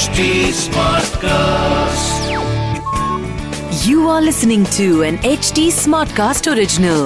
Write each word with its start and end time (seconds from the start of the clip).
HT 0.00 0.26
Smartcast. 0.56 2.20
You 3.86 4.04
are 4.08 4.20
listening 4.22 4.62
to 4.76 5.02
an 5.02 5.18
HT 5.30 5.64
Smartcast 5.78 6.46
original. 6.52 7.00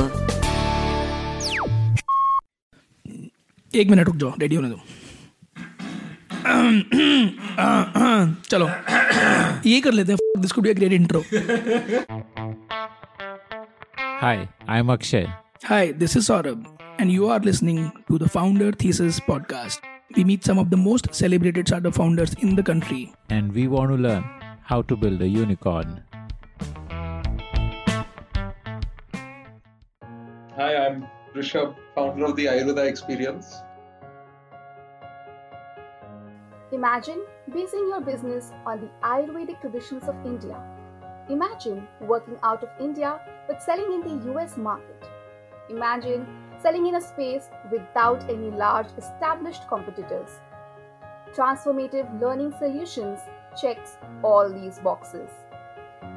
एक 3.70 3.90
मिनट 3.90 4.06
रुक 4.06 4.16
जाओ 4.16 4.32
रेडी 4.40 4.56
होने 4.56 4.68
दो 4.68 4.78
चलो 8.50 8.68
ये 9.70 9.80
कर 9.80 9.92
लेते 9.92 10.12
हैं 10.12 10.40
this 10.42 10.52
could 10.52 10.64
be 10.64 10.70
a 10.70 10.74
great 10.74 10.92
intro 10.92 11.20
hi 14.20 14.46
I 14.68 14.78
am 14.78 14.92
Akshay 14.92 15.26
hi 15.64 15.92
this 16.04 16.16
is 16.16 16.26
Saurabh 16.26 16.58
and 17.00 17.10
you 17.10 17.26
are 17.28 17.44
listening 17.44 17.88
to 18.08 18.18
the 18.18 18.28
founder 18.36 18.74
thesis 18.84 19.20
podcast 19.28 19.93
we 20.16 20.22
meet 20.22 20.44
some 20.44 20.58
of 20.58 20.70
the 20.70 20.76
most 20.76 21.12
celebrated 21.12 21.66
startup 21.66 21.94
founders 21.94 22.34
in 22.34 22.54
the 22.54 22.62
country 22.62 23.12
and 23.30 23.52
we 23.52 23.66
want 23.66 23.90
to 23.90 23.96
learn 23.96 24.22
how 24.62 24.80
to 24.80 24.96
build 24.96 25.20
a 25.20 25.26
unicorn. 25.26 26.02
Hi, 30.56 30.76
I'm 30.76 31.06
Rishabh, 31.34 31.74
founder 31.96 32.26
of 32.26 32.36
the 32.36 32.46
Ayurveda 32.46 32.86
Experience. 32.86 33.56
Imagine 36.70 37.24
basing 37.52 37.88
your 37.88 38.00
business 38.00 38.52
on 38.66 38.80
the 38.82 38.90
Ayurvedic 39.02 39.60
traditions 39.60 40.04
of 40.04 40.14
India. 40.24 40.62
Imagine 41.28 41.88
working 42.00 42.38
out 42.44 42.62
of 42.62 42.68
India 42.78 43.20
but 43.48 43.60
selling 43.60 43.92
in 43.92 44.00
the 44.02 44.32
US 44.32 44.56
market. 44.56 45.02
Imagine 45.70 46.24
selling 46.64 46.86
in 46.86 46.94
a 46.94 47.00
space 47.00 47.50
without 47.70 48.22
any 48.30 48.50
large 48.50 48.86
established 48.96 49.68
competitors. 49.68 50.40
Transformative 51.36 52.08
Learning 52.22 52.54
Solutions 52.58 53.20
checks 53.60 53.98
all 54.22 54.50
these 54.50 54.78
boxes. 54.78 55.28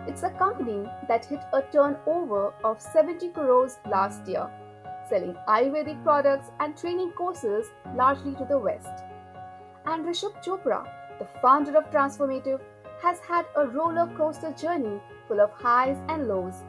It's 0.08 0.24
a 0.24 0.30
company 0.30 0.90
that 1.10 1.26
hit 1.26 1.42
a 1.52 1.62
turnover 1.64 2.54
of 2.64 2.82
70 2.82 3.28
crores 3.32 3.80
last 3.90 4.26
year, 4.26 4.50
selling 5.10 5.36
Ayurvedic 5.50 6.02
products 6.02 6.50
and 6.62 6.78
training 6.78 7.12
courses 7.12 7.68
largely 7.94 8.34
to 8.36 8.46
the 8.46 8.58
West. 8.58 9.04
And 9.86 10.06
Rishabh 10.06 10.42
Chopra, 10.42 10.88
the 11.20 11.28
founder 11.42 11.76
of 11.78 11.92
Transformative, 11.92 12.62
has 13.04 13.20
had 13.20 13.46
a 13.58 13.68
roller 13.68 14.10
coaster 14.16 14.54
journey 14.54 15.02
full 15.28 15.42
of 15.42 15.52
highs 15.52 15.98
and 16.08 16.30
lows, 16.30 16.64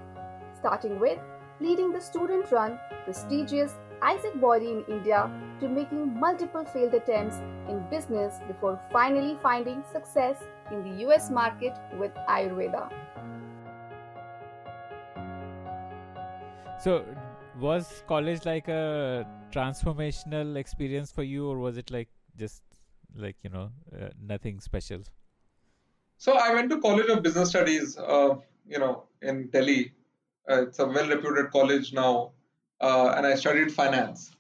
starting 0.59 0.99
with 0.99 1.21
leading 1.61 1.93
the 1.93 2.01
student 2.01 2.51
run 2.53 2.79
prestigious 3.05 3.75
AIESEC 4.03 4.41
body 4.41 4.71
in 4.71 4.85
India 4.89 5.31
to 5.61 5.69
making 5.69 6.19
multiple 6.19 6.65
failed 6.65 6.95
attempts 6.95 7.37
in 7.69 7.85
business 7.91 8.39
before 8.47 8.81
finally 8.93 9.37
finding 9.43 9.83
success 9.93 10.45
in 10.71 10.83
the 10.85 11.05
US 11.07 11.31
market 11.31 11.77
with 11.99 12.13
Ayurveda. 12.29 12.91
So, 16.81 17.05
was 17.59 18.05
college 18.07 18.47
like 18.47 18.69
a 18.69 19.27
transformational 19.51 20.57
experience 20.57 21.11
for 21.11 21.25
you, 21.25 21.49
or 21.49 21.59
was 21.59 21.77
it 21.77 21.91
like 21.91 22.09
just 22.37 22.63
like 23.17 23.37
you 23.43 23.51
know 23.51 23.71
uh, 23.93 24.11
nothing 24.21 24.61
special? 24.61 25.03
So 26.19 26.37
I 26.37 26.53
went 26.53 26.71
to 26.71 26.81
College 26.81 27.09
of 27.11 27.23
Business 27.23 27.51
Studies, 27.51 27.97
uh, 27.97 28.35
you 28.67 28.79
know, 28.79 29.05
in 29.23 29.49
Delhi. 29.51 29.93
Uh, 30.51 30.63
it's 30.63 30.79
a 30.79 30.87
well-reputed 30.87 31.51
college 31.51 31.93
now, 31.93 32.33
uh, 32.81 33.15
and 33.17 33.27
I 33.27 33.35
studied 33.35 33.73
finance. 33.73 34.31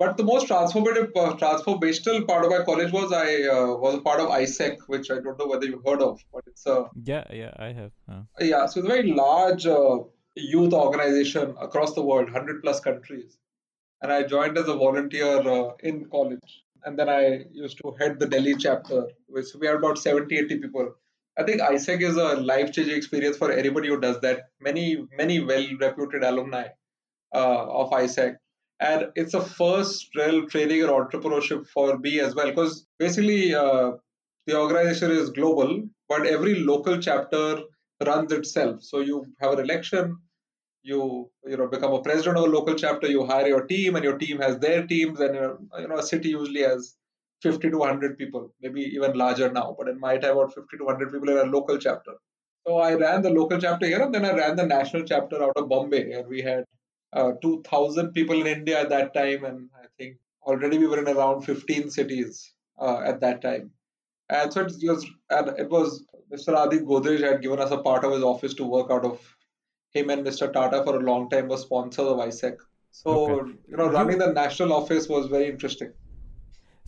But 0.00 0.16
the 0.16 0.24
most 0.24 0.48
transformative, 0.48 1.10
uh, 1.14 1.36
transformational 1.36 2.26
part 2.26 2.46
of 2.46 2.50
my 2.50 2.64
college 2.64 2.90
was 2.90 3.12
I 3.12 3.42
uh, 3.42 3.76
was 3.76 3.96
a 3.96 4.00
part 4.00 4.20
of 4.20 4.28
AIESEC, 4.30 4.78
which 4.86 5.10
I 5.10 5.16
don't 5.20 5.38
know 5.38 5.46
whether 5.46 5.66
you've 5.66 5.84
heard 5.84 6.00
of, 6.00 6.18
but 6.32 6.44
it's 6.46 6.64
a 6.64 6.86
Yeah, 7.04 7.24
yeah, 7.30 7.52
I 7.58 7.72
have. 7.72 7.92
Uh, 8.08 8.22
yeah, 8.40 8.64
so 8.64 8.80
it's 8.80 8.88
a 8.88 8.92
very 8.92 9.12
large 9.12 9.66
uh, 9.66 9.98
youth 10.36 10.72
organization 10.72 11.54
across 11.60 11.94
the 11.94 12.02
world, 12.02 12.32
100 12.32 12.62
plus 12.62 12.80
countries. 12.80 13.36
And 14.00 14.10
I 14.10 14.22
joined 14.22 14.56
as 14.56 14.68
a 14.68 14.74
volunteer 14.74 15.36
uh, 15.46 15.72
in 15.80 16.06
college. 16.06 16.62
And 16.84 16.98
then 16.98 17.10
I 17.10 17.44
used 17.52 17.76
to 17.82 17.94
head 18.00 18.18
the 18.18 18.26
Delhi 18.26 18.54
chapter, 18.54 19.08
which 19.26 19.48
we 19.60 19.66
had 19.66 19.76
about 19.76 19.98
70, 19.98 20.34
80 20.34 20.58
people. 20.60 20.94
I 21.38 21.44
think 21.44 21.60
AIESEC 21.60 22.02
is 22.02 22.16
a 22.16 22.34
life 22.36 22.72
changing 22.72 22.96
experience 22.96 23.36
for 23.36 23.50
anybody 23.50 23.88
who 23.88 24.00
does 24.00 24.20
that. 24.20 24.50
Many, 24.60 25.06
many 25.16 25.40
well 25.40 25.66
reputed 25.80 26.22
alumni 26.22 26.68
uh, 27.34 27.66
of 27.66 27.90
AIESEC. 27.90 28.36
And 28.80 29.08
it's 29.14 29.34
a 29.34 29.42
first 29.42 30.08
real 30.16 30.46
training 30.46 30.84
or 30.84 31.06
entrepreneurship 31.06 31.66
for 31.68 31.98
me 31.98 32.20
as 32.20 32.34
well, 32.34 32.48
because 32.48 32.86
basically 32.98 33.54
uh, 33.54 33.92
the 34.46 34.58
organization 34.58 35.10
is 35.10 35.30
global, 35.30 35.82
but 36.08 36.26
every 36.26 36.54
local 36.56 36.98
chapter 36.98 37.60
runs 38.06 38.32
itself. 38.32 38.82
So 38.82 39.00
you 39.00 39.26
have 39.40 39.52
an 39.52 39.60
election, 39.60 40.16
you 40.82 41.30
you 41.46 41.58
know 41.58 41.68
become 41.68 41.92
a 41.92 42.00
president 42.00 42.38
of 42.38 42.44
a 42.44 42.48
local 42.48 42.74
chapter, 42.74 43.06
you 43.06 43.26
hire 43.26 43.46
your 43.46 43.66
team, 43.66 43.96
and 43.96 44.04
your 44.04 44.16
team 44.16 44.38
has 44.38 44.58
their 44.58 44.86
teams, 44.86 45.20
and 45.20 45.34
you 45.34 45.88
know 45.88 45.98
a 45.98 46.02
city 46.02 46.30
usually 46.30 46.62
has 46.62 46.96
50 47.42 47.70
to 47.70 47.78
100 47.78 48.18
people, 48.18 48.52
maybe 48.60 48.82
even 48.82 49.14
larger 49.14 49.50
now, 49.50 49.74
but 49.78 49.88
in 49.88 49.98
my 49.98 50.16
time 50.18 50.32
about 50.32 50.54
50 50.54 50.76
to 50.78 50.84
100 50.84 51.12
people 51.12 51.28
in 51.30 51.38
a 51.38 51.50
local 51.50 51.78
chapter. 51.78 52.12
So 52.66 52.78
I 52.78 52.94
ran 52.94 53.22
the 53.22 53.30
local 53.30 53.58
chapter 53.58 53.86
here, 53.86 54.02
and 54.02 54.14
then 54.14 54.24
I 54.24 54.32
ran 54.32 54.56
the 54.56 54.66
national 54.66 55.04
chapter 55.04 55.42
out 55.42 55.56
of 55.56 55.68
Bombay, 55.68 56.12
and 56.12 56.28
we 56.28 56.42
had 56.42 56.64
uh, 57.12 57.32
2,000 57.42 58.12
people 58.12 58.40
in 58.40 58.46
India 58.46 58.80
at 58.80 58.90
that 58.90 59.14
time, 59.14 59.44
and 59.44 59.70
I 59.74 59.86
think 59.98 60.16
already 60.42 60.78
we 60.78 60.86
were 60.86 60.98
in 60.98 61.08
around 61.08 61.42
15 61.42 61.90
cities 61.90 62.52
uh, 62.78 63.00
at 63.00 63.20
that 63.20 63.40
time. 63.42 63.70
And 64.28 64.52
so 64.52 64.60
it 64.60 64.72
was, 64.82 65.06
and 65.30 65.48
it 65.58 65.68
was 65.70 66.04
Mr. 66.32 66.54
Adi 66.56 66.78
Godrej 66.78 67.20
had 67.22 67.42
given 67.42 67.58
us 67.58 67.70
a 67.72 67.78
part 67.78 68.04
of 68.04 68.12
his 68.12 68.22
office 68.22 68.54
to 68.54 68.64
work 68.64 68.90
out 68.90 69.04
of. 69.04 69.20
Him 69.92 70.08
and 70.10 70.24
Mr. 70.24 70.52
Tata 70.52 70.84
for 70.84 70.94
a 70.96 71.00
long 71.00 71.28
time 71.30 71.48
were 71.48 71.56
sponsors 71.56 72.06
of 72.06 72.18
AIESEC. 72.18 72.56
So 72.92 73.10
Okay. 73.10 73.52
you 73.68 73.76
know, 73.76 73.88
running 73.88 74.18
the 74.18 74.32
national 74.32 74.72
office 74.72 75.08
was 75.08 75.26
very 75.26 75.48
interesting. 75.48 75.92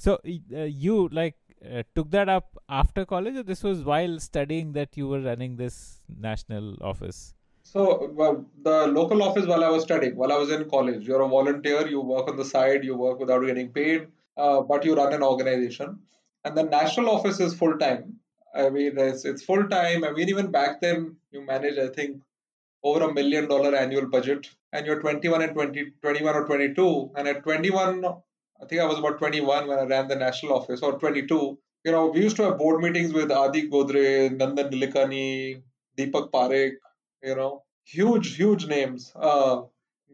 So 0.03 0.15
uh, 0.15 0.63
you 0.85 1.09
like 1.13 1.37
uh, 1.65 1.83
took 1.95 2.11
that 2.11 2.29
up 2.29 2.59
after 2.69 3.05
college, 3.05 3.37
or 3.37 3.45
this 3.45 3.63
was 3.63 3.83
while 3.83 4.19
studying 4.19 4.73
that 4.73 4.97
you 4.97 5.07
were 5.07 5.21
running 5.21 5.57
this 5.57 6.01
national 6.29 6.77
office? 6.83 7.35
So 7.63 8.11
well, 8.13 8.45
the 8.63 8.89
local 8.89 9.23
office 9.23 9.47
while 9.47 9.63
I 9.63 9.69
was 9.69 9.85
studying, 9.85 10.17
while 10.17 10.33
I 10.33 10.39
was 10.39 10.51
in 10.51 10.69
college, 10.69 11.07
you're 11.07 11.23
a 11.23 11.29
volunteer. 11.29 11.87
You 11.87 12.01
work 12.01 12.29
on 12.29 12.37
the 12.37 12.45
side. 12.45 12.83
You 12.83 12.97
work 12.97 13.21
without 13.21 13.47
getting 13.47 13.69
paid, 13.69 14.09
uh, 14.37 14.63
but 14.63 14.85
you 14.85 14.97
run 14.97 15.13
an 15.13 15.23
organization. 15.23 16.01
And 16.45 16.57
the 16.57 16.65
national 16.65 17.09
office 17.11 17.39
is 17.39 17.55
full 17.55 17.79
time. 17.79 18.17
I 18.55 18.69
mean, 18.71 18.99
it's, 18.99 19.25
it's 19.25 19.45
full 19.45 19.69
time. 19.69 20.05
I 20.05 20.11
mean, 20.11 20.29
even 20.29 20.51
back 20.51 20.81
then, 20.81 21.17
you 21.31 21.47
manage, 21.47 21.79
I 21.79 21.89
think, 21.89 22.21
over 22.83 23.05
a 23.05 23.15
million 23.15 23.49
dollar 23.49 23.77
annual 23.77 24.07
budget, 24.07 24.51
and 24.73 24.85
you're 24.85 25.01
21 25.01 25.43
and 25.43 25.55
20, 25.55 25.93
21 26.03 26.35
or 26.35 26.45
22. 26.45 27.13
And 27.17 27.29
at 27.29 27.45
21, 27.45 28.05
I 28.63 28.67
think 28.67 28.81
I 28.81 28.85
was 28.85 28.99
about 28.99 29.19
21 29.19 29.67
when 29.67 29.79
I 29.79 29.83
ran 29.83 30.07
the 30.07 30.15
national 30.15 30.55
office, 30.55 30.83
or 30.83 30.99
22. 30.99 31.59
You 31.85 31.91
know, 31.91 32.07
we 32.07 32.23
used 32.23 32.37
to 32.37 32.45
have 32.45 32.59
board 32.59 32.81
meetings 32.81 33.13
with 33.13 33.33
Adi 33.33 33.69
Godrej, 33.69 34.39
Nandan 34.39 34.71
Nilekani, 34.71 35.63
Deepak 35.99 36.31
Parekh, 36.31 36.75
you 37.25 37.35
know, 37.35 37.65
huge, 37.85 38.37
huge 38.37 38.67
names. 38.67 39.13
Uh, 39.17 39.63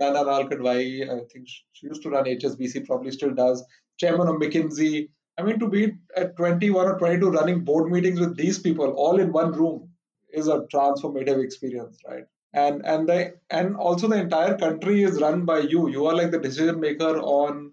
Naina 0.00 0.24
Lal 0.24 0.48
Kidwai, 0.48 1.02
I 1.02 1.24
think 1.30 1.48
she 1.72 1.86
used 1.86 2.02
to 2.04 2.10
run 2.10 2.24
HSBC, 2.24 2.86
probably 2.86 3.10
still 3.10 3.34
does. 3.34 3.62
Chairman 3.98 4.28
of 4.28 4.36
McKinsey. 4.36 5.10
I 5.36 5.42
mean, 5.42 5.58
to 5.58 5.68
be 5.68 5.92
at 6.16 6.36
21 6.36 6.86
or 6.86 6.98
22 6.98 7.30
running 7.30 7.64
board 7.64 7.90
meetings 7.90 8.18
with 8.18 8.36
these 8.36 8.58
people 8.58 8.90
all 8.92 9.20
in 9.20 9.30
one 9.30 9.52
room 9.52 9.90
is 10.32 10.48
a 10.48 10.60
transformative 10.72 11.42
experience, 11.44 11.98
right? 12.08 12.24
And 12.54 12.84
and 12.86 13.08
the 13.08 13.34
and 13.50 13.76
also 13.76 14.08
the 14.08 14.16
entire 14.18 14.56
country 14.56 15.02
is 15.02 15.20
run 15.20 15.44
by 15.44 15.58
you. 15.58 15.88
You 15.90 16.06
are 16.06 16.14
like 16.14 16.30
the 16.30 16.40
decision 16.40 16.80
maker 16.80 17.18
on 17.18 17.72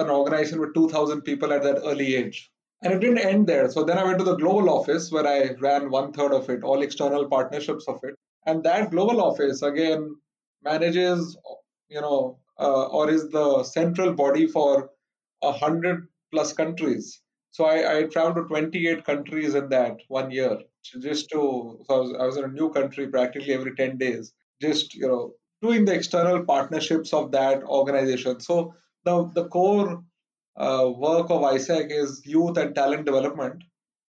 an 0.00 0.10
organization 0.10 0.60
with 0.60 0.74
2,000 0.74 1.22
people 1.22 1.52
at 1.52 1.62
that 1.62 1.82
early 1.84 2.14
age. 2.16 2.50
And 2.82 2.92
it 2.92 3.00
didn't 3.00 3.18
end 3.18 3.46
there. 3.46 3.70
So 3.70 3.84
then 3.84 3.98
I 3.98 4.04
went 4.04 4.18
to 4.18 4.24
the 4.24 4.36
global 4.36 4.70
office 4.70 5.12
where 5.12 5.26
I 5.26 5.54
ran 5.60 5.90
one 5.90 6.12
third 6.12 6.32
of 6.32 6.48
it, 6.48 6.62
all 6.62 6.82
external 6.82 7.28
partnerships 7.28 7.86
of 7.86 8.00
it. 8.02 8.14
And 8.46 8.62
that 8.64 8.90
global 8.90 9.20
office 9.20 9.60
again 9.62 10.16
manages, 10.62 11.36
you 11.88 12.00
know, 12.00 12.38
uh, 12.58 12.86
or 12.86 13.10
is 13.10 13.28
the 13.28 13.62
central 13.64 14.14
body 14.14 14.46
for 14.46 14.90
a 15.42 15.52
hundred 15.52 16.08
plus 16.32 16.52
countries. 16.52 17.20
So 17.52 17.64
I, 17.64 17.98
I 17.98 18.02
traveled 18.04 18.36
to 18.36 18.44
28 18.44 19.04
countries 19.04 19.54
in 19.54 19.68
that 19.70 19.98
one 20.08 20.30
year, 20.30 20.58
just 21.00 21.30
to. 21.30 21.80
So 21.86 21.94
I 21.94 21.98
was, 21.98 22.14
I 22.20 22.24
was 22.26 22.36
in 22.36 22.44
a 22.44 22.48
new 22.48 22.70
country 22.70 23.08
practically 23.08 23.52
every 23.52 23.74
10 23.74 23.98
days, 23.98 24.32
just 24.62 24.94
you 24.94 25.08
know, 25.08 25.34
doing 25.62 25.84
the 25.84 25.94
external 25.94 26.44
partnerships 26.44 27.12
of 27.12 27.32
that 27.32 27.62
organization. 27.64 28.40
So 28.40 28.74
the 29.04 29.30
the 29.34 29.48
core 29.48 30.04
uh, 30.56 30.90
work 30.94 31.30
of 31.30 31.42
AIESEC 31.42 31.90
is 31.90 32.22
youth 32.24 32.56
and 32.56 32.74
talent 32.74 33.06
development. 33.06 33.62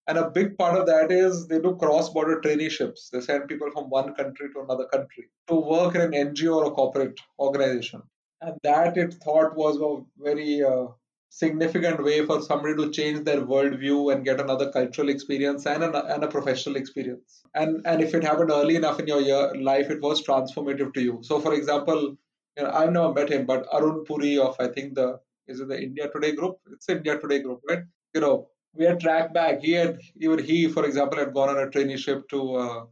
And 0.09 0.19
a 0.19 0.31
big 0.31 0.57
part 0.57 0.79
of 0.79 0.87
that 0.87 1.11
is 1.11 1.49
they 1.49 1.59
do 1.59 1.75
cross 1.77 2.11
border 2.11 2.41
traineeships. 2.41 3.11
They 3.11 3.21
send 3.21 3.49
people 3.49 3.71
from 3.73 3.91
one 3.91 4.15
country 4.15 4.49
to 4.53 4.61
another 4.61 4.87
country 4.87 5.25
to 5.49 5.55
work 5.55 5.97
in 5.97 6.01
an 6.01 6.13
NGO 6.13 6.57
or 6.57 6.65
a 6.67 6.71
corporate 6.71 7.19
organization. 7.41 8.03
And 8.41 8.57
that 8.63 8.97
it 8.97 9.15
thought 9.15 9.57
was 9.57 9.81
a 9.81 10.05
very 10.23 10.63
uh, 10.63 10.87
significant 11.31 12.03
way 12.05 12.25
for 12.25 12.41
somebody 12.41 12.77
to 12.77 12.93
change 12.93 13.25
their 13.25 13.41
worldview 13.41 14.13
and 14.13 14.25
get 14.25 14.41
another 14.41 14.71
cultural 14.71 15.09
experience 15.09 15.67
and 15.67 15.83
a, 15.83 16.15
and 16.15 16.23
a 16.23 16.29
professional 16.29 16.77
experience. 16.77 17.43
And 17.55 17.85
and 17.85 18.01
if 18.01 18.15
it 18.15 18.23
happened 18.23 18.51
early 18.51 18.77
enough 18.77 19.01
in 19.01 19.09
your 19.09 19.21
year, 19.21 19.55
life, 19.57 19.91
it 19.91 20.01
was 20.01 20.25
transformative 20.25 20.95
to 20.95 21.03
you. 21.03 21.19
So, 21.23 21.41
for 21.41 21.55
example, 21.55 22.17
you 22.57 22.63
know, 22.63 22.71
I've 22.71 22.93
never 22.93 23.13
met 23.13 23.31
him, 23.31 23.47
but 23.47 23.67
Arun 23.73 24.05
Puri 24.05 24.39
of 24.39 24.57
I 24.59 24.69
think 24.69 24.95
the 24.95 25.21
is 25.47 25.61
it 25.61 25.69
the 25.69 25.81
India 25.81 26.09
Today 26.11 26.33
group? 26.33 26.59
It's 26.73 26.89
India 26.89 27.19
Today 27.19 27.41
group, 27.41 27.61
right? 27.69 27.83
You 28.15 28.21
know, 28.21 28.49
we 28.75 28.85
had 28.85 29.01
tracked 29.01 29.35
back. 29.35 29.61
He 29.61 29.73
had 29.73 30.01
even 30.17 30.43
he, 30.43 30.69
for 30.69 30.85
example, 30.85 31.19
had 31.19 31.33
gone 31.35 31.51
on 31.51 31.59
a 31.59 31.67
traineeship 31.67 32.29
to 32.31 32.57
uh, 32.57 32.85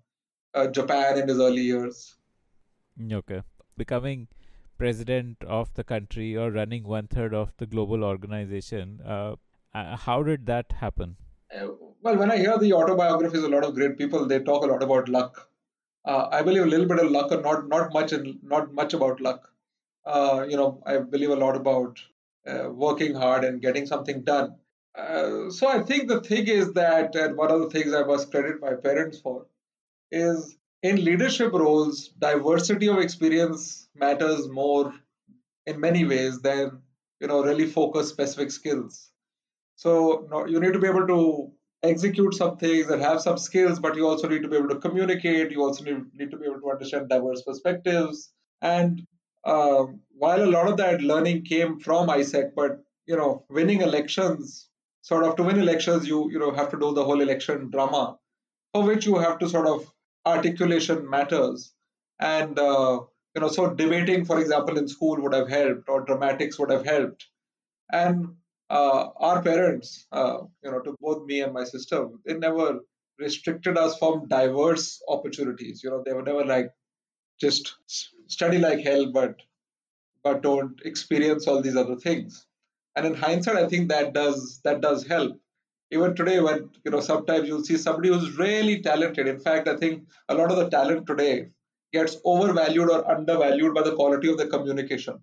uh, 0.54 0.66
Japan 0.68 1.18
in 1.18 1.28
his 1.28 1.38
early 1.38 1.62
years. 1.62 2.16
Okay, 3.12 3.42
becoming 3.76 4.28
president 4.78 5.42
of 5.46 5.72
the 5.74 5.84
country 5.84 6.36
or 6.36 6.50
running 6.50 6.84
one 6.84 7.06
third 7.06 7.34
of 7.34 7.52
the 7.56 7.66
global 7.66 8.04
organization. 8.04 9.00
Uh, 9.04 9.36
uh, 9.74 9.96
how 9.96 10.22
did 10.22 10.46
that 10.46 10.72
happen? 10.72 11.16
Uh, 11.54 11.68
well, 12.02 12.16
when 12.16 12.30
I 12.30 12.36
hear 12.38 12.58
the 12.58 12.72
autobiographies, 12.72 13.42
a 13.42 13.48
lot 13.48 13.64
of 13.64 13.74
great 13.74 13.98
people 13.98 14.26
they 14.26 14.40
talk 14.40 14.64
a 14.64 14.66
lot 14.66 14.82
about 14.82 15.08
luck. 15.08 15.48
Uh, 16.04 16.28
I 16.30 16.42
believe 16.42 16.62
a 16.62 16.66
little 16.66 16.86
bit 16.86 16.98
of 16.98 17.10
luck, 17.10 17.32
or 17.32 17.40
not 17.40 17.68
not 17.68 17.92
much, 17.92 18.12
and 18.12 18.38
not 18.42 18.72
much 18.74 18.94
about 18.94 19.20
luck. 19.20 19.50
Uh, 20.06 20.46
you 20.48 20.56
know, 20.56 20.82
I 20.86 20.98
believe 20.98 21.30
a 21.30 21.36
lot 21.36 21.56
about 21.56 22.00
uh, 22.46 22.68
working 22.70 23.14
hard 23.14 23.44
and 23.44 23.60
getting 23.60 23.86
something 23.86 24.22
done. 24.22 24.56
so 25.50 25.66
I 25.68 25.82
think 25.82 26.08
the 26.08 26.20
thing 26.20 26.46
is 26.46 26.72
that, 26.74 27.14
and 27.14 27.36
one 27.36 27.50
of 27.50 27.60
the 27.60 27.70
things 27.70 27.94
I 27.94 28.04
must 28.04 28.30
credit 28.30 28.60
my 28.60 28.74
parents 28.74 29.18
for, 29.20 29.46
is 30.12 30.56
in 30.82 31.04
leadership 31.04 31.52
roles, 31.52 32.08
diversity 32.18 32.88
of 32.88 32.98
experience 32.98 33.88
matters 33.94 34.48
more 34.48 34.94
in 35.66 35.80
many 35.80 36.04
ways 36.04 36.40
than 36.40 36.82
you 37.20 37.28
know 37.28 37.42
really 37.42 37.66
focus 37.66 38.08
specific 38.08 38.50
skills. 38.50 39.10
So 39.76 40.46
you 40.46 40.60
need 40.60 40.72
to 40.72 40.78
be 40.78 40.88
able 40.88 41.06
to 41.06 41.52
execute 41.82 42.34
some 42.34 42.56
things 42.56 42.88
and 42.90 43.02
have 43.02 43.20
some 43.20 43.38
skills, 43.38 43.78
but 43.78 43.96
you 43.96 44.06
also 44.06 44.28
need 44.28 44.42
to 44.42 44.48
be 44.48 44.56
able 44.56 44.68
to 44.70 44.80
communicate. 44.80 45.50
You 45.50 45.62
also 45.62 45.84
need 45.84 46.30
to 46.30 46.36
be 46.38 46.46
able 46.46 46.60
to 46.60 46.70
understand 46.70 47.08
diverse 47.08 47.42
perspectives. 47.42 48.32
And 48.62 49.06
um, 49.46 50.00
while 50.16 50.42
a 50.42 50.50
lot 50.56 50.68
of 50.68 50.76
that 50.78 51.02
learning 51.02 51.44
came 51.44 51.78
from 51.80 52.08
AIESEC, 52.08 52.52
but 52.54 52.82
you 53.06 53.16
know, 53.16 53.44
winning 53.50 53.82
elections, 53.82 54.68
sort 55.02 55.24
of 55.24 55.36
to 55.36 55.42
win 55.42 55.58
elections, 55.58 56.06
you 56.08 56.30
you 56.30 56.38
know 56.38 56.52
have 56.52 56.70
to 56.70 56.78
do 56.78 56.94
the 56.94 57.04
whole 57.04 57.20
election 57.20 57.70
drama, 57.70 58.18
for 58.72 58.82
which 58.84 59.06
you 59.06 59.16
have 59.16 59.38
to 59.40 59.48
sort 59.48 59.66
of 59.66 59.92
articulation 60.26 61.08
matters. 61.08 61.72
And, 62.18 62.58
uh, 62.58 63.00
you 63.34 63.40
know, 63.40 63.48
so 63.48 63.70
debating, 63.74 64.24
for 64.24 64.40
example, 64.40 64.78
in 64.78 64.88
school 64.88 65.20
would 65.20 65.34
have 65.34 65.48
helped, 65.48 65.88
or 65.88 66.02
dramatics 66.04 66.58
would 66.58 66.70
have 66.70 66.84
helped. 66.86 67.26
And 67.92 68.36
uh, 68.70 69.08
our 69.16 69.42
parents, 69.42 70.06
uh, 70.12 70.38
you 70.62 70.70
know, 70.70 70.80
to 70.80 70.94
both 71.00 71.26
me 71.26 71.40
and 71.40 71.52
my 71.52 71.64
sister, 71.64 72.08
they 72.24 72.34
never 72.34 72.80
restricted 73.18 73.76
us 73.76 73.98
from 73.98 74.28
diverse 74.28 75.02
opportunities. 75.08 75.82
You 75.82 75.90
know, 75.90 76.02
they 76.04 76.12
were 76.12 76.22
never 76.22 76.44
like 76.44 76.70
just 77.40 77.76
study 78.28 78.58
like 78.58 78.80
hell, 78.80 79.10
but 79.12 79.36
but 80.22 80.42
don't 80.42 80.80
experience 80.84 81.46
all 81.46 81.60
these 81.60 81.76
other 81.76 81.96
things. 81.96 82.46
And 82.96 83.06
in 83.06 83.14
hindsight, 83.14 83.56
I 83.56 83.68
think 83.68 83.88
that 83.88 84.14
does 84.14 84.60
that 84.64 84.80
does 84.80 85.06
help. 85.06 85.38
Even 85.90 86.16
today 86.16 86.40
when 86.40 86.70
you 86.84 86.90
know 86.90 87.00
sometimes 87.00 87.48
you'll 87.48 87.64
see 87.64 87.76
somebody 87.76 88.08
who's 88.08 88.38
really 88.38 88.80
talented. 88.82 89.28
In 89.28 89.40
fact 89.40 89.68
i 89.68 89.76
think 89.76 90.04
a 90.28 90.34
lot 90.34 90.50
of 90.50 90.56
the 90.56 90.68
talent 90.70 91.06
today 91.06 91.50
gets 91.92 92.16
overvalued 92.24 92.90
or 92.90 93.08
undervalued 93.10 93.74
by 93.74 93.82
the 93.82 93.94
quality 93.94 94.28
of 94.30 94.38
the 94.38 94.46
communication. 94.46 95.20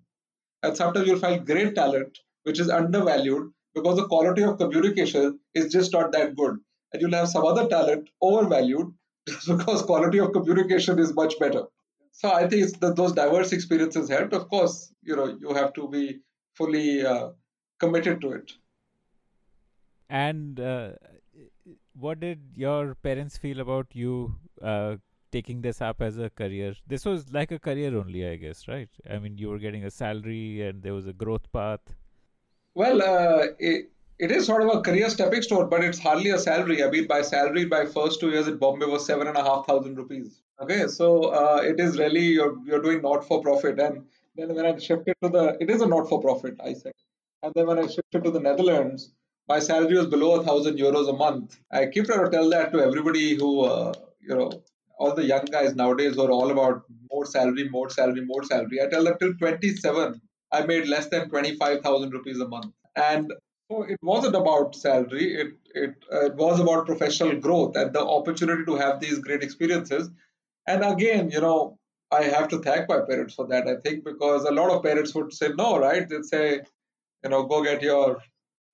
And 0.62 0.76
sometimes 0.76 1.06
you'll 1.06 1.18
find 1.18 1.46
great 1.46 1.74
talent 1.74 2.18
which 2.44 2.58
is 2.60 2.70
undervalued 2.70 3.52
because 3.74 3.96
the 3.96 4.06
quality 4.08 4.42
of 4.42 4.58
communication 4.58 5.38
is 5.54 5.72
just 5.72 5.92
not 5.92 6.12
that 6.12 6.34
good. 6.36 6.56
And 6.92 7.00
you'll 7.00 7.12
have 7.12 7.28
some 7.28 7.44
other 7.44 7.68
talent 7.68 8.08
overvalued 8.20 8.92
just 9.28 9.46
because 9.56 9.82
quality 9.82 10.18
of 10.18 10.32
communication 10.32 10.98
is 10.98 11.14
much 11.14 11.38
better 11.38 11.64
so 12.12 12.32
i 12.32 12.46
think 12.46 12.62
it's 12.62 12.78
the, 12.78 12.92
those 12.94 13.12
diverse 13.12 13.52
experiences 13.52 14.08
helped 14.08 14.32
of 14.32 14.48
course 14.48 14.94
you 15.02 15.16
know 15.16 15.36
you 15.40 15.54
have 15.54 15.72
to 15.72 15.88
be 15.88 16.20
fully 16.54 17.04
uh, 17.04 17.28
committed 17.78 18.20
to 18.20 18.32
it 18.32 18.52
and 20.08 20.60
uh, 20.60 20.90
what 21.94 22.20
did 22.20 22.40
your 22.54 22.94
parents 22.96 23.38
feel 23.38 23.60
about 23.60 23.86
you 23.92 24.34
uh, 24.62 24.96
taking 25.32 25.62
this 25.62 25.80
up 25.80 26.02
as 26.02 26.18
a 26.18 26.30
career? 26.30 26.74
This 26.86 27.04
was 27.04 27.32
like 27.32 27.50
a 27.50 27.58
career 27.58 27.96
only, 27.96 28.28
I 28.28 28.36
guess, 28.36 28.68
right? 28.68 28.88
I 29.10 29.18
mean, 29.18 29.38
you 29.38 29.48
were 29.48 29.58
getting 29.58 29.84
a 29.84 29.90
salary 29.90 30.62
and 30.66 30.82
there 30.82 30.94
was 30.94 31.06
a 31.06 31.12
growth 31.12 31.50
path. 31.52 31.80
Well, 32.74 33.02
uh, 33.02 33.46
it, 33.58 33.90
it 34.18 34.30
is 34.30 34.46
sort 34.46 34.62
of 34.62 34.68
a 34.68 34.80
career 34.82 35.08
stepping 35.10 35.42
stone, 35.42 35.68
but 35.68 35.82
it's 35.82 35.98
hardly 35.98 36.30
a 36.30 36.38
salary. 36.38 36.84
I 36.84 36.90
mean, 36.90 37.06
by 37.06 37.22
salary, 37.22 37.64
by 37.64 37.86
first 37.86 38.20
two 38.20 38.30
years 38.30 38.48
in 38.48 38.58
Bombay 38.58 38.86
was 38.86 39.04
seven 39.04 39.26
and 39.26 39.36
a 39.36 39.42
half 39.42 39.66
thousand 39.66 39.96
rupees. 39.96 40.42
Okay, 40.62 40.86
so 40.86 41.24
uh, 41.24 41.60
it 41.62 41.80
is 41.80 41.98
really 41.98 42.26
you're 42.38 42.56
you're 42.64 42.82
doing 42.82 43.02
not 43.02 43.26
for 43.26 43.42
profit, 43.42 43.80
and 43.80 44.04
then 44.36 44.54
when 44.54 44.64
I 44.64 44.78
shifted 44.78 45.16
to 45.22 45.28
the, 45.28 45.56
it 45.60 45.68
is 45.68 45.82
a 45.82 45.86
not 45.86 46.08
for 46.08 46.20
profit, 46.20 46.54
I 46.64 46.74
said, 46.74 46.92
and 47.42 47.52
then 47.54 47.66
when 47.66 47.80
I 47.80 47.86
shifted 47.88 48.22
to 48.22 48.30
the 48.30 48.38
Netherlands, 48.38 49.12
my 49.48 49.58
salary 49.58 49.96
was 49.96 50.06
below 50.06 50.40
a 50.40 50.44
thousand 50.44 50.78
euros 50.78 51.08
a 51.08 51.14
month. 51.14 51.58
I 51.72 51.86
keep 51.86 52.04
trying 52.04 52.24
to 52.24 52.30
tell 52.30 52.48
that 52.50 52.72
to 52.72 52.80
everybody 52.80 53.34
who, 53.34 53.62
uh, 53.62 53.92
you 54.20 54.36
know, 54.36 54.50
all 54.98 55.14
the 55.16 55.24
young 55.24 55.46
guys 55.46 55.74
nowadays 55.74 56.14
who 56.14 56.22
are 56.22 56.30
all 56.30 56.52
about 56.52 56.84
more 57.10 57.26
salary, 57.26 57.68
more 57.68 57.90
salary, 57.90 58.24
more 58.24 58.44
salary. 58.44 58.80
I 58.80 58.86
tell 58.86 59.02
them 59.02 59.16
till 59.18 59.34
27, 59.34 60.20
I 60.52 60.64
made 60.66 60.86
less 60.86 61.08
than 61.08 61.28
25,000 61.28 62.10
rupees 62.12 62.38
a 62.38 62.46
month. 62.46 62.72
And 62.94 63.32
so 63.68 63.82
it 63.82 63.98
wasn't 64.00 64.36
about 64.36 64.76
salary, 64.76 65.34
it, 65.34 65.48
it, 65.74 65.94
uh, 66.12 66.26
it 66.26 66.36
was 66.36 66.60
about 66.60 66.86
professional 66.86 67.34
growth 67.40 67.76
and 67.76 67.92
the 67.92 68.00
opportunity 68.00 68.64
to 68.66 68.76
have 68.76 69.00
these 69.00 69.18
great 69.18 69.42
experiences. 69.42 70.08
And 70.66 70.84
again, 70.84 71.30
you 71.30 71.40
know, 71.40 71.78
I 72.10 72.24
have 72.24 72.48
to 72.48 72.58
thank 72.60 72.88
my 72.88 73.00
parents 73.08 73.34
for 73.34 73.46
that, 73.48 73.66
I 73.66 73.76
think, 73.76 74.04
because 74.04 74.44
a 74.44 74.52
lot 74.52 74.70
of 74.70 74.82
parents 74.82 75.14
would 75.14 75.32
say 75.32 75.48
no, 75.56 75.78
right? 75.78 76.08
They'd 76.08 76.24
say, 76.24 76.60
you 77.24 77.30
know, 77.30 77.44
go 77.44 77.62
get 77.62 77.82
your 77.82 78.18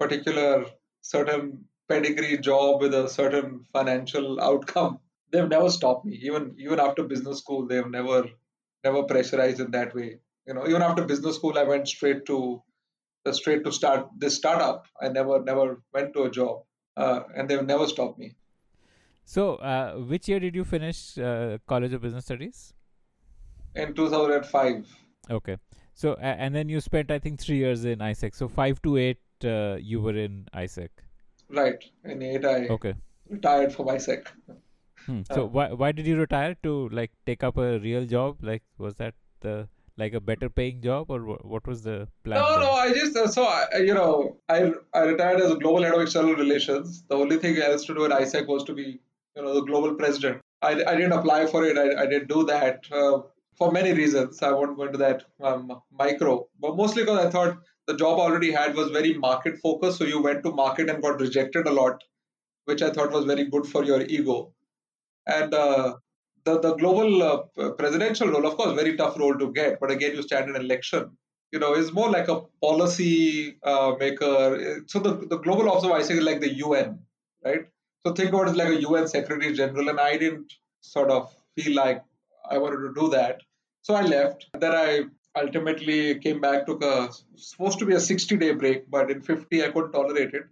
particular 0.00 0.66
certain 1.02 1.64
pedigree 1.88 2.38
job 2.38 2.80
with 2.82 2.94
a 2.94 3.08
certain 3.08 3.64
financial 3.72 4.40
outcome. 4.40 5.00
They've 5.32 5.48
never 5.48 5.70
stopped 5.70 6.04
me. 6.06 6.14
Even 6.22 6.56
even 6.58 6.80
after 6.80 7.02
business 7.04 7.38
school 7.38 7.66
they've 7.66 7.86
never 7.90 8.28
never 8.84 9.02
pressurized 9.04 9.60
in 9.60 9.70
that 9.72 9.94
way. 9.94 10.20
You 10.46 10.54
know 10.54 10.66
even 10.66 10.82
after 10.82 11.04
business 11.04 11.36
school 11.36 11.58
i 11.58 11.64
went 11.64 11.88
straight 11.88 12.24
to 12.26 12.62
straight 13.32 13.64
to 13.64 13.72
start 13.72 14.08
this 14.16 14.36
startup. 14.36 14.86
I 15.00 15.08
never 15.08 15.42
never 15.42 15.82
went 15.92 16.14
to 16.14 16.24
a 16.24 16.30
job 16.30 16.62
uh, 16.96 17.20
and 17.36 17.48
they've 17.48 17.64
never 17.64 17.86
stopped 17.86 18.18
me 18.18 18.36
so 19.34 19.46
uh, 19.56 19.92
which 20.12 20.28
year 20.32 20.40
did 20.46 20.54
you 20.60 20.64
finish 20.74 21.00
uh, 21.18 21.58
college 21.72 21.96
of 21.98 22.02
business 22.08 22.24
studies 22.30 22.60
in 23.74 23.94
2005 23.94 24.86
okay 25.38 25.56
so 25.94 26.14
and 26.14 26.54
then 26.54 26.68
you 26.74 26.80
spent 26.80 27.10
i 27.16 27.18
think 27.24 27.40
3 27.40 27.56
years 27.62 27.84
in 27.94 28.04
AIESEC 28.08 28.34
so 28.42 28.48
5 28.48 28.82
to 28.82 28.96
8 28.96 29.24
uh, 29.44 29.76
you 29.80 30.00
were 30.00 30.16
in 30.16 30.46
AIESEC. 30.54 30.88
Right. 31.50 31.82
In 32.04 32.22
eight, 32.22 32.44
I 32.44 32.66
okay. 32.68 32.94
retired 33.28 33.72
from 33.72 33.86
AIESEC. 33.86 34.26
Hmm. 35.06 35.22
So 35.32 35.44
uh, 35.44 35.46
why 35.46 35.72
why 35.72 35.92
did 35.92 36.06
you 36.06 36.16
retire 36.16 36.54
to 36.62 36.88
like 36.90 37.12
take 37.24 37.42
up 37.42 37.56
a 37.56 37.78
real 37.78 38.04
job? 38.04 38.38
Like 38.42 38.62
was 38.78 38.94
that 38.96 39.14
the 39.40 39.68
like 39.96 40.12
a 40.12 40.20
better 40.20 40.48
paying 40.48 40.80
job 40.80 41.10
or 41.10 41.20
what 41.20 41.66
was 41.66 41.82
the 41.82 42.08
plan? 42.24 42.40
No, 42.40 42.50
then? 42.50 42.60
no. 42.60 42.70
I 42.72 42.92
just 42.92 43.16
uh, 43.16 43.26
so 43.26 43.44
I, 43.44 43.78
you 43.78 43.94
know 43.94 44.36
I 44.48 44.72
I 44.94 45.00
retired 45.04 45.40
as 45.40 45.50
a 45.50 45.56
global 45.56 45.82
head 45.82 45.94
of 45.94 46.02
external 46.02 46.34
relations. 46.34 47.04
The 47.08 47.16
only 47.16 47.38
thing 47.38 47.56
else 47.56 47.84
to 47.86 47.94
do 47.94 48.04
at 48.04 48.10
AIESEC 48.10 48.46
was 48.46 48.64
to 48.64 48.74
be 48.74 49.00
you 49.38 49.44
know 49.44 49.54
the 49.54 49.62
global 49.62 49.94
president. 49.94 50.40
I, 50.62 50.70
I 50.70 50.96
didn't 50.96 51.12
apply 51.12 51.46
for 51.46 51.64
it. 51.64 51.78
I, 51.78 52.02
I 52.02 52.06
didn't 52.06 52.28
do 52.28 52.44
that 52.46 52.84
uh, 52.90 53.20
for 53.56 53.70
many 53.70 53.92
reasons. 53.92 54.42
I 54.42 54.50
won't 54.50 54.76
go 54.76 54.84
into 54.84 54.98
that 54.98 55.24
um, 55.40 55.80
micro, 55.92 56.48
but 56.60 56.76
mostly 56.76 57.04
because 57.04 57.24
I 57.24 57.30
thought 57.30 57.58
the 57.86 57.96
job 57.96 58.18
already 58.18 58.50
had 58.50 58.74
was 58.74 58.90
very 58.90 59.14
market 59.14 59.58
focused. 59.62 59.98
So 59.98 60.04
you 60.04 60.20
went 60.20 60.42
to 60.42 60.50
market 60.50 60.90
and 60.90 61.02
got 61.02 61.20
rejected 61.20 61.68
a 61.68 61.70
lot, 61.70 62.02
which 62.64 62.82
I 62.82 62.90
thought 62.90 63.12
was 63.12 63.24
very 63.24 63.44
good 63.44 63.66
for 63.66 63.84
your 63.84 64.02
ego. 64.02 64.52
And 65.26 65.54
uh, 65.54 65.96
the 66.44 66.58
the 66.60 66.74
global 66.74 67.22
uh, 67.22 67.70
presidential 67.82 68.28
role, 68.28 68.46
of 68.46 68.56
course, 68.56 68.74
very 68.74 68.96
tough 68.96 69.18
role 69.18 69.38
to 69.38 69.52
get. 69.52 69.78
But 69.80 69.92
again, 69.92 70.16
you 70.16 70.22
stand 70.22 70.50
in 70.50 70.56
election. 70.56 71.16
You 71.52 71.58
know, 71.60 71.74
is 71.74 71.92
more 71.92 72.10
like 72.10 72.28
a 72.28 72.42
policy 72.60 73.56
uh, 73.62 73.94
maker. 74.00 74.82
So 74.86 74.98
the 74.98 75.14
the 75.32 75.38
global 75.38 75.70
office 75.70 75.84
of 75.84 75.92
AIESEC 75.92 76.18
is 76.18 76.24
like 76.30 76.40
the 76.40 76.54
UN, 76.54 76.98
right? 77.44 77.68
So 78.06 78.12
think 78.14 78.30
about 78.30 78.48
it 78.48 78.56
like 78.56 78.68
a 78.68 78.80
UN 78.82 79.08
Secretary 79.08 79.52
General, 79.52 79.88
and 79.88 80.00
I 80.00 80.16
didn't 80.16 80.52
sort 80.80 81.10
of 81.10 81.34
feel 81.56 81.74
like 81.74 82.02
I 82.50 82.58
wanted 82.58 82.86
to 82.86 82.94
do 82.94 83.08
that. 83.10 83.40
So 83.82 83.94
I 83.94 84.02
left. 84.02 84.46
Then 84.58 84.72
I 84.72 85.04
ultimately 85.36 86.18
came 86.18 86.40
back 86.40 86.66
took 86.66 86.82
a 86.82 87.10
supposed 87.36 87.78
to 87.78 87.86
be 87.86 87.94
a 87.94 88.00
60 88.00 88.36
day 88.38 88.52
break 88.52 88.90
but 88.90 89.10
in 89.10 89.20
50 89.22 89.62
i 89.62 89.70
couldn't 89.70 89.92
tolerate 89.92 90.34
it. 90.34 90.44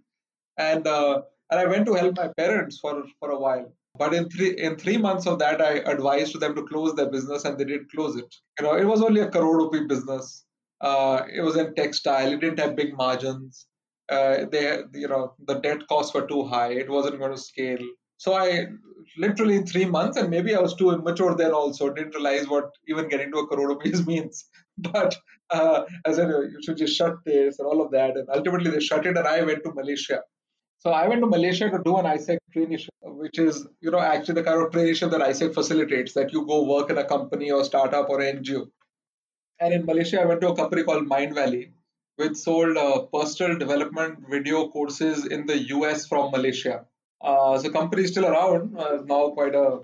And 0.57 0.87
uh, 0.87 1.21
and 1.51 1.59
i 1.59 1.65
went 1.65 1.85
to 1.87 1.93
help 1.93 2.15
my 2.15 2.29
parents 2.37 2.79
for 2.79 3.03
for 3.19 3.31
a 3.31 3.39
while. 3.39 3.71
But 3.97 4.13
in 4.13 4.29
three 4.29 4.51
in 4.57 4.75
three 4.77 4.97
months 4.97 5.27
of 5.27 5.39
that 5.39 5.61
i 5.61 5.73
advised 5.93 6.39
them 6.39 6.55
to 6.55 6.63
close 6.63 6.93
their 6.95 7.09
business 7.09 7.45
and 7.45 7.57
they 7.57 7.65
did 7.65 7.91
close 7.91 8.15
it. 8.15 8.33
You 8.59 8.65
know 8.65 8.75
it 8.75 8.85
was 8.85 9.01
only 9.01 9.21
a 9.21 9.29
crore 9.29 9.57
rupee 9.57 9.85
business. 9.87 10.45
Uh, 10.79 11.23
it 11.33 11.41
was 11.41 11.57
in 11.57 11.73
textile. 11.73 12.31
It 12.31 12.39
didn't 12.39 12.59
have 12.59 12.75
big 12.75 12.95
margins 12.95 13.65
Uh, 14.09 14.45
they, 14.51 14.79
you 14.93 15.07
know, 15.07 15.33
the 15.45 15.55
debt 15.55 15.87
costs 15.87 16.13
were 16.13 16.27
too 16.27 16.45
high. 16.45 16.71
It 16.71 16.89
wasn't 16.89 17.19
going 17.19 17.31
to 17.31 17.37
scale. 17.37 17.85
So 18.17 18.33
I 18.33 18.67
literally 19.17 19.55
in 19.57 19.65
three 19.65 19.85
months, 19.85 20.17
and 20.17 20.29
maybe 20.29 20.55
I 20.55 20.59
was 20.59 20.75
too 20.75 20.91
immature 20.91 21.35
then 21.35 21.51
also, 21.51 21.89
didn't 21.93 22.15
realize 22.15 22.47
what 22.47 22.71
even 22.87 23.09
getting 23.09 23.31
to 23.31 23.39
a 23.39 23.47
crore 23.47 23.67
rupees 23.67 24.05
means. 24.11 24.45
But 24.77 25.17
uh, 25.49 25.83
I 26.05 26.13
said, 26.13 26.29
you 26.29 26.59
should 26.63 26.77
just 26.77 26.95
shut 26.95 27.15
this 27.25 27.59
and 27.59 27.67
all 27.67 27.81
of 27.81 27.91
that. 27.91 28.17
And 28.17 28.27
ultimately 28.29 28.71
they 28.71 28.79
shut 28.79 29.05
it 29.05 29.17
and 29.17 29.27
I 29.27 29.41
went 29.41 29.63
to 29.63 29.73
Malaysia. 29.73 30.21
So 30.79 30.91
I 30.91 31.07
went 31.07 31.21
to 31.21 31.27
Malaysia 31.27 31.69
to 31.69 31.79
do 31.83 31.97
an 31.97 32.05
AIESEC 32.05 32.37
traineeship, 32.55 32.89
which 33.01 33.39
is, 33.39 33.67
you 33.81 33.89
know, 33.89 33.99
actually 33.99 34.35
the 34.35 34.43
kind 34.43 34.61
of 34.61 34.71
traineeship 34.71 35.09
that 35.11 35.21
AIESEC 35.21 35.53
facilitates, 35.53 36.13
that 36.13 36.31
you 36.31 36.45
go 36.45 36.63
work 36.63 36.91
in 36.91 36.97
a 36.97 37.03
company 37.03 37.51
or 37.51 37.63
startup 37.63 38.09
or 38.09 38.19
NGO. 38.19 38.67
And 39.59 39.73
in 39.73 39.85
Malaysia, 39.85 40.21
I 40.21 40.25
went 40.25 40.41
to 40.41 40.49
a 40.49 40.55
company 40.55 40.83
called 40.83 41.09
Mindvalley, 41.09 41.71
which 42.17 42.35
sold 42.35 42.77
uh, 42.77 43.01
personal 43.13 43.57
development 43.57 44.19
video 44.29 44.67
courses 44.69 45.25
in 45.25 45.45
the 45.45 45.57
US 45.75 46.07
from 46.07 46.31
Malaysia. 46.31 46.85
Uh, 47.21 47.57
so 47.57 47.69
company 47.69 48.03
is 48.03 48.11
still 48.11 48.25
around, 48.25 48.77
uh, 48.77 48.97
now 49.05 49.29
quite 49.29 49.55
a 49.55 49.79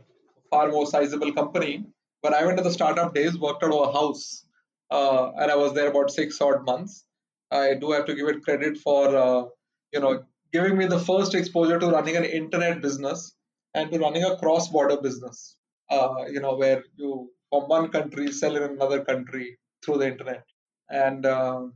far 0.50 0.70
more 0.70 0.86
sizable 0.86 1.34
company. 1.34 1.86
But 2.22 2.34
I 2.34 2.46
went 2.46 2.58
to 2.58 2.64
the 2.64 2.72
startup 2.72 3.14
days, 3.14 3.38
worked 3.38 3.64
out 3.64 3.74
of 3.74 3.90
a 3.90 3.92
house, 3.92 4.46
uh, 4.90 5.32
and 5.40 5.52
I 5.52 5.56
was 5.56 5.74
there 5.74 5.90
about 5.90 6.12
six 6.12 6.40
odd 6.42 6.66
months. 6.66 7.06
I 7.52 7.76
do 7.76 7.92
have 7.92 8.06
to 8.06 8.16
give 8.16 8.28
it 8.28 8.44
credit 8.44 8.78
for, 8.78 9.16
uh, 9.16 9.44
you 9.92 10.00
know, 10.00 10.24
giving 10.52 10.78
me 10.78 10.86
the 10.86 11.00
first 11.00 11.36
exposure 11.36 11.80
to 11.80 11.88
running 11.88 12.16
an 12.16 12.26
internet 12.26 12.82
business 12.82 13.36
and 13.74 13.92
to 13.92 14.00
running 14.00 14.24
a 14.24 14.38
cross-border 14.38 14.98
business. 14.98 15.56
Uh, 15.90 16.26
you 16.32 16.40
know, 16.40 16.56
where 16.56 16.84
you 16.96 17.30
from 17.54 17.68
one 17.70 17.90
country 17.90 18.32
sell 18.32 18.56
in 18.56 18.64
another 18.64 19.04
country 19.04 19.60
through 19.84 19.98
the 19.98 20.08
internet. 20.08 20.44
And 20.90 21.26
uh, 21.26 21.68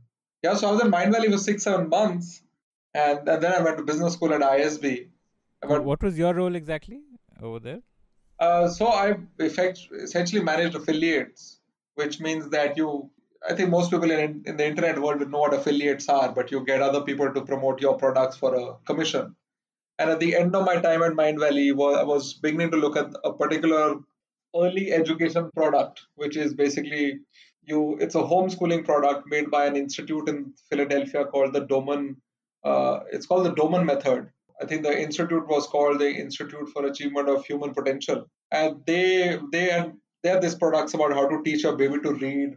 yeah, 0.42 0.54
so 0.54 0.68
I 0.68 0.72
was 0.72 0.82
in 0.82 0.90
Mindvalley 0.90 1.30
for 1.30 1.38
six, 1.38 1.64
seven 1.64 1.88
months, 1.88 2.42
and, 2.94 3.28
and 3.28 3.42
then 3.42 3.52
I 3.52 3.60
went 3.60 3.78
to 3.78 3.84
business 3.84 4.14
school 4.14 4.32
at 4.32 4.40
ISB. 4.40 5.08
About, 5.62 5.84
what 5.84 6.02
was 6.02 6.18
your 6.18 6.34
role 6.34 6.54
exactly 6.54 7.00
over 7.42 7.58
there? 7.58 7.80
Uh, 8.38 8.68
so 8.68 8.86
I 8.86 9.16
effect, 9.40 9.88
essentially 9.92 10.42
managed 10.42 10.76
affiliates, 10.76 11.58
which 11.96 12.20
means 12.20 12.50
that 12.50 12.76
you 12.76 13.10
I 13.48 13.54
think 13.54 13.70
most 13.70 13.90
people 13.90 14.10
in, 14.10 14.42
in 14.46 14.56
the 14.56 14.66
internet 14.66 15.00
world 15.00 15.20
would 15.20 15.30
know 15.30 15.40
what 15.40 15.54
affiliates 15.54 16.08
are, 16.08 16.32
but 16.32 16.50
you 16.50 16.64
get 16.64 16.82
other 16.82 17.02
people 17.02 17.32
to 17.32 17.44
promote 17.44 17.80
your 17.80 17.96
products 17.96 18.36
for 18.36 18.54
a 18.54 18.74
commission. 18.84 19.36
And 19.98 20.10
at 20.10 20.20
the 20.20 20.36
end 20.36 20.54
of 20.54 20.64
my 20.64 20.76
time 20.76 21.02
at 21.02 21.12
Mindvalley, 21.12 21.70
I 21.70 22.04
was 22.04 22.34
beginning 22.34 22.70
to 22.72 22.76
look 22.76 22.96
at 22.96 23.12
a 23.24 23.32
particular 23.32 23.96
early 24.56 24.92
education 24.92 25.50
product, 25.54 26.02
which 26.14 26.36
is 26.36 26.54
basically 26.54 27.20
you. 27.68 27.96
It's 28.00 28.14
a 28.14 28.22
homeschooling 28.22 28.84
product 28.84 29.24
made 29.28 29.50
by 29.50 29.66
an 29.66 29.76
institute 29.76 30.28
in 30.28 30.52
Philadelphia 30.70 31.24
called 31.24 31.52
the 31.52 31.60
Doman. 31.60 32.16
Uh, 32.64 33.00
it's 33.12 33.26
called 33.26 33.46
the 33.46 33.54
Doman 33.54 33.86
Method. 33.86 34.28
I 34.60 34.66
think 34.66 34.82
the 34.82 35.00
institute 35.00 35.46
was 35.46 35.66
called 35.66 36.00
the 36.00 36.10
Institute 36.10 36.68
for 36.72 36.86
Achievement 36.86 37.28
of 37.28 37.44
Human 37.44 37.72
Potential, 37.74 38.24
and 38.50 38.80
they 38.86 39.38
they 39.52 39.66
had 39.70 39.92
they 40.22 40.30
had 40.30 40.42
these 40.42 40.56
products 40.56 40.94
about 40.94 41.12
how 41.12 41.28
to 41.28 41.42
teach 41.44 41.64
a 41.64 41.76
baby 41.76 42.00
to 42.00 42.12
read, 42.14 42.56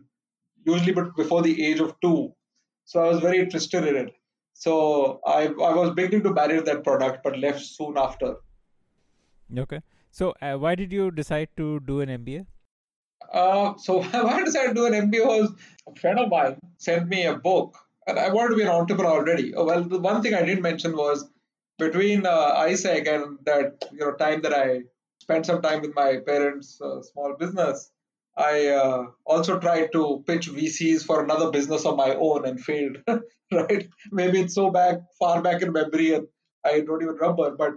usually 0.65 0.93
but 0.93 1.15
before 1.15 1.43
the 1.43 1.63
age 1.63 1.79
of 1.79 1.93
two. 2.01 2.33
So 2.85 3.03
I 3.03 3.07
was 3.09 3.19
very 3.19 3.39
interested 3.39 3.85
in 3.85 3.95
it. 3.95 4.13
So 4.53 5.19
I 5.25 5.43
I 5.45 5.75
was 5.81 5.91
beginning 5.91 6.23
to 6.23 6.33
manage 6.33 6.65
that 6.65 6.83
product, 6.83 7.23
but 7.23 7.37
left 7.37 7.61
soon 7.61 7.97
after. 7.97 8.35
Okay. 9.65 9.81
So 10.11 10.33
uh, 10.41 10.55
why 10.55 10.75
did 10.75 10.91
you 10.91 11.11
decide 11.11 11.49
to 11.57 11.79
do 11.81 12.01
an 12.01 12.09
MBA? 12.09 12.45
Uh, 13.31 13.73
so 13.77 14.01
why 14.11 14.39
I 14.39 14.43
decided 14.43 14.69
to 14.69 14.73
do 14.75 14.85
an 14.85 15.11
MBA 15.11 15.25
was 15.25 15.53
a 15.87 15.99
friend 15.99 16.19
of 16.19 16.29
mine 16.29 16.57
sent 16.77 17.07
me 17.07 17.25
a 17.25 17.35
book, 17.35 17.77
and 18.07 18.19
I 18.19 18.29
wanted 18.29 18.49
to 18.49 18.55
be 18.55 18.63
an 18.63 18.69
entrepreneur 18.69 19.11
already. 19.11 19.53
Oh, 19.55 19.65
well, 19.65 19.83
the 19.83 19.99
one 19.99 20.21
thing 20.21 20.33
I 20.33 20.43
didn't 20.43 20.63
mention 20.63 20.95
was 20.95 21.29
between 21.77 22.25
uh, 22.25 22.55
AIESEC 22.55 23.07
and 23.07 23.37
that 23.45 23.85
you 23.91 23.99
know 23.99 24.13
time 24.13 24.41
that 24.41 24.53
I 24.53 24.81
spent 25.19 25.45
some 25.45 25.61
time 25.61 25.81
with 25.81 25.95
my 25.95 26.17
parents' 26.25 26.79
uh, 26.81 27.01
small 27.01 27.35
business, 27.37 27.91
I 28.37 28.67
uh, 28.67 29.05
also 29.25 29.59
tried 29.59 29.91
to 29.93 30.23
pitch 30.25 30.49
VCs 30.49 31.05
for 31.05 31.23
another 31.23 31.51
business 31.51 31.85
of 31.85 31.97
my 31.97 32.15
own 32.15 32.45
and 32.45 32.59
failed. 32.59 32.97
right? 33.51 33.87
Maybe 34.11 34.41
it's 34.41 34.55
so 34.55 34.69
back 34.71 34.99
far 35.19 35.41
back 35.41 35.61
in 35.61 35.71
memory 35.73 36.13
and 36.13 36.27
I 36.65 36.81
don't 36.81 37.01
even 37.01 37.15
remember. 37.15 37.55
But 37.55 37.73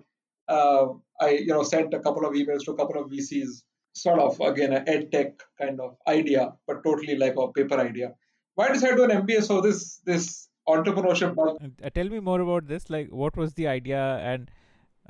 uh, 0.49 0.87
I, 1.21 1.31
you 1.31 1.49
know, 1.49 1.63
sent 1.63 1.95
a 1.95 2.01
couple 2.01 2.25
of 2.27 2.35
emails 2.35 2.65
to 2.65 2.73
a 2.73 2.77
couple 2.77 3.03
of 3.03 3.11
VCs, 3.11 3.63
sort 3.95 4.21
of 4.21 4.41
again 4.41 4.73
an 4.73 4.89
ed 4.89 5.11
tech 5.13 5.43
kind 5.61 5.81
of 5.81 5.97
idea, 6.07 6.53
but 6.67 6.83
totally 6.85 7.17
like 7.17 7.37
a 7.37 7.53
paper 7.53 7.79
idea. 7.79 8.15
Why 8.55 8.69
decided 8.69 8.97
to 8.97 9.07
do 9.07 9.13
an 9.13 9.27
MBA? 9.27 9.43
So 9.45 9.61
this 9.61 10.01
this 10.05 10.49
entrepreneurship. 10.69 11.37
Uh, 11.39 11.91
tell 11.91 12.09
me 12.09 12.21
more 12.21 12.41
about 12.41 12.67
this. 12.67 12.91
Like, 12.91 13.09
what 13.11 13.37
was 13.37 13.55
the 13.55 13.69
idea 13.69 14.19
and 14.23 14.51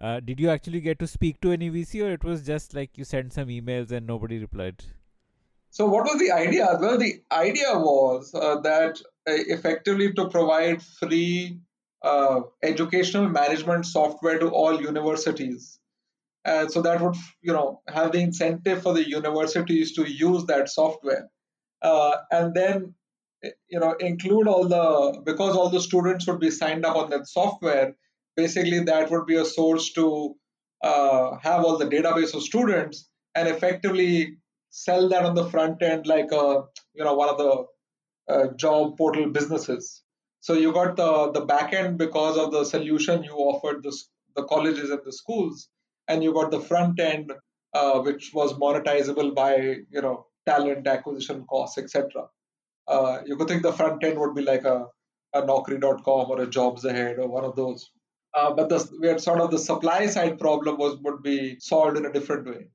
uh, 0.00 0.20
did 0.20 0.40
you 0.40 0.50
actually 0.50 0.80
get 0.80 0.98
to 0.98 1.06
speak 1.06 1.40
to 1.40 1.52
any 1.52 1.70
VC 1.70 2.04
or 2.04 2.12
it 2.12 2.24
was 2.24 2.42
just 2.44 2.74
like 2.74 2.98
you 2.98 3.04
sent 3.04 3.32
some 3.32 3.46
emails 3.48 3.92
and 3.92 4.06
nobody 4.06 4.38
replied? 4.38 4.82
So, 5.70 5.86
what 5.86 6.04
was 6.04 6.18
the 6.18 6.32
idea? 6.32 6.68
Well, 6.80 6.98
the 6.98 7.22
idea 7.32 7.72
was 7.74 8.32
uh, 8.34 8.60
that 8.60 9.00
uh, 9.28 9.32
effectively 9.48 10.12
to 10.12 10.28
provide 10.28 10.82
free 10.82 11.58
uh, 12.02 12.42
educational 12.62 13.28
management 13.28 13.86
software 13.86 14.38
to 14.38 14.48
all 14.48 14.80
universities. 14.80 15.78
And 16.44 16.70
so 16.70 16.82
that 16.82 17.00
would, 17.00 17.16
you 17.40 17.52
know, 17.52 17.80
have 17.88 18.12
the 18.12 18.20
incentive 18.20 18.82
for 18.82 18.92
the 18.92 19.08
universities 19.08 19.92
to 19.94 20.10
use 20.10 20.44
that 20.46 20.68
software. 20.68 21.28
Uh, 21.80 22.16
and 22.30 22.54
then, 22.54 22.94
you 23.68 23.80
know, 23.80 23.92
include 23.92 24.46
all 24.46 24.68
the, 24.68 25.22
because 25.24 25.56
all 25.56 25.70
the 25.70 25.80
students 25.80 26.26
would 26.26 26.40
be 26.40 26.50
signed 26.50 26.84
up 26.84 26.96
on 26.96 27.10
that 27.10 27.26
software, 27.26 27.94
basically 28.36 28.80
that 28.80 29.10
would 29.10 29.26
be 29.26 29.36
a 29.36 29.44
source 29.44 29.92
to 29.92 30.34
uh, 30.82 31.36
have 31.42 31.64
all 31.64 31.78
the 31.78 31.86
database 31.86 32.34
of 32.34 32.42
students 32.42 33.08
and 33.34 33.48
effectively 33.48 34.36
sell 34.70 35.08
that 35.08 35.24
on 35.24 35.34
the 35.34 35.48
front 35.50 35.82
end 35.82 36.06
like 36.06 36.30
a 36.32 36.62
you 36.94 37.04
know 37.04 37.14
one 37.14 37.28
of 37.28 37.38
the 37.38 37.64
uh, 38.28 38.46
job 38.56 38.96
portal 38.96 39.30
businesses. 39.30 40.02
So 40.40 40.54
you 40.54 40.72
got 40.72 40.96
the 40.96 41.30
the 41.32 41.44
back 41.46 41.72
end 41.72 41.96
because 41.98 42.36
of 42.36 42.52
the 42.52 42.64
solution 42.64 43.24
you 43.24 43.34
offered 43.34 43.82
the 43.82 43.96
the 44.36 44.44
colleges 44.44 44.90
and 44.90 45.00
the 45.04 45.12
schools, 45.12 45.68
and 46.08 46.22
you 46.22 46.32
got 46.32 46.50
the 46.50 46.60
front 46.60 47.00
end 47.00 47.32
uh, 47.74 48.00
which 48.00 48.32
was 48.32 48.52
monetizable 48.54 49.34
by 49.34 49.56
you 49.56 50.00
know 50.00 50.26
talent 50.46 50.86
acquisition 50.86 51.44
costs, 51.50 51.78
etc. 51.78 52.26
Uh, 52.86 53.18
you 53.26 53.36
could 53.36 53.48
think 53.48 53.62
the 53.62 53.72
front 53.72 54.04
end 54.04 54.18
would 54.18 54.34
be 54.34 54.42
like 54.42 54.64
a, 54.64 54.86
a 55.32 55.42
Naukri.com 55.42 56.30
or 56.30 56.42
a 56.42 56.46
Jobs 56.46 56.84
Ahead 56.84 57.18
or 57.18 57.28
one 57.28 57.44
of 57.44 57.56
those. 57.56 57.90
Uh, 58.34 58.52
but 58.52 58.68
the 58.68 58.88
we 59.00 59.08
had 59.08 59.20
sort 59.20 59.40
of 59.40 59.50
the 59.50 59.58
supply 59.58 60.06
side 60.06 60.38
problem 60.38 60.76
was 60.78 60.96
would 61.02 61.22
be 61.22 61.58
solved 61.60 61.96
in 61.96 62.04
a 62.04 62.12
different 62.12 62.46
way. 62.46 62.68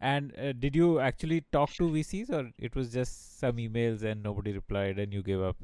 And 0.00 0.32
uh, 0.36 0.52
did 0.52 0.74
you 0.74 0.98
actually 0.98 1.44
talk 1.52 1.70
to 1.74 1.84
VCs, 1.84 2.30
or 2.30 2.50
it 2.58 2.74
was 2.74 2.92
just 2.92 3.38
some 3.38 3.56
emails 3.56 4.02
and 4.02 4.22
nobody 4.22 4.52
replied, 4.52 4.98
and 4.98 5.14
you 5.14 5.22
gave 5.22 5.40
up? 5.40 5.56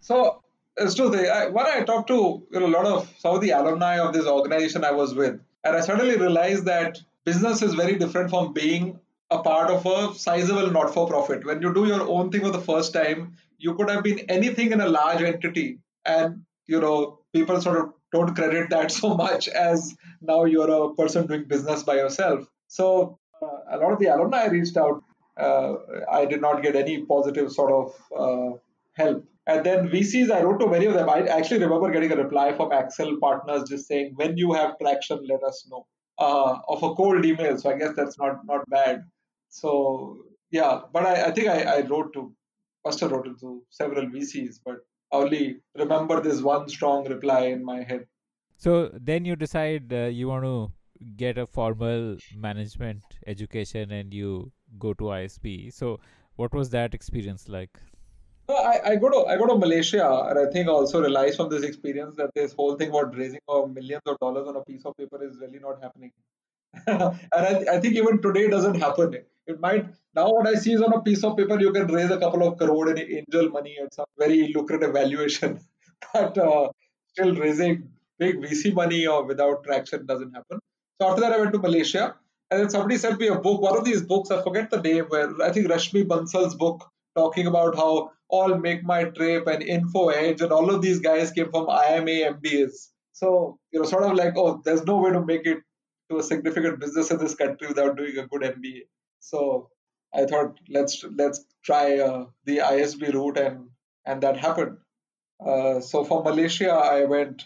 So 0.00 0.42
it's 0.76 0.94
true. 0.94 1.14
I, 1.14 1.46
when 1.48 1.66
I 1.66 1.82
talked 1.82 2.08
to 2.08 2.46
you 2.50 2.60
know, 2.60 2.66
a 2.66 2.74
lot 2.76 2.84
of 2.86 3.12
some 3.18 3.34
of 3.34 3.40
the 3.40 3.50
alumni 3.50 3.98
of 3.98 4.12
this 4.12 4.26
organization 4.26 4.84
I 4.84 4.90
was 4.90 5.14
with, 5.14 5.40
and 5.64 5.76
I 5.76 5.80
suddenly 5.80 6.16
realized 6.16 6.64
that 6.66 6.98
business 7.24 7.62
is 7.62 7.74
very 7.74 7.96
different 7.96 8.30
from 8.30 8.52
being 8.52 8.98
a 9.30 9.42
part 9.42 9.70
of 9.70 9.86
a 9.86 10.14
sizable 10.14 10.70
not-for-profit. 10.70 11.44
When 11.44 11.62
you 11.62 11.72
do 11.72 11.86
your 11.86 12.02
own 12.02 12.30
thing 12.30 12.42
for 12.42 12.50
the 12.50 12.60
first 12.60 12.92
time, 12.92 13.36
you 13.58 13.74
could 13.74 13.88
have 13.88 14.02
been 14.02 14.20
anything 14.28 14.72
in 14.72 14.80
a 14.80 14.88
large 14.88 15.22
entity, 15.22 15.78
and 16.04 16.42
you 16.66 16.80
know 16.80 17.20
people 17.32 17.60
sort 17.60 17.78
of 17.78 17.92
don't 18.12 18.34
credit 18.34 18.70
that 18.70 18.90
so 19.00 19.14
much 19.14 19.48
as 19.48 19.94
now 20.20 20.44
you're 20.44 20.70
a 20.70 20.94
person 20.94 21.26
doing 21.26 21.44
business 21.44 21.82
by 21.82 21.96
yourself. 21.96 22.46
So 22.68 23.18
a 23.70 23.76
lot 23.76 23.92
of 23.92 23.98
the 23.98 24.06
alumni 24.06 24.44
I 24.44 24.48
reached 24.48 24.76
out. 24.76 25.02
Uh, 25.36 25.74
I 26.10 26.26
did 26.26 26.40
not 26.40 26.62
get 26.62 26.76
any 26.76 27.04
positive 27.04 27.50
sort 27.52 27.72
of 27.72 27.94
uh, 28.16 28.56
help. 28.94 29.24
And 29.46 29.66
then 29.66 29.88
VCs, 29.88 30.30
I 30.30 30.42
wrote 30.42 30.60
to 30.60 30.68
many 30.68 30.86
of 30.86 30.94
them. 30.94 31.08
I 31.10 31.26
actually 31.26 31.60
remember 31.60 31.90
getting 31.90 32.12
a 32.12 32.16
reply 32.16 32.54
from 32.54 32.70
Accel 32.70 33.18
partners 33.18 33.68
just 33.68 33.88
saying, 33.88 34.12
when 34.14 34.36
you 34.36 34.52
have 34.52 34.78
traction, 34.78 35.20
let 35.28 35.42
us 35.42 35.66
know. 35.70 35.86
Uh, 36.18 36.58
of 36.68 36.82
a 36.82 36.94
cold 36.94 37.24
email. 37.24 37.58
So 37.58 37.70
I 37.70 37.78
guess 37.78 37.94
that's 37.96 38.18
not 38.18 38.44
not 38.44 38.68
bad. 38.68 39.02
So 39.48 40.18
yeah, 40.50 40.80
but 40.92 41.04
I, 41.04 41.24
I 41.24 41.30
think 41.32 41.48
I, 41.48 41.62
I 41.62 41.80
wrote 41.80 42.12
to, 42.12 42.32
must 42.84 43.00
have 43.00 43.10
wrote 43.10 43.24
to 43.40 43.62
several 43.70 44.06
VCs, 44.06 44.60
but 44.64 44.76
I 45.12 45.16
only 45.16 45.56
remember 45.76 46.20
this 46.20 46.40
one 46.42 46.68
strong 46.68 47.08
reply 47.08 47.46
in 47.46 47.64
my 47.64 47.82
head. 47.82 48.06
So 48.56 48.90
then 48.92 49.24
you 49.24 49.34
decide 49.34 49.92
uh, 49.92 50.04
you 50.18 50.28
want 50.28 50.44
to 50.44 50.70
get 51.16 51.38
a 51.38 51.46
formal 51.46 52.16
management 52.36 53.02
education 53.26 53.90
and 53.90 54.14
you 54.14 54.52
go 54.78 54.94
to 54.94 55.04
ISB. 55.04 55.72
So, 55.72 56.00
what 56.36 56.54
was 56.54 56.70
that 56.70 56.94
experience 56.94 57.48
like? 57.48 57.78
I, 58.48 58.80
I 58.84 58.96
go 58.96 59.08
to 59.08 59.26
I 59.26 59.36
go 59.36 59.46
to 59.46 59.56
Malaysia, 59.56 60.26
and 60.28 60.38
I 60.38 60.50
think 60.50 60.68
I 60.68 60.72
also 60.72 61.00
realize 61.00 61.36
from 61.36 61.48
this 61.48 61.62
experience 61.62 62.16
that 62.16 62.30
this 62.34 62.52
whole 62.52 62.76
thing 62.76 62.90
about 62.90 63.16
raising 63.16 63.40
of 63.48 63.72
millions 63.72 64.02
of 64.06 64.18
dollars 64.18 64.46
on 64.48 64.56
a 64.56 64.64
piece 64.64 64.84
of 64.84 64.96
paper 64.96 65.22
is 65.24 65.38
really 65.40 65.58
not 65.58 65.82
happening. 65.82 66.12
and 66.86 67.18
I, 67.32 67.64
I 67.72 67.80
think 67.80 67.94
even 67.94 68.20
today 68.20 68.48
doesn't 68.48 68.74
happen. 68.74 69.14
It 69.46 69.60
might 69.60 69.86
now 70.14 70.30
what 70.30 70.46
I 70.46 70.54
see 70.54 70.72
is 70.72 70.82
on 70.82 70.92
a 70.92 71.00
piece 71.02 71.22
of 71.24 71.36
paper 71.36 71.58
you 71.60 71.72
can 71.72 71.86
raise 71.86 72.10
a 72.10 72.18
couple 72.18 72.46
of 72.46 72.58
crore 72.58 72.90
in 72.90 72.98
angel 72.98 73.50
money 73.50 73.76
at 73.82 73.94
some 73.94 74.06
very 74.18 74.52
lucrative 74.54 74.92
valuation. 74.92 75.60
but 76.12 76.36
uh, 76.36 76.68
still 77.08 77.34
raising 77.36 77.88
big 78.18 78.40
VC 78.40 78.74
money 78.74 79.06
or 79.06 79.24
without 79.24 79.64
traction 79.64 80.06
doesn't 80.06 80.32
happen. 80.32 80.58
So 81.00 81.08
after 81.08 81.20
that, 81.22 81.32
I 81.32 81.38
went 81.38 81.52
to 81.52 81.58
Malaysia, 81.58 82.14
and 82.50 82.60
then 82.60 82.70
somebody 82.70 82.96
sent 82.96 83.18
me 83.18 83.28
a 83.28 83.36
book. 83.36 83.60
One 83.60 83.76
of 83.76 83.84
these 83.84 84.02
books, 84.02 84.30
I 84.30 84.42
forget 84.42 84.70
the 84.70 84.80
name, 84.80 85.06
where 85.08 85.30
I 85.42 85.50
think 85.52 85.68
Rashmi 85.68 86.06
Bansal's 86.06 86.54
book 86.54 86.91
talking 87.14 87.46
about 87.46 87.76
how 87.76 88.12
all 88.28 88.56
Make 88.56 88.82
My 88.82 89.04
Trip 89.04 89.46
and 89.46 89.62
Info 89.62 90.08
Edge 90.08 90.40
and 90.40 90.52
all 90.52 90.74
of 90.74 90.80
these 90.80 91.00
guys 91.00 91.30
came 91.30 91.50
from 91.50 91.68
IMA 91.68 92.34
MBAs. 92.34 92.88
So 93.12 93.58
you 93.70 93.80
know, 93.80 93.86
sort 93.86 94.04
of 94.04 94.14
like, 94.14 94.34
oh, 94.36 94.60
there's 94.64 94.84
no 94.84 94.98
way 94.98 95.12
to 95.12 95.24
make 95.24 95.46
it 95.46 95.58
to 96.10 96.18
a 96.18 96.22
significant 96.22 96.80
business 96.80 97.10
in 97.10 97.18
this 97.18 97.34
country 97.34 97.68
without 97.68 97.96
doing 97.96 98.16
a 98.18 98.26
good 98.26 98.42
MBA. 98.42 98.82
So 99.20 99.70
I 100.14 100.24
thought 100.24 100.58
let's 100.68 101.04
let's 101.16 101.44
try 101.64 101.98
uh, 101.98 102.26
the 102.44 102.58
ISB 102.58 103.12
route, 103.14 103.38
and 103.38 103.68
and 104.04 104.22
that 104.22 104.36
happened. 104.36 104.78
Uh, 105.44 105.80
so 105.80 106.04
for 106.04 106.22
Malaysia, 106.22 106.70
I 106.70 107.04
went. 107.04 107.44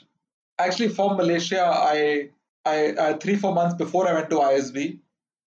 Actually, 0.59 0.89
for 0.89 1.15
Malaysia, 1.15 1.63
I, 1.63 2.31
I, 2.65 2.95
I 2.99 3.13
three 3.15 3.37
four 3.37 3.55
months 3.55 3.75
before 3.75 4.09
I 4.09 4.15
went 4.15 4.31
to 4.31 4.37
ISB, 4.37 5.01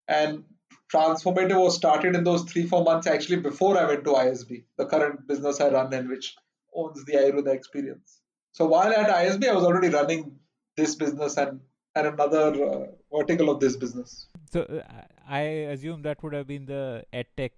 and 0.08 0.44
Transformative 0.94 1.60
was 1.60 1.76
started 1.76 2.16
in 2.16 2.24
those 2.24 2.44
three 2.44 2.66
four 2.66 2.84
months 2.84 3.08
actually 3.08 3.38
before 3.38 3.78
I 3.78 3.86
went 3.86 4.04
to 4.06 4.12
ISB, 4.12 4.64
the 4.78 4.86
current 4.86 5.28
business 5.28 5.62
I 5.62 5.70
run 5.70 5.94
and 5.94 6.10
which 6.10 6.36
owns 6.74 7.06
the 7.06 7.14
Ayurveda 7.14 7.54
experience. 7.54 8.22
So 8.52 8.66
while 8.66 8.92
at 8.92 9.10
ISB, 9.10 9.48
I 9.48 9.54
was 9.54 9.64
already 9.64 9.90
running 9.90 10.40
this 10.76 10.96
business 10.96 11.38
and 11.38 11.60
and 11.96 12.08
another 12.08 12.64
uh, 12.64 12.86
vertical 13.16 13.50
of 13.50 13.60
this 13.60 13.76
business. 13.76 14.28
So 14.52 14.62
uh, 14.62 15.02
I 15.28 15.42
assume 15.76 16.02
that 16.04 16.24
would 16.24 16.34
have 16.34 16.48
been 16.48 16.66
the 16.66 17.04
edtech 17.14 17.52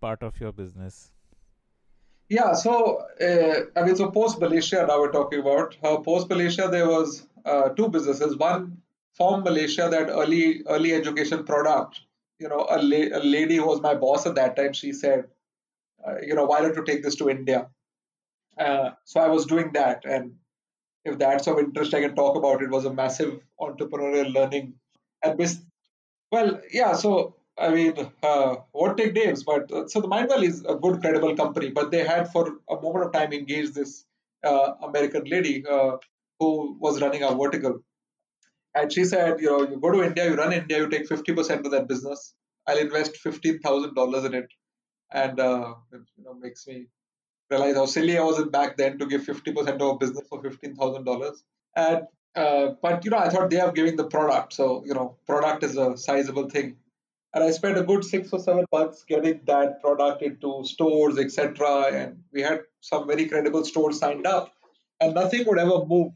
part 0.00 0.22
of 0.22 0.40
your 0.40 0.52
business. 0.52 1.10
Yeah, 2.28 2.52
so 2.52 3.02
uh, 3.20 3.80
I 3.80 3.84
mean, 3.84 3.96
so 3.96 4.10
post 4.10 4.38
Malaysia, 4.38 4.84
now 4.86 5.00
we're 5.00 5.12
talking 5.12 5.40
about. 5.40 5.76
Uh, 5.82 5.96
post 5.98 6.28
Malaysia, 6.28 6.68
there 6.70 6.86
was 6.86 7.26
uh, 7.44 7.70
two 7.70 7.88
businesses. 7.88 8.36
One 8.36 8.82
from 9.14 9.44
Malaysia, 9.44 9.88
that 9.90 10.10
early 10.10 10.62
early 10.66 10.92
education 10.92 11.44
product. 11.44 12.00
You 12.38 12.48
know, 12.48 12.66
a, 12.70 12.80
la- 12.80 13.18
a 13.18 13.22
lady 13.22 13.56
who 13.56 13.66
was 13.66 13.80
my 13.80 13.94
boss 13.94 14.26
at 14.26 14.34
that 14.36 14.56
time, 14.56 14.72
she 14.72 14.92
said, 14.92 15.24
uh, 16.06 16.16
you 16.22 16.34
know, 16.34 16.44
why 16.46 16.60
don't 16.60 16.76
you 16.76 16.84
take 16.84 17.02
this 17.02 17.16
to 17.16 17.28
India? 17.28 17.68
Uh, 18.58 18.90
so 19.04 19.20
I 19.20 19.28
was 19.28 19.46
doing 19.46 19.72
that, 19.74 20.04
and 20.04 20.34
if 21.04 21.18
that's 21.18 21.46
of 21.46 21.58
interest, 21.58 21.94
I 21.94 22.00
can 22.02 22.14
talk 22.14 22.36
about 22.36 22.62
it. 22.62 22.66
it 22.66 22.70
was 22.70 22.84
a 22.84 22.92
massive 22.92 23.40
entrepreneurial 23.60 24.32
learning. 24.34 24.74
And 25.24 25.38
this, 25.38 25.60
well, 26.32 26.60
yeah. 26.72 26.94
So 26.94 27.36
I 27.58 27.70
mean, 27.70 27.94
uh, 28.22 28.56
won't 28.72 28.96
take 28.98 29.14
names, 29.14 29.42
but 29.44 29.70
uh, 29.72 29.88
so 29.88 30.00
the 30.00 30.08
Mindvalley 30.08 30.48
is 30.48 30.64
a 30.64 30.74
good, 30.76 31.00
credible 31.00 31.36
company. 31.36 31.70
But 31.70 31.90
they 31.90 32.04
had 32.04 32.30
for 32.32 32.58
a 32.70 32.80
moment 32.80 33.06
of 33.06 33.12
time 33.12 33.32
engaged 33.32 33.74
this 33.74 34.04
uh, 34.44 34.74
American 34.82 35.24
lady 35.24 35.64
uh, 35.66 35.96
who 36.38 36.76
was 36.80 37.00
running 37.00 37.22
a 37.22 37.34
vertical, 37.34 37.80
and 38.78 38.92
she 38.92 39.04
said, 39.04 39.40
you 39.40 39.46
know, 39.46 39.60
you 39.68 39.78
go 39.80 39.90
to 39.90 40.02
India, 40.02 40.30
you 40.30 40.36
run 40.36 40.52
India, 40.52 40.78
you 40.78 40.88
take 40.88 41.08
fifty 41.08 41.34
percent 41.34 41.66
of 41.66 41.72
that 41.72 41.88
business. 41.88 42.34
I'll 42.66 42.78
invest 42.78 43.16
fifteen 43.16 43.58
thousand 43.60 43.94
dollars 43.94 44.24
in 44.24 44.34
it, 44.34 44.48
and 45.12 45.40
uh, 45.40 45.74
it, 45.92 46.02
you 46.16 46.24
know 46.24 46.34
makes 46.34 46.66
me 46.66 46.86
realize 47.50 47.76
how 47.76 47.86
silly 47.86 48.18
I 48.18 48.22
was 48.22 48.42
back 48.48 48.76
then 48.76 48.98
to 48.98 49.06
give 49.06 49.22
50% 49.22 49.68
of 49.68 49.80
a 49.80 49.96
business 49.96 50.26
for 50.28 50.42
$15,000. 50.42 51.36
And 51.76 52.02
uh, 52.36 52.74
but 52.82 53.04
you 53.04 53.10
know, 53.10 53.18
I 53.18 53.30
thought 53.30 53.50
they 53.50 53.58
are 53.60 53.72
giving 53.72 53.96
the 53.96 54.04
product, 54.04 54.52
so 54.52 54.84
you 54.86 54.94
know, 54.94 55.16
product 55.26 55.64
is 55.64 55.76
a 55.76 55.96
sizable 55.96 56.48
thing. 56.48 56.76
And 57.34 57.42
I 57.42 57.50
spent 57.50 57.78
a 57.78 57.82
good 57.82 58.04
six 58.04 58.32
or 58.32 58.38
seven 58.38 58.64
months 58.72 59.04
getting 59.08 59.40
that 59.46 59.80
product 59.82 60.22
into 60.22 60.62
stores, 60.64 61.18
etc. 61.18 61.86
And 61.92 62.22
we 62.32 62.42
had 62.42 62.60
some 62.80 63.06
very 63.08 63.26
credible 63.26 63.64
stores 63.64 63.98
signed 63.98 64.26
up, 64.26 64.52
and 65.00 65.14
nothing 65.14 65.46
would 65.46 65.58
ever 65.58 65.84
move. 65.84 66.12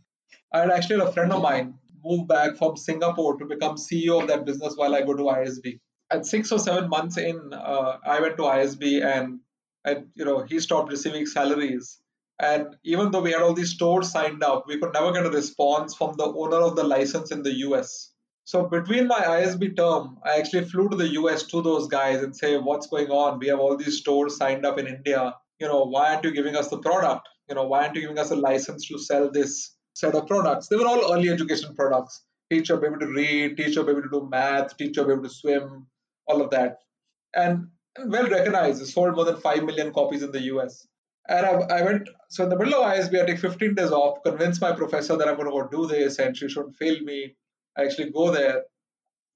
I 0.53 0.61
had 0.61 0.71
actually 0.71 1.05
a 1.05 1.11
friend 1.13 1.33
of 1.33 1.43
mine 1.43 1.75
move 2.05 2.27
back 2.29 2.57
from 2.57 2.77
Singapore 2.77 3.39
to 3.39 3.45
become 3.45 3.77
CEO 3.77 4.21
of 4.21 4.29
that 4.29 4.45
business 4.45 4.75
while 4.77 4.95
I 4.95 5.03
go 5.03 5.15
to 5.15 5.25
ISB. 5.25 5.81
And 6.11 6.27
six 6.27 6.53
or 6.53 6.59
seven 6.59 6.89
months 6.89 7.17
in, 7.17 7.53
uh, 7.53 7.99
I 8.05 8.21
went 8.21 8.37
to 8.37 8.43
ISB 8.43 9.05
and 9.05 9.41
and 9.85 10.07
you 10.15 10.25
know 10.25 10.41
he 10.43 10.61
stopped 10.61 10.91
receiving 10.91 11.27
salaries. 11.27 11.99
And 12.39 12.77
even 12.83 13.11
though 13.11 13.21
we 13.23 13.33
had 13.33 13.43
all 13.43 13.55
these 13.55 13.71
stores 13.71 14.11
signed 14.11 14.43
up 14.43 14.65
we 14.67 14.79
could 14.79 14.93
never 14.93 15.13
get 15.13 15.27
a 15.27 15.31
response 15.31 15.95
from 15.95 16.15
the 16.17 16.25
owner 16.25 16.57
of 16.57 16.77
the 16.77 16.83
license 16.83 17.31
in 17.31 17.43
the 17.43 17.53
us 17.53 18.13
so 18.45 18.65
between 18.65 19.07
my 19.07 19.21
isb 19.21 19.77
term 19.77 20.19
i 20.25 20.39
actually 20.39 20.65
flew 20.65 20.89
to 20.89 20.97
the 20.97 21.11
us 21.11 21.45
to 21.45 21.63
those 21.63 21.87
guys 21.87 22.23
and 22.23 22.35
say 22.37 22.57
what's 22.59 22.89
going 22.89 23.11
on? 23.11 23.39
We 23.39 23.47
have 23.49 23.61
all 23.61 23.77
these 23.77 23.99
stores 23.99 24.37
signed 24.37 24.67
up 24.67 24.79
in 24.79 24.89
india. 24.89 25.35
You 25.61 25.69
know 25.69 25.85
why 25.85 26.11
aren't 26.11 26.25
you 26.25 26.33
giving 26.33 26.57
us 26.57 26.69
the 26.69 26.79
product? 26.79 27.29
You 27.49 27.55
know 27.55 27.67
why 27.69 27.85
aren't 27.85 27.95
you 27.95 28.03
giving 28.03 28.19
us 28.19 28.33
a 28.33 28.37
license 28.37 28.89
to 28.89 28.99
sell 28.99 29.31
this 29.31 29.77
set 29.95 30.15
of 30.15 30.27
products 30.27 30.69
they 30.69 30.77
were 30.77 30.87
all 30.87 31.13
early 31.13 31.29
education 31.29 31.75
products 31.75 32.23
teach 32.51 32.69
your 32.69 32.79
baby 32.79 32.97
to 33.01 33.07
read 33.07 33.57
teach 33.57 33.75
your 33.77 33.85
baby 33.85 34.03
to 34.03 34.09
do 34.11 34.29
math 34.31 34.77
teach 34.77 34.97
your 34.97 35.07
baby 35.07 35.23
to 35.23 35.35
swim 35.35 35.87
all 36.27 36.41
of 36.43 36.51
that 36.51 36.79
and 37.35 37.67
well 38.07 38.29
recognized. 38.29 38.83
It 38.83 38.87
sold 38.87 39.17
more 39.17 39.25
than 39.25 39.37
5 39.37 39.65
million 39.65 39.93
copies 39.93 40.23
in 40.23 40.33
the 40.33 40.43
US. 40.55 40.87
And 41.29 41.47
I, 41.47 41.51
I, 41.51 41.83
went, 41.83 42.09
so 42.29 42.45
in 42.45 42.51
the 42.51 42.57
middle 42.57 42.83
of 42.83 42.93
ISB, 42.93 43.23
I 43.23 43.27
take 43.27 43.39
15 43.39 43.75
days 43.75 43.91
off, 43.91 44.23
convince 44.25 44.61
my 44.61 44.73
professor 44.73 45.17
that 45.17 45.29
I'm 45.29 45.37
going 45.37 45.47
to 45.47 45.53
go 45.53 45.69
do 45.69 45.87
this 45.87 46.19
and 46.19 46.37
she 46.37 46.49
shouldn't 46.49 46.77
fail 46.77 46.99
me. 47.01 47.37
I 47.77 47.85
actually 47.85 48.11
go 48.11 48.31
there 48.33 48.65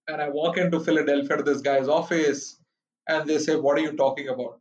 and 0.09 0.21
I 0.21 0.29
walk 0.29 0.59
into 0.59 0.81
Philadelphia 0.81 1.37
to 1.37 1.43
this 1.43 1.61
guy's 1.61 1.89
office 1.89 2.59
and 3.09 3.29
they 3.29 3.39
say, 3.39 3.57
What 3.57 3.79
are 3.79 3.83
you 3.83 3.93
talking 3.93 4.29
about? 4.29 4.59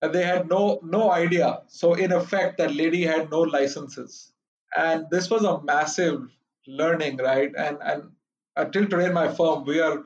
And 0.00 0.14
they 0.14 0.24
had 0.24 0.48
no 0.48 0.78
no 0.84 1.10
idea. 1.10 1.62
So 1.66 1.94
in 1.94 2.12
effect, 2.12 2.58
that 2.58 2.74
lady 2.74 3.02
had 3.02 3.30
no 3.30 3.40
licenses. 3.40 4.32
And 4.76 5.06
this 5.10 5.30
was 5.30 5.44
a 5.44 5.62
massive 5.62 6.20
learning, 6.66 7.16
right? 7.18 7.50
And 7.56 7.78
and 7.82 8.02
until 8.56 8.86
today 8.86 9.06
in 9.06 9.14
my 9.14 9.28
firm, 9.28 9.64
we 9.64 9.80
are 9.80 10.04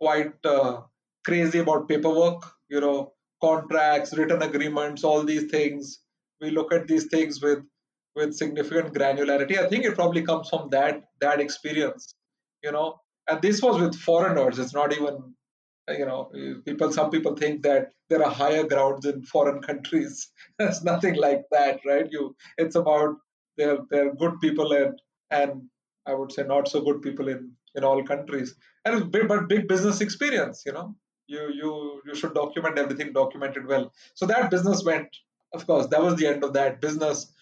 quite 0.00 0.34
uh, 0.44 0.82
crazy 1.24 1.58
about 1.60 1.88
paperwork 1.88 2.42
you 2.68 2.80
know 2.80 3.12
contracts 3.42 4.16
written 4.16 4.42
agreements 4.42 5.04
all 5.04 5.22
these 5.24 5.50
things. 5.50 6.00
We 6.40 6.50
look 6.50 6.72
at 6.72 6.86
these 6.88 7.06
things 7.06 7.40
with 7.40 7.60
with 8.16 8.34
significant 8.34 8.94
granularity. 8.94 9.58
I 9.58 9.68
think 9.68 9.84
it 9.84 9.94
probably 9.94 10.22
comes 10.22 10.48
from 10.48 10.70
that 10.70 11.04
that 11.20 11.40
experience 11.40 12.14
you 12.64 12.72
know? 12.72 13.00
And 13.28 13.40
this 13.42 13.62
was 13.62 13.80
with 13.80 13.94
foreigners. 13.94 14.58
It's 14.58 14.74
not 14.74 14.92
even 14.92 15.34
you 15.88 16.06
know 16.06 16.30
people 16.64 16.90
some 16.92 17.10
people 17.10 17.36
think 17.36 17.62
that 17.62 17.90
there 18.08 18.24
are 18.24 18.30
higher 18.30 18.64
grounds 18.64 19.04
in 19.06 19.22
foreign 19.22 19.60
countries. 19.62 20.30
There's 20.58 20.82
nothing 20.82 21.14
like 21.16 21.42
that 21.52 21.80
right? 21.86 22.06
You 22.10 22.34
it's 22.58 22.74
about 22.74 23.16
they're 23.56 23.78
they're 23.90 24.14
good 24.14 24.40
people 24.40 24.72
and 24.72 25.00
and 25.30 25.62
i 26.06 26.14
would 26.14 26.32
say 26.32 26.42
not 26.42 26.68
so 26.68 26.80
good 26.80 27.00
people 27.02 27.28
in 27.28 27.52
in 27.74 27.84
all 27.84 28.02
countries. 28.04 28.54
And 28.84 29.10
big, 29.10 29.28
but 29.28 29.48
big 29.48 29.68
business 29.68 30.00
experience 30.00 30.62
you 30.66 30.72
know. 30.72 30.94
You 31.26 31.50
you 31.52 32.02
you 32.06 32.14
should 32.14 32.34
document 32.34 32.78
everything 32.78 33.12
documented 33.12 33.66
well. 33.66 33.92
So 34.14 34.26
that 34.26 34.50
business 34.50 34.84
went 34.84 35.08
of 35.54 35.66
course 35.66 35.86
that 35.88 36.02
was 36.02 36.16
the 36.16 36.26
end 36.26 36.44
of 36.44 36.52
that 36.52 36.80
business. 36.80 37.32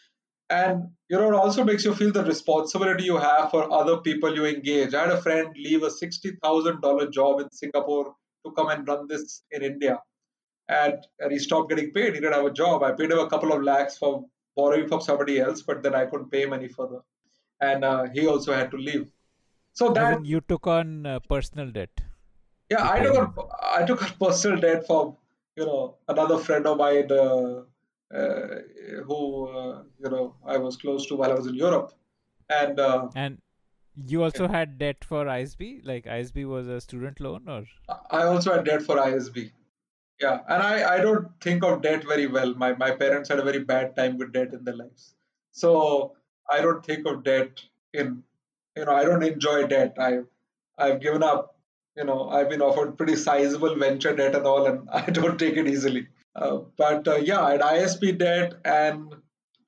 And 0.50 0.88
you 1.08 1.16
know 1.16 1.28
it 1.32 1.34
also 1.34 1.64
makes 1.64 1.84
you 1.84 1.94
feel 1.94 2.12
the 2.12 2.24
responsibility 2.24 3.04
you 3.04 3.16
have 3.16 3.50
for 3.50 3.72
other 3.72 3.98
people 3.98 4.34
you 4.34 4.46
engage. 4.46 4.94
I 4.94 5.02
had 5.02 5.10
a 5.10 5.22
friend 5.22 5.48
leave 5.56 5.82
a 5.82 5.88
$60000 5.88 7.12
job 7.12 7.40
in 7.40 7.50
singapore 7.50 8.14
to 8.46 8.52
come 8.52 8.68
and 8.68 8.86
run 8.86 9.06
this 9.08 9.42
in 9.50 9.62
india. 9.62 9.98
And, 10.68 10.94
and 11.18 11.32
he 11.32 11.38
stopped 11.38 11.70
getting 11.70 11.92
paid. 11.92 12.14
He 12.14 12.20
didn't 12.20 12.34
have 12.34 12.46
a 12.46 12.50
job. 12.50 12.82
I 12.82 12.92
paid 12.92 13.10
him 13.10 13.18
a 13.18 13.28
couple 13.28 13.52
of 13.52 13.62
lakhs 13.62 13.98
for 13.98 14.24
borrowing 14.56 14.86
from 14.88 15.00
somebody 15.00 15.38
else 15.40 15.62
but 15.62 15.82
then 15.82 15.94
i 15.94 16.04
couldn't 16.04 16.30
pay 16.30 16.42
him 16.42 16.52
any 16.52 16.68
further 16.68 17.00
and 17.60 17.84
uh, 17.84 18.04
he 18.14 18.26
also 18.26 18.52
had 18.52 18.70
to 18.70 18.76
leave 18.76 19.10
so 19.72 19.90
that 19.92 20.24
you 20.24 20.40
took 20.40 20.66
on 20.66 21.06
uh, 21.06 21.18
personal 21.20 21.70
debt 21.70 22.02
yeah, 22.72 22.90
I 22.90 23.00
took 23.00 23.16
a, 23.16 23.30
I 23.78 23.84
took 23.84 24.02
a 24.02 24.12
personal 24.24 24.60
debt 24.60 24.86
from 24.86 25.16
you 25.56 25.66
know 25.66 25.96
another 26.08 26.38
friend 26.38 26.66
of 26.66 26.78
mine 26.78 27.12
uh, 27.12 27.62
uh, 28.20 28.46
who 29.06 29.48
uh, 29.48 29.82
you 30.02 30.10
know 30.10 30.34
I 30.44 30.58
was 30.58 30.76
close 30.76 31.06
to 31.06 31.16
while 31.16 31.32
I 31.32 31.34
was 31.34 31.46
in 31.46 31.54
Europe, 31.54 31.92
and 32.48 32.80
uh, 32.80 33.08
and 33.14 33.38
you 34.12 34.22
also 34.24 34.44
yeah. 34.44 34.58
had 34.58 34.78
debt 34.78 35.04
for 35.04 35.24
ISB. 35.24 35.80
Like 35.84 36.06
ISB 36.06 36.46
was 36.48 36.68
a 36.68 36.80
student 36.80 37.20
loan, 37.20 37.48
or 37.48 37.64
I 38.10 38.22
also 38.22 38.54
had 38.54 38.64
debt 38.64 38.82
for 38.82 38.96
ISB. 38.96 39.50
Yeah, 40.20 40.40
and 40.48 40.62
I 40.62 40.96
I 40.96 40.98
don't 41.00 41.28
think 41.40 41.64
of 41.64 41.82
debt 41.82 42.04
very 42.04 42.26
well. 42.26 42.54
My 42.54 42.72
my 42.74 42.90
parents 42.90 43.28
had 43.28 43.38
a 43.38 43.44
very 43.44 43.60
bad 43.60 43.96
time 43.96 44.18
with 44.18 44.32
debt 44.32 44.52
in 44.52 44.64
their 44.64 44.76
lives, 44.76 45.14
so 45.50 46.14
I 46.50 46.60
don't 46.60 46.84
think 46.84 47.06
of 47.06 47.24
debt 47.24 47.62
in 47.92 48.22
you 48.76 48.84
know 48.84 48.94
I 48.94 49.04
don't 49.04 49.22
enjoy 49.22 49.66
debt. 49.66 49.96
I 49.98 50.20
I've 50.78 51.00
given 51.00 51.22
up 51.22 51.52
you 51.96 52.04
know, 52.04 52.30
I've 52.30 52.48
been 52.48 52.62
offered 52.62 52.96
pretty 52.96 53.16
sizable 53.16 53.74
venture 53.76 54.14
debt 54.14 54.34
and 54.34 54.46
all, 54.46 54.66
and 54.66 54.88
I 54.92 55.06
don't 55.06 55.38
take 55.38 55.56
it 55.56 55.68
easily. 55.68 56.08
Uh, 56.34 56.60
but 56.76 57.06
uh, 57.06 57.16
yeah, 57.16 57.42
I 57.42 57.52
had 57.52 57.60
ISB 57.60 58.18
debt 58.18 58.54
and 58.64 59.14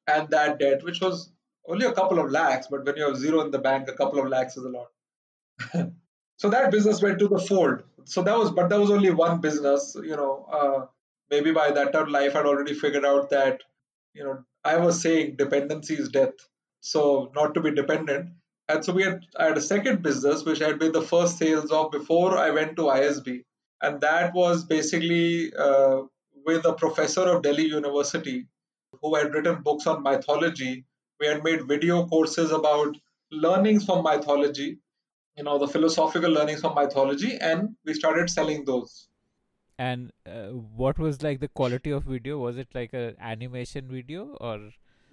and 0.07 0.29
that 0.31 0.59
debt, 0.59 0.83
which 0.83 1.01
was 1.01 1.31
only 1.67 1.87
a 1.87 1.93
couple 1.93 2.19
of 2.19 2.31
lakhs, 2.31 2.67
but 2.71 2.85
when 2.85 2.97
you 2.97 3.07
have 3.07 3.17
zero 3.17 3.41
in 3.41 3.51
the 3.51 3.59
bank, 3.59 3.89
a 3.89 3.93
couple 3.93 4.21
of 4.21 4.29
lakhs 4.29 4.57
is 4.57 4.65
a 4.65 4.69
lot. 4.69 5.93
so 6.37 6.51
that 6.51 6.71
business 6.71 7.01
went 7.01 7.19
to 7.19 7.29
the 7.29 7.39
fold. 7.39 7.83
So 8.05 8.23
that 8.23 8.37
was, 8.39 8.51
but 8.51 8.69
that 8.71 8.81
was 8.81 8.91
only 8.91 9.11
one 9.11 9.41
business. 9.41 9.97
You 9.97 10.17
know, 10.17 10.47
uh, 10.53 10.87
maybe 11.31 11.53
by 11.53 11.71
that 11.73 11.93
time 11.93 12.09
life, 12.09 12.37
I'd 12.37 12.47
already 12.47 12.75
figured 12.75 13.05
out 13.05 13.31
that, 13.31 13.63
you 14.15 14.25
know, 14.25 14.45
I 14.65 14.77
was 14.79 15.01
saying 15.03 15.37
dependency 15.37 15.95
is 15.95 16.09
death. 16.11 16.35
so 16.81 17.31
not 17.35 17.55
to 17.55 17.61
be 17.61 17.71
dependent. 17.73 18.31
And 18.69 18.85
so 18.85 18.93
we 18.93 19.03
had 19.05 19.21
I 19.39 19.47
had 19.47 19.59
a 19.59 19.63
second 19.63 20.03
business 20.03 20.45
which 20.45 20.63
I 20.63 20.69
had 20.69 20.81
made 20.81 20.93
the 20.95 21.03
first 21.03 21.39
sales 21.39 21.71
of 21.71 21.91
before 21.93 22.39
I 22.39 22.51
went 22.51 22.77
to 22.77 22.83
ISB, 22.97 23.45
and 23.83 24.01
that 24.03 24.35
was 24.35 24.65
basically 24.65 25.53
uh, 25.55 26.03
with 26.47 26.65
a 26.67 26.75
professor 26.75 27.23
of 27.23 27.43
Delhi 27.43 27.67
University 27.67 28.47
who 29.03 29.15
had 29.15 29.35
written 29.35 29.63
books 29.63 29.87
on 29.87 30.03
mythology. 30.03 30.85
We 31.21 31.27
had 31.27 31.45
made 31.45 31.69
video 31.69 32.07
courses 32.07 32.53
about 32.53 32.97
learnings 33.33 33.85
from 33.87 34.03
mythology, 34.05 34.79
you 35.37 35.45
know, 35.45 35.59
the 35.59 35.69
philosophical 35.69 36.31
learnings 36.31 36.61
from 36.61 36.75
mythology, 36.75 37.37
and 37.41 37.77
we 37.85 37.95
started 37.95 38.31
selling 38.31 38.65
those. 38.65 39.09
And 39.79 40.13
uh, 40.27 40.49
what 40.51 40.99
was 40.99 41.23
like 41.23 41.41
the 41.41 41.49
quality 41.49 41.91
of 41.91 42.05
video? 42.05 42.39
Was 42.39 42.57
it 42.59 42.69
like 42.75 42.93
a 42.93 43.15
animation 43.21 43.89
video 43.89 44.37
or 44.41 44.71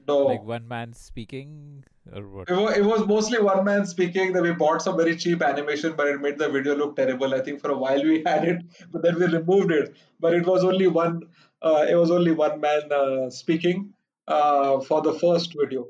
No, 0.07 0.17
like 0.19 0.43
one 0.43 0.67
man 0.67 0.93
speaking 0.93 1.84
or 2.13 2.27
what? 2.27 2.49
It 2.49 2.53
was, 2.55 2.77
it 2.77 2.86
was 2.86 3.07
mostly 3.07 3.39
one 3.39 3.63
man 3.63 3.86
speaking. 3.86 4.34
That 4.34 4.43
we 4.43 4.51
bought 4.51 4.81
some 4.81 4.97
very 4.97 5.15
cheap 5.15 5.41
animation, 5.41 5.93
but 5.95 6.07
it 6.07 6.21
made 6.21 6.38
the 6.38 6.49
video 6.49 6.75
look 6.75 6.95
terrible. 6.95 7.34
I 7.34 7.41
think 7.41 7.62
for 7.62 7.71
a 7.71 7.77
while 7.77 8.03
we 8.03 8.23
had 8.25 8.45
it, 8.45 8.62
but 8.91 9.01
then 9.03 9.19
we 9.19 9.25
removed 9.25 9.71
it. 9.71 9.95
But 10.19 10.34
it 10.34 10.45
was 10.45 10.63
only 10.63 10.88
one. 10.88 11.23
Uh, 11.62 11.86
it 11.89 11.95
was 11.95 12.12
only 12.12 12.31
one 12.31 12.60
man 12.60 12.91
uh, 12.91 13.29
speaking 13.29 13.93
uh, 14.27 14.79
for 14.81 15.01
the 15.01 15.13
first 15.13 15.55
video. 15.60 15.88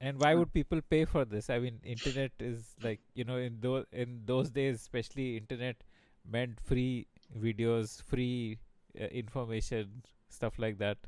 And 0.00 0.20
why 0.20 0.34
would 0.34 0.52
people 0.52 0.80
pay 0.90 1.04
for 1.04 1.24
this? 1.24 1.48
I 1.48 1.58
mean, 1.58 1.80
internet 1.82 2.32
is 2.38 2.74
like 2.82 3.00
you 3.14 3.24
know 3.24 3.36
in 3.36 3.58
those 3.60 3.86
in 3.92 4.20
those 4.26 4.50
days, 4.50 4.76
especially 4.76 5.36
internet 5.36 5.76
meant 6.30 6.60
free 6.60 7.06
videos, 7.38 8.02
free 8.02 8.58
uh, 9.00 9.04
information, 9.04 10.02
stuff 10.28 10.58
like 10.58 10.78
that. 10.78 10.98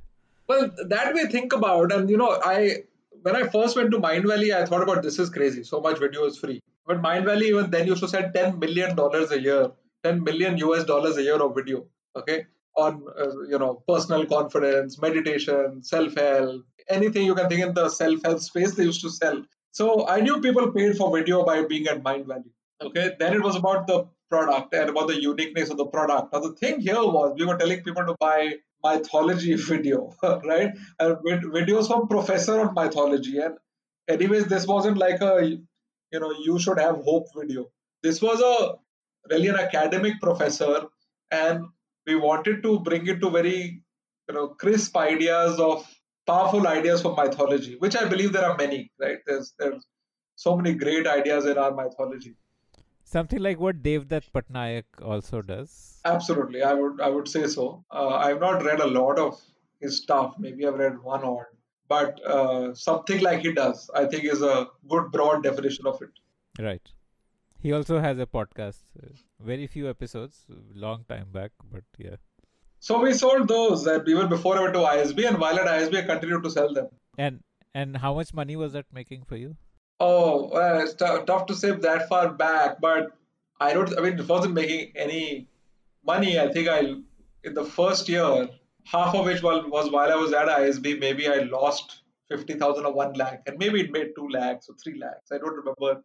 Well, 0.49 0.71
that 0.87 1.13
we 1.13 1.27
think 1.27 1.53
about, 1.53 1.93
and 1.93 2.09
you 2.09 2.17
know, 2.17 2.41
I 2.43 2.85
when 3.23 3.37
I 3.37 3.47
first 3.49 3.77
went 3.77 3.91
to 3.91 3.99
Mindvalley, 3.99 4.55
I 4.55 4.65
thought 4.65 4.83
about 4.83 5.03
this 5.03 5.19
is 5.19 5.29
crazy. 5.29 5.63
So 5.65 5.81
much 5.81 5.99
video 5.99 6.25
is 6.25 6.39
free. 6.39 6.63
But 6.87 7.03
Mindvalley 7.03 7.43
even 7.43 7.71
then 7.71 7.87
used 7.87 8.03
to 8.03 8.09
sell 8.09 8.31
ten 8.33 8.59
million 8.59 8.97
dollars 8.97 9.31
a 9.31 9.41
year, 9.41 9.71
ten 10.03 10.23
million 10.25 10.57
US 10.59 10.85
dollars 10.85 11.19
a 11.19 11.23
year 11.23 11.43
of 11.43 11.55
video. 11.55 11.85
Okay, 12.17 12.47
on 12.77 13.05
uh, 13.19 13.43
you 13.49 13.59
know 13.59 13.83
personal 13.87 14.25
confidence, 14.25 14.99
meditation, 14.99 15.83
self 15.83 16.15
help, 16.15 16.65
anything 16.89 17.25
you 17.27 17.35
can 17.35 17.49
think 17.49 17.63
in 17.63 17.75
the 17.75 17.89
self 17.89 18.21
help 18.25 18.41
space 18.41 18.75
they 18.75 18.85
used 18.85 19.01
to 19.03 19.11
sell. 19.11 19.43
So 19.73 20.09
I 20.09 20.21
knew 20.21 20.41
people 20.41 20.73
paid 20.73 20.97
for 20.97 21.17
video 21.17 21.45
by 21.45 21.63
being 21.65 21.87
at 21.87 22.03
Mindvalley 22.03 22.51
Okay, 22.81 23.17
then 23.19 23.35
it 23.35 23.43
was 23.43 23.57
about 23.57 23.87
the 23.89 24.07
product 24.31 24.73
and 24.73 24.91
about 24.91 25.09
the 25.09 25.21
uniqueness 25.21 25.71
of 25.71 25.79
the 25.79 25.87
product. 25.87 26.33
Now 26.33 26.41
the 26.41 26.53
thing 26.53 26.81
here 26.81 27.03
was 27.03 27.35
we 27.37 27.45
were 27.45 27.57
telling 27.57 27.83
people 27.83 28.07
to 28.07 28.15
buy 28.21 28.55
mythology 28.85 29.55
video, 29.71 30.15
right? 30.23 30.73
And 31.01 31.17
videos 31.17 31.89
from 31.89 32.07
professor 32.07 32.61
of 32.61 32.75
mythology. 32.75 33.39
And 33.39 33.57
anyways, 34.09 34.47
this 34.47 34.67
wasn't 34.67 34.99
like 34.99 35.21
a 35.21 35.45
you 35.45 36.21
know 36.21 36.33
you 36.45 36.59
should 36.61 36.79
have 36.79 37.03
hope 37.05 37.27
video. 37.37 37.69
This 38.03 38.23
was 38.23 38.41
a 38.41 38.77
really 39.35 39.49
an 39.49 39.57
academic 39.57 40.21
professor, 40.21 40.83
and 41.33 41.65
we 42.07 42.15
wanted 42.15 42.63
to 42.63 42.79
bring 42.79 43.09
it 43.09 43.21
to 43.21 43.31
very 43.31 43.83
you 44.29 44.35
know 44.35 44.49
crisp 44.49 44.97
ideas 44.97 45.59
of 45.59 45.85
powerful 46.29 46.69
ideas 46.69 47.03
from 47.03 47.17
mythology, 47.17 47.77
which 47.85 47.97
I 47.97 48.05
believe 48.15 48.33
there 48.33 48.49
are 48.49 48.57
many, 48.57 48.81
right? 49.05 49.19
There's 49.27 49.55
there's 49.59 49.87
so 50.37 50.57
many 50.61 50.75
great 50.85 51.07
ideas 51.15 51.47
in 51.53 51.59
our 51.59 51.75
mythology. 51.81 52.35
Something 53.05 53.41
like 53.45 53.59
what 53.59 53.83
Devdutt 53.83 54.27
Pattanaik 54.35 54.85
also 55.13 55.41
does. 55.51 55.77
Absolutely, 56.15 56.63
I 56.63 56.75
would 56.81 57.01
I 57.01 57.09
would 57.09 57.31
say 57.37 57.47
so. 57.55 57.69
Uh, 57.91 58.09
I've 58.27 58.43
not 58.49 58.67
read 58.71 58.85
a 58.89 58.91
lot 58.99 59.23
of 59.27 59.41
his 59.81 59.97
stuff. 60.03 60.37
Maybe 60.47 60.67
I've 60.67 60.79
read 60.85 61.03
one 61.03 61.25
odd, 61.33 61.49
but 61.89 62.23
uh, 62.37 62.75
something 62.75 63.27
like 63.31 63.49
he 63.49 63.53
does, 63.53 63.91
I 63.95 64.05
think, 64.05 64.25
is 64.37 64.43
a 64.43 64.55
good 64.95 65.11
broad 65.19 65.43
definition 65.51 65.87
of 65.95 66.03
it. 66.03 66.65
Right. 66.71 66.95
He 67.61 67.73
also 67.73 67.99
has 67.99 68.19
a 68.19 68.27
podcast. 68.27 68.79
Very 69.53 69.67
few 69.67 69.89
episodes, 69.91 70.45
long 70.75 71.05
time 71.09 71.29
back, 71.33 71.53
but 71.73 71.85
yeah. 71.97 72.17
So 72.81 73.01
we 73.01 73.13
sold 73.13 73.49
those, 73.49 73.87
and 73.87 74.09
even 74.09 74.29
before 74.29 74.57
I 74.57 74.63
went 74.63 74.75
to 74.75 74.81
ISB, 74.81 75.27
and 75.29 75.39
while 75.39 75.59
at 75.59 75.67
ISB, 75.67 76.03
I 76.03 76.07
continued 76.07 76.45
to 76.45 76.51
sell 76.51 76.73
them. 76.73 76.89
And 77.17 77.41
and 77.75 77.97
how 77.97 78.15
much 78.15 78.33
money 78.33 78.57
was 78.57 78.73
that 78.73 78.87
making 78.93 79.25
for 79.25 79.37
you? 79.37 79.57
Oh, 80.01 80.49
well, 80.53 80.81
it's 80.81 80.95
t- 80.95 81.25
tough 81.27 81.47
to 81.47 81.55
say 81.55 81.73
that 81.73 82.09
far 82.09 82.33
back, 82.33 82.81
but 82.81 83.09
I 83.61 83.73
don't. 83.73 83.97
I 83.99 84.01
mean, 84.03 84.19
it 84.19 84.29
wasn't 84.29 84.55
making 84.55 84.93
any 84.97 85.49
money. 86.07 86.39
I 86.39 86.53
think 86.53 86.69
I, 86.69 86.81
in 87.45 87.55
the 87.55 87.65
first 87.65 88.09
year, 88.09 88.49
half 88.85 89.15
of 89.15 89.25
which 89.27 89.43
was, 89.43 89.65
was 89.67 89.91
while 89.91 90.13
I 90.13 90.15
was 90.15 90.33
at 90.33 90.49
ISB. 90.49 91.01
Maybe 91.01 91.29
I 91.29 91.39
lost 91.39 92.03
fifty 92.29 92.55
thousand 92.55 92.87
or 92.87 92.93
one 92.93 93.15
lakh, 93.15 93.43
and 93.47 93.59
maybe 93.59 93.81
it 93.81 93.91
made 93.91 94.13
two 94.17 94.29
lakhs 94.29 94.69
or 94.69 94.77
three 94.77 94.99
lakhs. 94.99 95.33
I 95.33 95.39
don't 95.39 95.57
remember. 95.57 96.03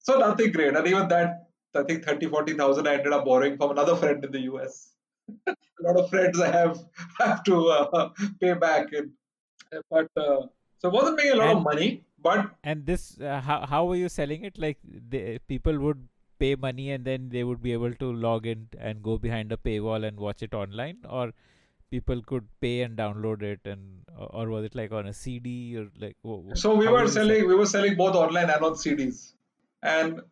So 0.00 0.18
nothing 0.18 0.50
great, 0.52 0.74
and 0.74 0.86
even 0.86 1.08
that, 1.08 1.48
I 1.74 1.82
think 1.82 2.04
30, 2.04 2.28
40,000 2.28 2.86
I 2.86 2.94
ended 2.94 3.12
up 3.12 3.24
borrowing 3.24 3.56
from 3.56 3.72
another 3.72 3.96
friend 3.96 4.24
in 4.24 4.30
the 4.30 4.40
US. 4.52 4.92
A 5.46 5.82
lot 5.82 5.96
of 5.96 6.10
friends 6.10 6.40
I 6.40 6.50
have 6.50 6.78
have 7.18 7.42
to 7.44 7.68
uh, 7.68 8.10
pay 8.40 8.54
back, 8.54 8.92
and, 8.92 9.12
but 9.90 10.08
uh, 10.16 10.46
so 10.78 10.88
it 10.88 10.92
wasn't 10.92 11.16
making 11.16 11.32
a 11.32 11.36
lot 11.36 11.56
of 11.56 11.62
money, 11.62 12.04
but 12.22 12.50
And 12.64 12.86
this, 12.86 13.20
uh, 13.20 13.40
how 13.40 13.66
how 13.66 13.84
were 13.86 13.96
you 13.96 14.08
selling 14.08 14.44
it? 14.44 14.58
Like 14.58 14.78
the 14.84 15.38
people 15.48 15.78
would 15.78 16.08
pay 16.38 16.54
money 16.54 16.90
and 16.92 17.04
then 17.04 17.28
they 17.30 17.42
would 17.44 17.62
be 17.62 17.72
able 17.72 17.94
to 17.94 18.12
log 18.12 18.46
in 18.46 18.68
and 18.78 19.02
go 19.02 19.18
behind 19.18 19.52
a 19.52 19.56
paywall 19.56 20.06
and 20.06 20.18
watch 20.18 20.42
it 20.42 20.54
online, 20.54 20.98
or 21.08 21.32
people 21.90 22.22
could 22.22 22.46
pay 22.60 22.82
and 22.82 22.96
download 22.96 23.42
it, 23.42 23.60
and 23.64 24.04
or 24.18 24.48
was 24.48 24.64
it 24.64 24.74
like 24.74 24.92
on 24.92 25.06
a 25.06 25.12
CD 25.12 25.76
or 25.76 25.88
like? 25.98 26.16
wh- 26.22 26.42
wh- 26.48 26.56
So 26.56 26.74
we 26.74 26.86
how 26.86 26.92
were 26.92 27.08
selling 27.08 27.46
we 27.48 27.54
were 27.54 27.66
selling 27.66 27.96
both 27.96 28.14
online 28.14 28.50
and 28.50 28.64
on 28.64 28.76
CDs, 28.76 29.32
and 29.82 30.22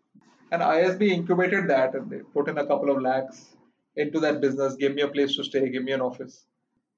and 0.53 0.63
ISB 0.63 1.09
incubated 1.11 1.69
that 1.69 1.95
and 1.95 2.11
they 2.11 2.19
put 2.39 2.49
in 2.49 2.59
a 2.59 2.67
couple 2.67 2.91
of 2.91 3.03
lakhs 3.03 3.56
into 3.97 4.21
that 4.21 4.41
business, 4.41 4.77
gave 4.77 4.95
me 4.95 5.03
a 5.03 5.09
place 5.09 5.37
to 5.37 5.45
stay, 5.45 5.69
gave 5.69 5.85
me 5.85 5.93
an 5.93 6.01
office, 6.01 6.47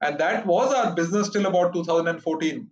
and 0.03 0.19
that 0.19 0.47
was 0.47 0.73
our 0.73 0.95
business 0.95 1.29
till 1.29 1.47
about 1.47 1.73
2014. 1.73 2.69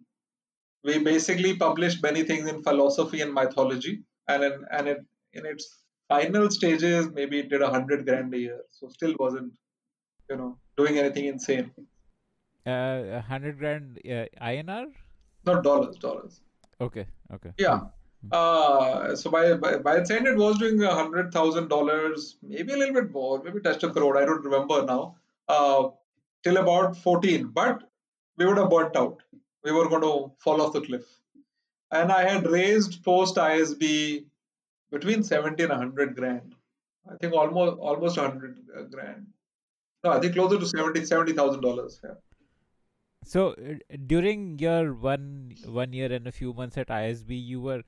We 0.85 0.99
basically 0.99 1.57
published 1.57 2.03
many 2.03 2.23
things 2.23 2.49
in 2.49 2.63
philosophy 2.63 3.21
and 3.21 3.35
mythology, 3.35 4.03
and 4.29 4.45
in, 4.45 4.65
and 4.71 4.89
it, 4.89 4.99
in 5.33 5.47
its 5.47 5.83
final 6.09 6.51
stages, 6.51 7.09
maybe 7.13 7.41
it 7.41 7.49
did 7.49 7.63
a 7.63 7.71
hundred 7.71 8.05
grand 8.07 8.33
a 8.35 8.39
year. 8.39 8.61
So 8.71 8.89
still 8.89 9.15
wasn't, 9.19 9.53
you 10.31 10.37
know, 10.37 10.59
doing 10.77 10.99
anything 10.99 11.27
insane. 11.27 11.73
Uh, 12.67 13.03
a 13.13 13.25
hundred 13.27 13.59
grand 13.59 13.99
uh, 14.05 14.27
INR? 14.43 14.87
Not 15.45 15.63
dollars, 15.63 15.97
dollars. 15.97 16.41
Okay, 16.81 17.07
okay. 17.33 17.53
Yeah. 17.59 17.81
Uh, 18.33 19.15
so 19.17 19.31
by, 19.31 19.55
by 19.55 19.77
by 19.79 19.97
its 19.97 20.11
end, 20.11 20.27
it 20.27 20.37
was 20.37 20.59
doing 20.59 20.83
a 20.83 20.95
hundred 20.95 21.33
thousand 21.33 21.69
dollars, 21.69 22.37
maybe 22.43 22.73
a 22.73 22.77
little 22.77 22.95
bit 22.95 23.13
more, 23.13 23.43
maybe 23.43 23.61
touched 23.61 23.83
a 23.85 23.91
crore. 23.91 24.17
I 24.17 24.25
don't 24.25 24.45
remember 24.45 24.85
now. 24.85 25.17
Uh, 25.49 25.89
till 26.43 26.57
about 26.57 26.97
fourteen, 26.97 27.49
but 27.49 27.83
we 28.37 28.47
would 28.47 28.59
have 28.59 28.71
burnt 28.71 28.97
out. 28.97 29.23
We 29.65 29.73
were 29.73 29.89
going 29.89 30.03
to 30.03 30.33
fall 30.39 30.63
off 30.63 30.73
the 30.73 30.81
cliff. 30.81 31.07
And 31.91 32.13
I 32.13 32.29
had 32.29 32.47
raised 32.47 33.03
post 33.05 33.37
ISB 33.37 34.27
between 34.91 35.23
seventy 35.23 35.65
and 35.65 35.73
hundred 35.73 36.17
grand. 36.17 36.55
I 37.11 37.17
think 37.17 37.33
almost 37.33 37.79
almost 37.79 38.17
hundred 38.17 38.59
grand. 38.91 39.27
No, 40.05 40.11
I 40.11 40.21
think 40.21 40.35
closer 40.35 40.59
to 40.59 40.67
seventy 40.67 41.05
seventy 41.05 41.33
thousand 41.33 41.61
dollars. 41.63 42.01
Yeah. 42.03 42.15
So 43.25 43.51
uh, 43.53 43.97
during 44.07 44.59
your 44.61 44.95
one 44.95 45.57
one 45.65 45.93
year 45.93 46.13
and 46.13 46.27
a 46.27 46.33
few 46.33 46.53
months 46.53 46.79
at 46.79 46.89
ISB, 46.89 47.45
you 47.45 47.61
were 47.61 47.83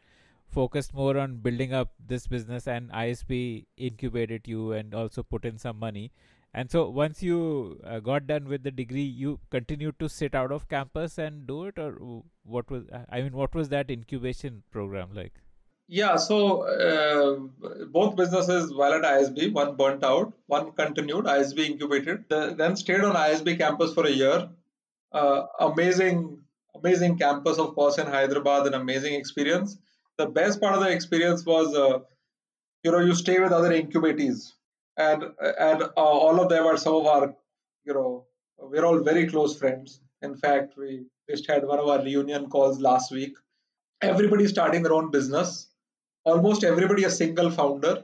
focused 0.51 0.95
more 0.95 1.17
on 1.19 1.37
building 1.37 1.73
up 1.73 1.93
this 2.05 2.27
business, 2.27 2.67
and 2.67 2.91
ISB 2.91 3.67
incubated 3.77 4.47
you 4.47 4.73
and 4.73 4.95
also 4.95 5.23
put 5.23 5.45
in 5.45 5.59
some 5.59 5.79
money. 5.79 6.11
And 6.55 6.71
so 6.71 6.89
once 6.89 7.23
you 7.23 7.81
uh, 7.85 8.01
got 8.01 8.27
done 8.27 8.49
with 8.49 8.63
the 8.63 8.71
degree, 8.71 9.03
you 9.03 9.39
continued 9.51 9.99
to 9.99 10.09
sit 10.09 10.35
out 10.35 10.51
of 10.51 10.69
campus 10.69 11.19
and 11.19 11.47
do 11.47 11.67
it, 11.67 11.79
or 11.79 12.23
what 12.45 12.71
was? 12.71 12.85
I 13.11 13.21
mean, 13.21 13.33
what 13.33 13.55
was 13.55 13.69
that 13.69 13.91
incubation 13.91 14.63
program 14.71 15.11
like? 15.13 15.35
Yeah, 15.91 16.17
so 16.17 16.63
uh, 16.63 17.37
both 17.87 18.15
businesses 18.15 18.75
while 18.75 18.93
at 18.93 19.03
ISB, 19.03 19.53
one 19.53 19.75
burnt 19.77 20.05
out, 20.05 20.35
one 20.47 20.73
continued. 20.73 21.25
ISB 21.25 21.61
incubated, 21.71 22.25
the, 22.29 22.55
then 22.57 22.77
stayed 22.77 23.01
on 23.01 23.15
ISB 23.15 23.57
campus 23.57 23.95
for 23.95 24.07
a 24.07 24.11
year. 24.11 24.51
Uh, 25.13 25.47
amazing, 25.61 26.39
amazing 26.75 27.19
campus, 27.19 27.59
of 27.59 27.75
course, 27.75 27.97
in 27.97 28.07
Hyderabad, 28.07 28.67
an 28.67 28.75
amazing 28.75 29.15
experience. 29.15 29.79
The 30.19 30.27
best 30.27 30.61
part 30.61 30.75
of 30.75 30.83
the 30.83 30.91
experience 30.91 31.47
was, 31.47 31.75
uh, 31.75 32.01
you 32.83 32.93
know, 32.93 32.99
you 32.99 33.15
stay 33.15 33.39
with 33.39 33.53
other 33.53 33.71
incubatees, 33.71 34.53
and 34.97 35.23
and 35.43 35.83
uh, 35.83 35.91
all 35.97 36.41
of 36.41 36.49
them 36.49 36.67
are 36.67 36.77
some 36.77 36.95
of 36.97 37.07
our, 37.07 37.35
you 37.85 37.95
know, 37.95 38.27
we're 38.59 38.85
all 38.85 38.99
very 38.99 39.29
close 39.29 39.57
friends. 39.57 40.01
In 40.23 40.35
fact, 40.35 40.77
we 40.77 41.05
just 41.31 41.47
had 41.49 41.65
one 41.67 41.79
of 41.79 41.89
our 41.89 42.03
reunion 42.03 42.49
calls 42.49 42.81
last 42.81 43.13
week. 43.13 43.37
Everybody's 44.03 44.51
starting 44.51 44.83
their 44.83 44.93
own 44.95 45.11
business. 45.11 45.69
Almost 46.25 46.65
everybody 46.65 47.05
a 47.05 47.11
single 47.11 47.51
founder. 47.51 48.03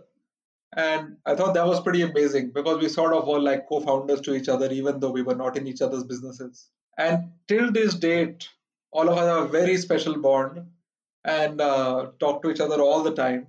And 0.76 1.18
i 1.24 1.34
thought 1.36 1.54
that 1.54 1.66
was 1.66 1.80
pretty 1.80 2.02
amazing 2.02 2.50
because 2.50 2.78
we 2.80 2.88
sort 2.88 3.12
of 3.12 3.28
were 3.28 3.38
like 3.38 3.68
co-founders 3.68 4.20
to 4.22 4.34
each 4.34 4.48
other 4.48 4.70
even 4.72 4.98
though 4.98 5.10
we 5.12 5.22
were 5.22 5.36
not 5.36 5.56
in 5.56 5.68
each 5.68 5.82
other's 5.82 6.02
businesses. 6.02 6.68
And 6.98 7.30
till 7.46 7.70
this 7.70 7.94
date 7.94 8.48
all 8.90 9.08
of 9.08 9.16
us 9.16 9.28
have 9.28 9.44
a 9.44 9.48
very 9.48 9.76
special 9.76 10.18
bond 10.18 10.66
and 11.24 11.60
uh, 11.60 12.10
talk 12.20 12.42
to 12.42 12.50
each 12.50 12.60
other 12.60 12.80
all 12.80 13.02
the 13.02 13.14
time. 13.14 13.48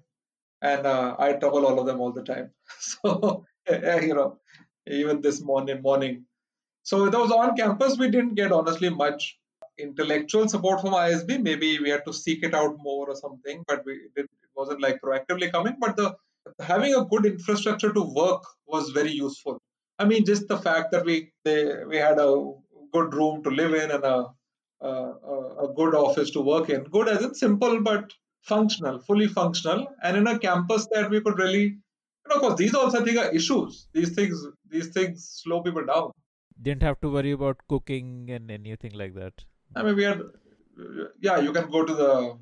And 0.62 0.86
uh, 0.88 1.16
I 1.20 1.34
trouble 1.34 1.66
all 1.66 1.80
of 1.80 1.86
them 1.86 2.00
all 2.02 2.12
the 2.12 2.24
time. 2.24 2.52
So, 2.80 3.46
you 3.70 4.14
know, 4.14 4.40
even 4.88 5.22
this 5.22 5.42
morning, 5.42 5.82
morning. 5.82 6.26
So 6.84 7.06
it 7.06 7.14
was 7.14 7.32
on 7.32 7.56
campus. 7.56 7.98
We 7.98 8.10
didn't 8.10 8.36
get 8.36 8.52
honestly 8.52 8.90
much 8.90 9.38
intellectual 9.78 10.48
support 10.48 10.82
from 10.82 10.92
ISB. 10.92 11.42
Maybe 11.42 11.80
we 11.80 11.90
had 11.90 12.06
to 12.06 12.14
seek 12.14 12.44
it 12.44 12.54
out 12.54 12.78
more 12.80 13.10
or 13.10 13.16
something, 13.16 13.64
but 13.68 13.84
we 13.86 14.00
it 14.16 14.30
wasn't 14.56 14.82
like 14.82 15.02
proactively 15.02 15.52
coming. 15.52 15.76
But 15.80 15.98
the 15.98 16.16
having 16.60 16.94
a 16.94 17.06
good 17.06 17.26
infrastructure 17.26 17.92
to 17.92 18.02
work 18.02 18.44
was 18.68 18.90
very 18.92 19.12
useful. 19.12 19.60
I 20.00 20.06
mean, 20.06 20.26
just 20.26 20.48
the 20.48 20.58
fact 20.58 20.92
that 20.92 21.06
we 21.06 21.32
they, 21.44 21.84
we 21.86 21.98
had 21.98 22.20
a 22.20 22.54
good 22.94 23.14
room 23.14 23.44
to 23.44 23.50
live 23.50 23.74
in 23.74 23.92
and 23.92 24.04
a, 24.04 24.28
a 24.92 25.66
a 25.66 25.74
good 25.80 25.96
office 25.96 26.32
to 26.32 26.42
work 26.42 26.70
in. 26.70 26.84
Good 26.84 27.10
as 27.10 27.24
in 27.24 27.34
simple 27.36 27.82
but 27.82 28.14
functional, 28.42 29.00
fully 29.00 29.28
functional, 29.28 29.88
and 30.04 30.18
in 30.18 30.28
a 30.28 30.38
campus 30.40 30.88
that 30.94 31.10
we 31.10 31.22
could 31.22 31.38
really. 31.38 31.66
And 32.26 32.34
of 32.34 32.42
course, 32.42 32.56
these 32.56 32.74
also 32.74 33.02
I 33.02 33.04
think 33.04 33.18
are 33.18 33.32
issues. 33.32 33.88
These 33.94 34.14
things 34.16 34.48
these 34.70 34.90
things 34.90 35.28
slow 35.44 35.62
people 35.62 35.86
down. 35.86 36.12
Didn't 36.62 36.84
have 36.84 37.00
to 37.02 37.10
worry 37.10 37.32
about 37.32 37.58
cooking 37.68 38.30
and 38.32 38.50
anything 38.50 38.94
like 38.94 39.14
that. 39.16 39.46
I 39.76 39.84
mean, 39.84 39.96
we 39.96 40.04
had 40.04 40.22
yeah, 41.22 41.40
you 41.40 41.54
can 41.54 41.70
go 41.70 41.86
to 41.86 41.94
the 41.94 42.38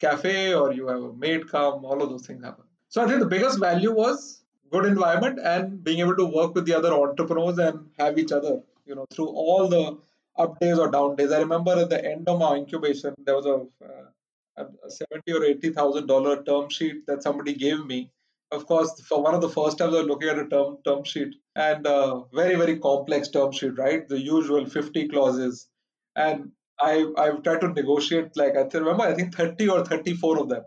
cafe 0.00 0.54
or 0.54 0.72
you 0.72 0.88
have 0.88 1.02
a 1.02 1.12
maid 1.12 1.48
come. 1.48 1.84
All 1.84 2.02
of 2.02 2.10
those 2.10 2.26
things 2.26 2.44
happen. 2.44 2.64
So 2.88 3.02
I 3.02 3.06
think 3.08 3.20
the 3.20 3.26
biggest 3.26 3.58
value 3.58 3.92
was 3.92 4.42
good 4.70 4.86
environment 4.86 5.38
and 5.42 5.82
being 5.84 6.00
able 6.00 6.16
to 6.16 6.24
work 6.24 6.54
with 6.54 6.66
the 6.66 6.74
other 6.74 6.92
entrepreneurs 6.92 7.58
and 7.58 7.86
have 7.98 8.18
each 8.18 8.32
other, 8.32 8.60
you 8.86 8.94
know, 8.94 9.06
through 9.12 9.28
all 9.28 9.68
the 9.68 9.98
up 10.38 10.58
days 10.60 10.78
or 10.78 10.90
down 10.90 11.16
days. 11.16 11.32
I 11.32 11.38
remember 11.40 11.72
at 11.72 11.90
the 11.90 12.04
end 12.04 12.28
of 12.28 12.38
my 12.38 12.56
incubation, 12.56 13.14
there 13.24 13.36
was 13.36 13.46
a, 13.46 13.66
uh, 13.84 14.64
a 14.86 14.90
seventy 14.90 15.32
or 15.32 15.44
eighty 15.44 15.70
thousand 15.70 16.06
dollar 16.06 16.42
term 16.44 16.68
sheet 16.70 17.06
that 17.06 17.22
somebody 17.22 17.54
gave 17.54 17.84
me. 17.86 18.10
Of 18.50 18.66
course, 18.66 19.00
for 19.08 19.22
one 19.22 19.34
of 19.34 19.40
the 19.40 19.48
first 19.48 19.78
times 19.78 19.94
I 19.94 19.98
was 19.98 20.06
looking 20.06 20.28
at 20.28 20.38
a 20.38 20.46
term 20.48 20.78
term 20.84 21.04
sheet 21.04 21.34
and 21.56 21.86
uh, 21.86 22.22
very 22.34 22.56
very 22.56 22.78
complex 22.78 23.28
term 23.28 23.52
sheet, 23.52 23.78
right? 23.78 24.06
The 24.08 24.20
usual 24.20 24.66
fifty 24.66 25.08
clauses, 25.08 25.68
and 26.16 26.52
I 26.80 27.06
I've 27.16 27.42
tried 27.42 27.60
to 27.62 27.68
negotiate 27.68 28.36
like 28.36 28.56
I 28.56 28.62
remember 28.78 29.04
I 29.04 29.14
think 29.14 29.34
thirty 29.34 29.68
or 29.68 29.84
thirty 29.84 30.14
four 30.14 30.38
of 30.38 30.48
them 30.48 30.64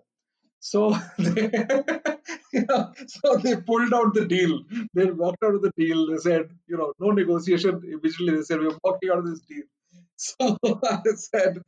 so 0.60 0.96
so 3.08 3.38
they 3.38 3.56
pulled 3.56 3.94
out 3.94 4.14
the 4.14 4.26
deal. 4.26 4.64
They 4.94 5.12
walked 5.12 5.44
out 5.44 5.56
of 5.56 5.62
the 5.62 5.72
deal. 5.78 6.08
They 6.08 6.18
said, 6.18 6.50
you 6.68 6.78
know, 6.78 6.94
no 7.00 7.12
negotiation. 7.12 7.82
Immediately 7.84 8.36
they 8.36 8.44
said, 8.44 8.60
we're 8.60 8.78
walking 8.84 9.10
out 9.10 9.20
of 9.20 9.28
this 9.30 9.42
deal. 9.42 9.64
So 10.18 10.58
I 10.64 11.02
said, 11.14 11.62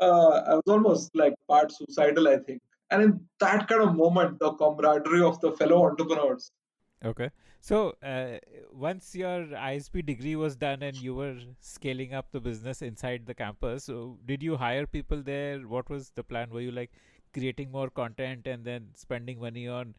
uh, 0.00 0.30
I 0.30 0.54
was 0.54 0.64
almost 0.66 1.14
like 1.14 1.34
part 1.48 1.70
suicidal, 1.70 2.26
I 2.26 2.38
think. 2.38 2.60
And 2.90 3.02
in 3.02 3.20
that 3.38 3.68
kind 3.68 3.82
of 3.82 3.94
moment, 3.94 4.40
the 4.40 4.52
camaraderie 4.54 5.22
of 5.22 5.40
the 5.40 5.52
fellow 5.52 5.86
entrepreneurs. 5.86 6.50
Okay. 7.04 7.30
So 7.60 7.94
uh, 8.02 8.38
once 8.72 9.14
your 9.14 9.44
ISB 9.44 10.04
degree 10.06 10.34
was 10.34 10.56
done 10.56 10.82
and 10.82 10.96
you 10.96 11.14
were 11.14 11.36
scaling 11.60 12.14
up 12.14 12.32
the 12.32 12.40
business 12.40 12.82
inside 12.82 13.26
the 13.26 13.34
campus, 13.34 13.84
so 13.84 14.18
did 14.26 14.42
you 14.42 14.56
hire 14.56 14.86
people 14.86 15.22
there? 15.22 15.60
What 15.60 15.88
was 15.88 16.10
the 16.10 16.24
plan? 16.24 16.50
Were 16.50 16.62
you 16.62 16.72
like, 16.72 16.90
creating 17.32 17.70
more 17.70 17.90
content 17.90 18.46
and 18.46 18.64
then 18.64 18.88
spending 18.94 19.40
money 19.40 19.68
on 19.68 19.94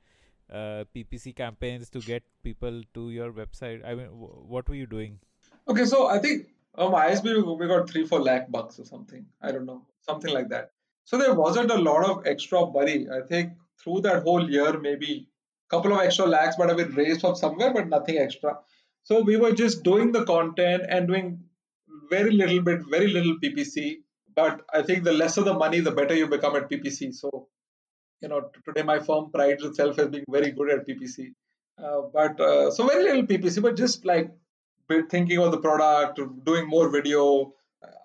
uh, 0.51 0.83
PPC 0.95 1.35
campaigns 1.35 1.89
to 1.89 1.99
get 1.99 2.23
people 2.43 2.81
to 2.93 3.11
your 3.11 3.31
website? 3.31 3.85
I 3.85 3.95
mean, 3.95 4.07
w- 4.07 4.43
what 4.47 4.67
were 4.69 4.75
you 4.75 4.87
doing? 4.87 5.19
Okay, 5.67 5.85
so 5.85 6.07
I 6.07 6.19
think 6.19 6.47
um, 6.75 6.93
ISB 6.93 7.59
we 7.59 7.67
got 7.67 7.89
three 7.89 8.05
four 8.05 8.21
lakh 8.21 8.49
bucks 8.49 8.79
or 8.79 8.85
something. 8.85 9.25
I 9.41 9.51
don't 9.51 9.65
know, 9.65 9.85
something 10.01 10.33
like 10.33 10.49
that. 10.49 10.71
So 11.05 11.17
there 11.17 11.33
wasn't 11.33 11.71
a 11.71 11.77
lot 11.77 12.05
of 12.09 12.25
extra 12.25 12.65
money. 12.65 13.07
I 13.09 13.21
think 13.27 13.53
through 13.83 14.01
that 14.01 14.23
whole 14.23 14.49
year, 14.49 14.79
maybe 14.79 15.27
a 15.67 15.75
couple 15.75 15.93
of 15.93 16.01
extra 16.01 16.25
lakhs 16.25 16.57
might 16.57 16.69
have 16.69 16.77
been 16.77 16.93
raised 16.93 17.21
from 17.21 17.35
somewhere, 17.35 17.73
but 17.73 17.87
nothing 17.87 18.17
extra. 18.17 18.57
So 19.03 19.21
we 19.21 19.37
were 19.37 19.53
just 19.53 19.83
doing 19.83 20.11
the 20.11 20.25
content 20.25 20.83
and 20.87 21.07
doing 21.07 21.43
very 22.09 22.31
little 22.31 22.61
bit, 22.61 22.81
very 22.89 23.07
little 23.07 23.39
PPC 23.39 23.99
but 24.39 24.61
I 24.73 24.81
think 24.81 25.03
the 25.03 25.11
lesser 25.11 25.43
the 25.43 25.53
money, 25.53 25.79
the 25.79 25.91
better 25.91 26.15
you 26.15 26.27
become 26.27 26.55
at 26.55 26.69
PPC. 26.69 27.13
So, 27.13 27.47
you 28.21 28.27
know, 28.27 28.49
today 28.65 28.83
my 28.83 28.99
firm 28.99 29.31
prides 29.31 29.63
itself 29.63 29.99
as 29.99 30.07
being 30.07 30.25
very 30.29 30.51
good 30.51 30.69
at 30.69 30.87
PPC. 30.87 31.33
Uh, 31.81 32.01
but 32.13 32.39
uh, 32.39 32.71
so 32.71 32.85
very 32.87 33.03
little 33.03 33.23
PPC, 33.23 33.61
but 33.61 33.77
just 33.77 34.05
like 34.05 34.31
thinking 35.09 35.39
of 35.39 35.51
the 35.51 35.59
product, 35.59 36.19
doing 36.43 36.67
more 36.67 36.89
video, 36.89 37.53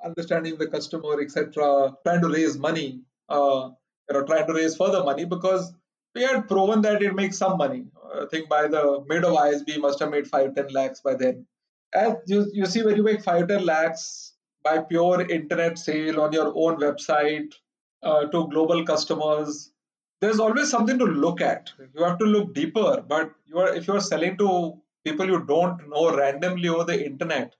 understanding 0.05 0.57
the 0.59 0.69
customer, 0.69 1.21
etc. 1.21 1.93
Trying 2.05 2.21
to 2.21 2.29
raise 2.29 2.57
money, 2.57 3.01
uh, 3.29 3.71
you 4.09 4.15
know, 4.15 4.25
trying 4.25 4.47
to 4.47 4.53
raise 4.53 4.77
further 4.77 5.03
money 5.03 5.25
because 5.25 5.73
we 6.15 6.23
had 6.23 6.47
proven 6.47 6.83
that 6.83 7.03
it 7.03 7.15
makes 7.15 7.39
some 7.39 7.59
money. 7.59 7.87
I 8.15 8.27
think 8.31 8.49
by 8.49 8.69
the 8.69 9.05
mid 9.09 9.25
of 9.25 9.37
ISB, 9.37 9.81
must 9.81 9.99
have 9.99 10.11
made 10.11 10.29
five, 10.29 10.55
ten 10.55 10.69
lakhs 10.69 11.01
by 11.01 11.15
then. 11.15 11.47
As 11.93 12.15
you, 12.27 12.47
you 12.53 12.67
see, 12.67 12.83
when 12.83 12.97
you 12.97 13.03
make 13.03 13.23
five, 13.23 13.49
ten 13.49 13.65
lakhs, 13.65 14.35
by 14.63 14.79
pure 14.79 15.21
internet 15.23 15.79
sale 15.79 16.21
on 16.21 16.33
your 16.33 16.53
own 16.55 16.79
website 16.81 17.53
uh, 18.03 18.25
to 18.27 18.49
global 18.49 18.85
customers 18.85 19.74
there's 20.21 20.41
always 20.41 20.71
something 20.71 20.99
to 20.99 21.05
look 21.05 21.41
at. 21.41 21.73
You 21.95 22.05
have 22.05 22.19
to 22.19 22.25
look 22.25 22.55
deeper 22.55 23.05
but 23.07 23.33
you 23.47 23.59
are 23.59 23.75
if 23.75 23.87
you 23.87 23.95
are 23.95 24.01
selling 24.01 24.37
to 24.39 24.81
people 25.05 25.27
you 25.27 25.45
don't 25.45 25.89
know 25.89 26.17
randomly 26.17 26.69
over 26.69 26.85
the 26.85 27.05
internet 27.05 27.55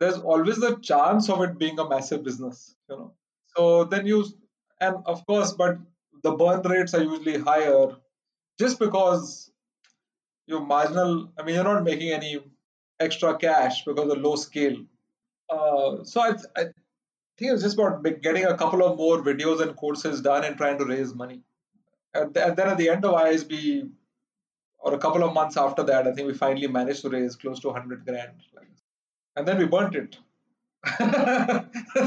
there's 0.00 0.18
always 0.18 0.56
the 0.56 0.76
chance 0.78 1.28
of 1.30 1.42
it 1.42 1.58
being 1.58 1.78
a 1.78 1.88
massive 1.88 2.24
business 2.24 2.74
you 2.88 2.96
know. 2.96 3.12
So 3.56 3.84
then 3.84 4.06
you 4.06 4.24
and 4.80 4.96
of 5.06 5.26
course 5.26 5.52
but 5.52 5.78
the 6.22 6.32
burn 6.32 6.62
rates 6.62 6.94
are 6.94 7.02
usually 7.02 7.38
higher 7.38 7.96
just 8.58 8.78
because 8.78 9.50
you're 10.46 10.60
marginal 10.60 11.32
i 11.38 11.42
mean 11.42 11.54
you're 11.54 11.64
not 11.64 11.84
making 11.84 12.10
any 12.10 12.40
extra 13.02 13.36
cash 13.36 13.84
because 13.84 14.10
of 14.10 14.18
low 14.18 14.36
scale. 14.36 14.76
Uh, 15.50 16.04
so 16.04 16.20
I, 16.20 16.30
I 16.56 16.62
think 17.36 17.52
it's 17.52 17.62
just 17.62 17.78
about 17.78 18.02
getting 18.22 18.44
a 18.44 18.56
couple 18.56 18.84
of 18.84 18.96
more 18.96 19.22
videos 19.22 19.60
and 19.60 19.76
courses 19.76 20.20
done 20.20 20.44
and 20.44 20.56
trying 20.56 20.78
to 20.78 20.84
raise 20.84 21.14
money. 21.14 21.42
And, 22.14 22.34
then 22.34 22.68
at 22.68 22.76
the 22.76 22.88
end 22.90 23.04
of 23.04 23.14
ISB, 23.14 23.90
or 24.78 24.94
a 24.94 24.98
couple 24.98 25.22
of 25.22 25.32
months 25.32 25.56
after 25.56 25.82
that, 25.84 26.06
I 26.06 26.12
think 26.12 26.26
we 26.26 26.34
finally 26.34 26.66
managed 26.66 27.02
to 27.02 27.08
raise 27.08 27.36
close 27.36 27.60
to 27.60 27.68
100 27.68 28.04
grand. 28.04 28.32
And 29.36 29.46
then 29.46 29.58
we 29.58 29.66
burnt 29.66 29.94
it. 29.94 30.16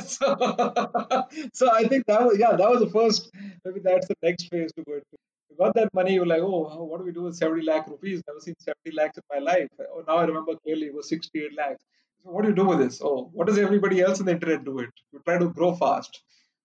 so, 0.06 0.36
so 1.54 1.72
I 1.72 1.86
think 1.88 2.06
that 2.08 2.26
was 2.26 2.38
yeah 2.38 2.58
that 2.58 2.70
was 2.70 2.82
the 2.82 2.90
first 2.92 3.32
maybe 3.64 3.80
that's 3.80 4.06
the 4.10 4.16
next 4.22 4.50
phase 4.50 4.74
to 4.74 4.84
go 4.84 4.96
into. 4.96 5.06
You 5.50 5.56
got 5.58 5.74
that 5.76 5.94
money, 5.94 6.16
you're 6.16 6.26
like, 6.26 6.42
oh, 6.42 6.84
what 6.84 6.98
do 6.98 7.06
we 7.06 7.14
do 7.14 7.22
with 7.22 7.38
70 7.38 7.64
lakh 7.64 7.88
rupees? 7.88 8.22
Never 8.28 8.42
seen 8.42 8.56
70 8.60 8.92
lakhs 8.98 9.18
in 9.18 9.24
my 9.32 9.40
life. 9.40 9.70
Oh, 9.80 10.04
now 10.06 10.18
I 10.18 10.26
remember 10.26 10.56
clearly 10.58 10.88
it 10.88 10.94
was 10.94 11.08
68 11.08 11.52
lakhs. 11.58 11.82
So 12.22 12.32
what 12.32 12.42
do 12.42 12.50
you 12.50 12.56
do 12.56 12.66
with 12.66 12.80
this? 12.80 13.02
Oh, 13.02 13.30
what 13.32 13.48
does 13.48 13.58
everybody 13.58 14.02
else 14.02 14.20
in 14.20 14.26
the 14.26 14.34
internet 14.34 14.66
do 14.66 14.80
it? 14.80 14.90
You 15.14 15.22
try 15.24 15.38
to 15.38 15.48
grow 15.48 15.74
fast. 15.74 16.22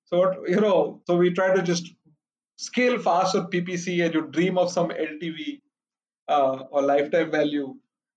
So 0.06 0.18
what 0.18 0.48
you 0.48 0.60
know, 0.60 1.00
so 1.06 1.16
we 1.16 1.30
try 1.32 1.54
to 1.54 1.62
just 1.62 1.92
scale 2.60 2.98
fast 2.98 3.34
with 3.34 3.50
PPC 3.50 4.04
and 4.04 4.12
you 4.14 4.22
dream 4.36 4.58
of 4.58 4.70
some 4.70 4.90
LTV 4.90 5.60
uh, 6.28 6.64
or 6.70 6.82
lifetime 6.82 7.30
value 7.30 7.74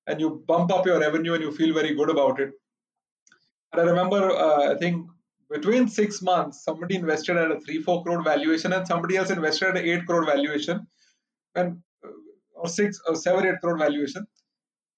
and 0.08 0.20
you 0.20 0.44
bump 0.48 0.72
up 0.74 0.86
your 0.86 1.00
revenue 1.00 1.34
and 1.34 1.44
you 1.44 1.52
feel 1.52 1.74
very 1.74 1.96
good 1.96 2.10
about 2.10 2.42
it. 2.42 2.52
And 3.72 3.82
I 3.82 3.86
remember, 3.86 4.32
uh, 4.32 4.74
I 4.74 4.76
think 4.78 5.08
between 5.50 5.88
six 5.88 6.22
months, 6.22 6.66
somebody 6.66 6.96
invested 6.96 7.38
at 7.38 7.52
a 7.52 7.60
three, 7.62 7.82
four 7.82 8.04
crore 8.04 8.22
valuation 8.22 8.74
and 8.74 8.86
somebody 8.86 9.16
else 9.16 9.30
invested 9.30 9.70
at 9.70 9.78
an 9.78 9.86
eight 9.86 10.06
crore 10.06 10.26
valuation 10.26 10.88
and 11.56 11.78
uh, 12.06 12.10
or 12.54 12.68
six 12.68 13.00
or 13.08 13.16
seven, 13.16 13.48
eight 13.48 13.62
crore 13.62 13.78
valuation. 13.78 14.28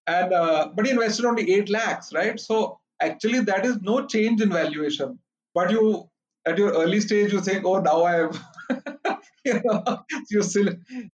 And 0.08 0.34
uh, 0.34 0.70
but 0.76 0.86
he 0.86 0.92
invested 0.92 1.26
only 1.26 1.52
8 1.54 1.70
lakhs 1.70 2.12
right? 2.14 2.40
So 2.40 2.80
actually 3.00 3.42
that 3.42 3.64
is 3.66 3.78
no 3.82 4.08
change 4.08 4.42
in 4.42 4.50
valuation. 4.50 5.20
But 5.54 5.70
you 5.70 6.10
at 6.46 6.58
your 6.58 6.72
early 6.74 7.00
stage 7.00 7.32
you 7.34 7.42
think 7.42 7.66
oh 7.66 7.80
now 7.80 8.04
i 8.04 8.14
have 8.14 8.40
you 9.50 9.62
know 9.64 9.80
you 10.30 10.42
still 10.44 10.70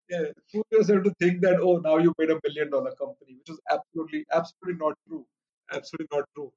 yeah, 0.09 0.25
fool 0.51 0.65
yourself 0.71 1.03
to 1.03 1.13
think 1.19 1.41
that 1.41 1.59
oh 1.59 1.75
now 1.87 1.97
you 1.97 2.13
made 2.19 2.31
a 2.35 2.39
billion 2.43 2.69
dollar 2.69 2.93
company 3.03 3.37
which 3.39 3.49
is 3.55 3.59
absolutely 3.75 4.25
absolutely 4.39 4.77
not 4.85 4.97
true 5.07 5.25
absolutely 5.73 6.17
not 6.17 6.25
true 6.35 6.51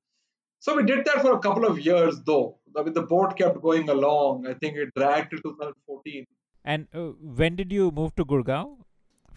so 0.60 0.76
we 0.76 0.84
did 0.84 1.04
that 1.04 1.20
for 1.22 1.32
a 1.34 1.40
couple 1.46 1.66
of 1.72 1.78
years 1.78 2.20
though 2.26 2.58
I 2.76 2.82
mean, 2.82 2.94
the 2.94 3.02
boat 3.02 3.36
kept 3.36 3.60
going 3.60 3.88
along 3.88 4.46
i 4.46 4.54
think 4.54 4.76
it 4.76 4.94
dragged 4.96 5.30
to 5.32 5.42
2014 5.42 6.24
and 6.64 6.88
uh, 6.94 7.10
when 7.42 7.56
did 7.56 7.72
you 7.72 7.90
move 7.90 8.14
to 8.16 8.24
gurgaon 8.24 8.74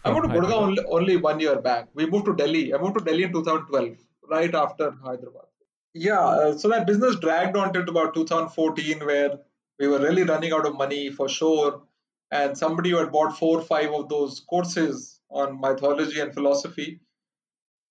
I 0.04 0.12
moved 0.12 0.28
to 0.28 0.40
Gurgaon 0.40 0.52
only, 0.52 0.84
only 0.88 1.16
one 1.16 1.40
year 1.40 1.60
back. 1.60 1.88
We 1.94 2.06
moved 2.06 2.26
to 2.26 2.34
Delhi. 2.34 2.72
I 2.72 2.78
moved 2.78 2.98
to 2.98 3.04
Delhi 3.04 3.24
in 3.24 3.32
2012, 3.32 3.96
right 4.30 4.54
after 4.54 4.92
Hyderabad. 5.04 5.46
Yeah, 5.94 6.20
uh, 6.20 6.56
so 6.56 6.68
that 6.68 6.86
business 6.86 7.16
dragged 7.16 7.56
on 7.56 7.72
till 7.72 7.88
about 7.88 8.14
2014, 8.14 9.04
where 9.04 9.38
we 9.78 9.88
were 9.88 9.98
really 9.98 10.22
running 10.22 10.52
out 10.52 10.66
of 10.66 10.76
money 10.76 11.10
for 11.10 11.28
sure. 11.28 11.82
And 12.30 12.56
somebody 12.58 12.90
who 12.90 12.96
had 12.96 13.12
bought 13.12 13.38
four 13.38 13.58
or 13.58 13.62
five 13.62 13.90
of 13.92 14.08
those 14.08 14.40
courses 14.40 15.20
on 15.30 15.60
mythology 15.60 16.20
and 16.20 16.32
philosophy 16.34 17.00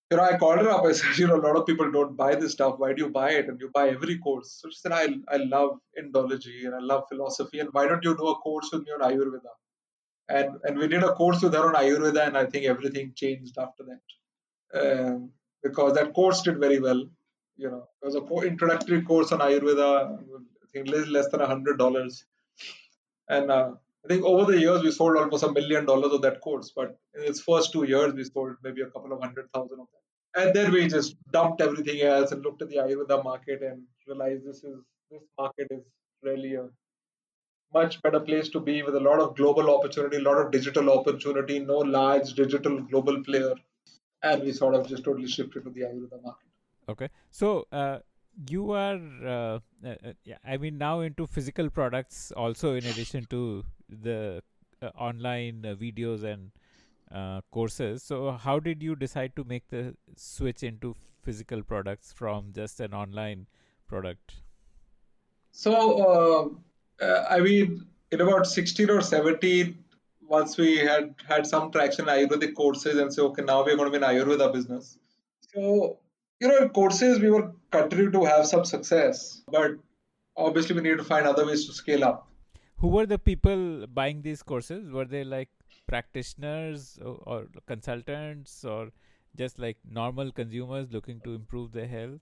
you 0.10 0.18
know, 0.18 0.24
I 0.24 0.38
called 0.38 0.60
her 0.60 0.70
up. 0.70 0.86
I 0.86 0.94
said, 0.94 1.18
you 1.18 1.28
know, 1.28 1.36
a 1.36 1.46
lot 1.46 1.56
of 1.58 1.66
people 1.66 1.92
don't 1.92 2.16
buy 2.16 2.36
this 2.36 2.54
stuff. 2.54 2.76
Why 2.78 2.94
do 2.94 3.04
you 3.04 3.10
buy 3.10 3.32
it? 3.32 3.48
And 3.48 3.60
you 3.60 3.70
buy 3.74 3.90
every 3.90 4.18
course. 4.18 4.60
So 4.62 4.70
she 4.70 4.78
said, 4.78 4.92
I, 4.92 5.08
I 5.28 5.38
love 5.38 5.80
Indology 6.02 6.66
and 6.66 6.76
I 6.76 6.80
love 6.80 7.06
philosophy. 7.10 7.60
And 7.60 7.70
why 7.72 7.88
don't 7.88 8.04
you 8.04 8.16
do 8.16 8.28
a 8.28 8.36
course 8.36 8.70
with 8.72 8.84
me 8.86 8.92
on 8.92 9.02
Ayurveda? 9.02 9.54
And 10.30 10.58
and 10.64 10.78
we 10.78 10.88
did 10.88 11.04
a 11.04 11.14
course 11.14 11.42
with 11.42 11.54
her 11.54 11.68
on 11.70 11.76
Ayurveda, 11.76 12.28
and 12.28 12.38
I 12.38 12.46
think 12.46 12.66
everything 12.66 13.14
changed 13.16 13.58
after 13.58 13.84
that. 13.90 14.82
Um, 14.82 15.32
because 15.64 15.94
that 15.94 16.14
course 16.14 16.42
did 16.42 16.60
very 16.60 16.80
well. 16.82 17.02
You 17.56 17.72
know, 17.72 17.88
it 18.02 18.06
was 18.06 18.16
a 18.16 18.22
co- 18.22 18.42
introductory 18.42 19.02
course 19.04 19.32
on 19.32 19.40
Ayurveda. 19.40 20.20
I 20.20 20.66
think 20.74 20.90
less, 20.90 21.08
less 21.08 21.30
than 21.30 21.40
a 21.40 21.48
hundred 21.48 21.78
dollars. 21.78 22.26
And 23.30 23.50
uh, 23.50 23.72
I 24.08 24.14
think 24.14 24.24
over 24.24 24.50
the 24.50 24.58
years 24.58 24.84
we 24.84 24.92
sold 24.92 25.18
almost 25.18 25.44
a 25.44 25.52
million 25.52 25.86
dollars 25.86 26.14
of 26.14 26.22
that 26.22 26.40
course. 26.40 26.72
But 26.74 26.98
in 27.14 27.24
its 27.24 27.42
first 27.42 27.74
two 27.74 27.84
years, 27.84 28.14
we 28.14 28.24
sold 28.24 28.56
maybe 28.64 28.82
a 28.82 28.86
couple 28.86 29.12
of 29.12 29.22
hundred 29.22 29.52
thousand 29.54 29.82
of 29.82 29.88
that. 29.94 30.42
And 30.42 30.56
then 30.56 30.72
we 30.72 30.88
just 30.88 31.18
dumped 31.32 31.60
everything 31.60 32.02
else 32.02 32.32
and 32.32 32.42
looked 32.42 32.62
at 32.62 32.70
the 32.70 32.78
Ayurveda 32.78 33.22
market 33.22 33.62
and 33.62 33.84
realized 34.08 34.48
this 34.48 34.64
is 34.64 34.78
this 35.12 35.24
market 35.38 35.68
is 35.72 35.84
really 36.24 36.56
a 36.56 36.70
much 37.74 38.02
better 38.02 38.22
place 38.22 38.48
to 38.50 38.62
be 38.62 38.82
with 38.82 38.96
a 38.96 39.00
lot 39.00 39.20
of 39.20 39.36
global 39.36 39.76
opportunity, 39.76 40.18
a 40.18 40.22
lot 40.22 40.38
of 40.38 40.52
digital 40.52 40.90
opportunity, 40.90 41.60
no 41.60 41.80
large 41.80 42.34
digital 42.34 42.80
global 42.80 43.22
player. 43.24 43.56
And 44.24 44.42
we 44.42 44.54
sort 44.54 44.76
of 44.76 44.88
just 44.88 45.04
totally 45.04 45.28
shifted 45.28 45.66
to 45.66 45.70
the 45.70 45.82
Ayurveda 45.82 46.24
market. 46.24 46.48
Okay. 46.88 47.10
So 47.30 47.68
uh, 47.74 48.00
you 48.50 48.72
are, 48.72 49.02
uh, 49.26 49.60
uh, 49.86 50.14
I 50.46 50.56
mean, 50.56 50.78
now 50.78 51.02
into 51.02 51.28
physical 51.28 51.70
products 51.70 52.32
also, 52.32 52.76
in 52.76 52.86
addition 52.86 53.26
to 53.32 53.66
the 53.90 54.42
uh, 54.82 54.88
online 54.98 55.66
uh, 55.66 55.76
videos 55.76 56.24
and 56.24 56.52
uh, 57.12 57.42
courses. 57.52 58.04
So, 58.04 58.32
how 58.32 58.60
did 58.60 58.84
you 58.84 58.96
decide 58.96 59.36
to 59.36 59.44
make 59.44 59.68
the 59.70 59.96
switch 60.16 60.64
into 60.64 60.96
physical 61.24 61.64
products 61.64 62.12
from 62.12 62.52
just 62.54 62.80
an 62.80 62.94
online 62.94 63.48
product? 63.88 64.36
So, 65.52 65.74
uh, 67.02 67.06
uh, 67.06 67.26
I 67.30 67.40
mean, 67.40 67.86
in 68.12 68.22
about 68.22 68.46
16 68.46 68.90
or 68.90 69.02
17, 69.02 69.78
once 70.22 70.58
we 70.58 70.78
had 70.78 71.16
had 71.28 71.48
some 71.48 71.72
traction 71.72 72.08
in 72.08 72.14
Ayurvedic 72.16 72.54
courses 72.54 72.98
and 72.98 73.14
say, 73.14 73.22
okay, 73.22 73.44
now 73.44 73.64
we're 73.64 73.76
going 73.76 73.92
to 73.92 74.00
be 74.00 74.04
in 74.04 74.10
Ayurveda 74.10 74.52
business. 74.54 74.98
So, 75.54 75.98
you 76.40 76.48
know, 76.48 76.58
in 76.58 76.70
courses, 76.70 77.20
we 77.20 77.32
were 77.32 77.52
continuing 77.72 78.12
to 78.12 78.26
have 78.26 78.46
some 78.46 78.66
success, 78.66 79.42
but 79.52 79.72
obviously 80.36 80.76
we 80.76 80.82
need 80.82 80.98
to 80.98 81.04
find 81.04 81.26
other 81.26 81.46
ways 81.46 81.66
to 81.68 81.74
scale 81.74 82.04
up. 82.04 82.27
Who 82.80 82.90
were 82.90 83.06
the 83.06 83.18
people 83.18 83.88
buying 83.88 84.22
these 84.22 84.44
courses? 84.44 84.92
Were 84.92 85.06
they 85.06 85.24
like 85.24 85.50
practitioners 85.88 87.00
or, 87.04 87.20
or 87.26 87.48
consultants 87.66 88.64
or 88.64 88.92
just 89.36 89.58
like 89.58 89.78
normal 89.90 90.32
consumers 90.32 90.92
looking 90.92 91.20
to 91.22 91.34
improve 91.34 91.72
their 91.72 91.88
health? 91.88 92.22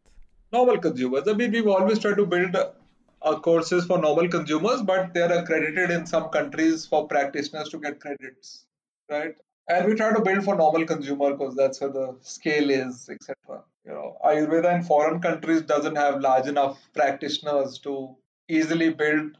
Normal 0.54 0.78
consumers. 0.78 1.28
I 1.28 1.34
mean, 1.34 1.52
we've 1.52 1.68
always 1.68 2.00
tried 2.00 2.16
to 2.18 2.26
build 2.26 2.56
uh, 2.56 3.40
courses 3.40 3.86
for 3.86 3.98
normal 3.98 4.30
consumers, 4.30 4.82
but 4.82 5.14
they 5.14 5.22
are 5.22 5.32
accredited 5.32 5.92
in 5.92 6.06
some 6.06 6.30
countries 6.30 6.86
for 6.86 7.08
practitioners 7.08 7.70
to 7.70 7.80
get 7.80 8.00
credits, 8.00 8.66
right? 9.10 9.36
And 9.68 9.88
we 9.88 9.96
try 9.96 10.14
to 10.14 10.22
build 10.22 10.46
for 10.46 10.56
normal 10.56 10.86
consumer 10.86 11.32
because 11.32 11.56
that's 11.56 11.82
where 11.82 11.90
the 11.90 12.16
scale 12.22 12.70
is, 12.70 13.10
etc. 13.10 13.64
You 13.86 13.92
know, 13.92 14.18
Ayurveda 14.24 14.76
in 14.76 14.84
foreign 14.84 15.20
countries 15.20 15.64
doesn't 15.64 15.96
have 15.96 16.22
large 16.22 16.48
enough 16.48 16.80
practitioners 16.94 17.80
to 17.80 18.16
easily 18.48 18.92
build 18.92 19.38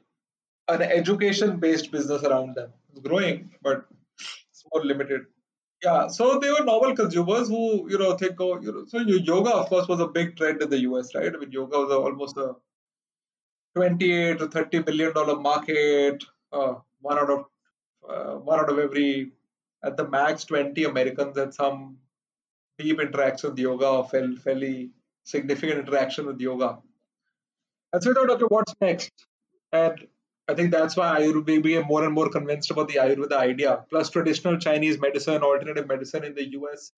an 0.68 0.82
education-based 0.82 1.92
business 1.92 2.24
around 2.24 2.56
them. 2.56 2.72
It's 2.92 3.00
growing, 3.00 3.52
but 3.62 3.86
it's 4.50 4.64
more 4.74 4.84
limited. 4.84 5.26
Yeah, 5.84 6.08
so 6.08 6.40
they 6.40 6.50
were 6.50 6.64
normal 6.64 6.96
consumers 6.96 7.50
who, 7.50 7.90
you 7.90 7.98
know, 7.98 8.16
think, 8.18 8.40
oh, 8.40 8.60
you 8.60 8.72
know, 8.72 8.86
so 8.88 9.00
yoga, 9.00 9.52
of 9.52 9.68
course, 9.68 9.88
was 9.88 10.00
a 10.00 10.08
big 10.08 10.36
trend 10.36 10.62
in 10.62 10.70
the 10.70 10.80
US, 10.80 11.14
right? 11.14 11.34
I 11.34 11.38
mean, 11.38 11.52
yoga 11.52 11.78
was 11.80 11.92
almost 11.92 12.38
a 12.38 12.56
28 13.76 14.40
to 14.40 14.48
30 14.48 14.80
billion 14.80 15.14
dollar 15.14 15.40
market. 15.40 16.24
Uh, 16.52 16.76
one 17.02 17.20
out 17.20 17.30
of 17.30 17.46
uh, 18.10 18.40
one 18.40 18.60
out 18.60 18.70
of 18.70 18.80
every 18.80 19.32
at 19.84 19.98
the 19.98 20.08
max 20.08 20.46
20 20.46 20.86
Americans 20.86 21.38
had 21.38 21.54
some 21.54 21.98
deep 22.80 23.00
interaction 23.00 23.50
with 23.52 23.60
yoga 23.60 23.88
or 23.88 24.08
fairly 24.08 24.92
significant 25.24 25.80
interaction 25.80 26.26
with 26.26 26.40
yoga. 26.40 26.78
And 27.94 28.02
so 28.02 28.10
we 28.10 28.16
thought, 28.16 28.30
okay, 28.32 28.46
what's 28.46 28.74
next? 28.82 29.12
And 29.72 30.08
I 30.48 30.54
think 30.54 30.72
that's 30.72 30.96
why 30.96 31.20
Ayurveda 31.20 31.64
became 31.64 31.86
more 31.88 32.04
and 32.04 32.14
more 32.14 32.30
convinced 32.30 32.70
about 32.70 32.88
the 32.88 32.96
Ayurveda 32.96 33.38
idea. 33.38 33.84
Plus, 33.90 34.10
traditional 34.10 34.58
Chinese 34.58 35.00
medicine, 35.00 35.42
alternative 35.42 35.88
medicine 35.88 36.24
in 36.24 36.36
the 36.36 36.52
US 36.52 36.92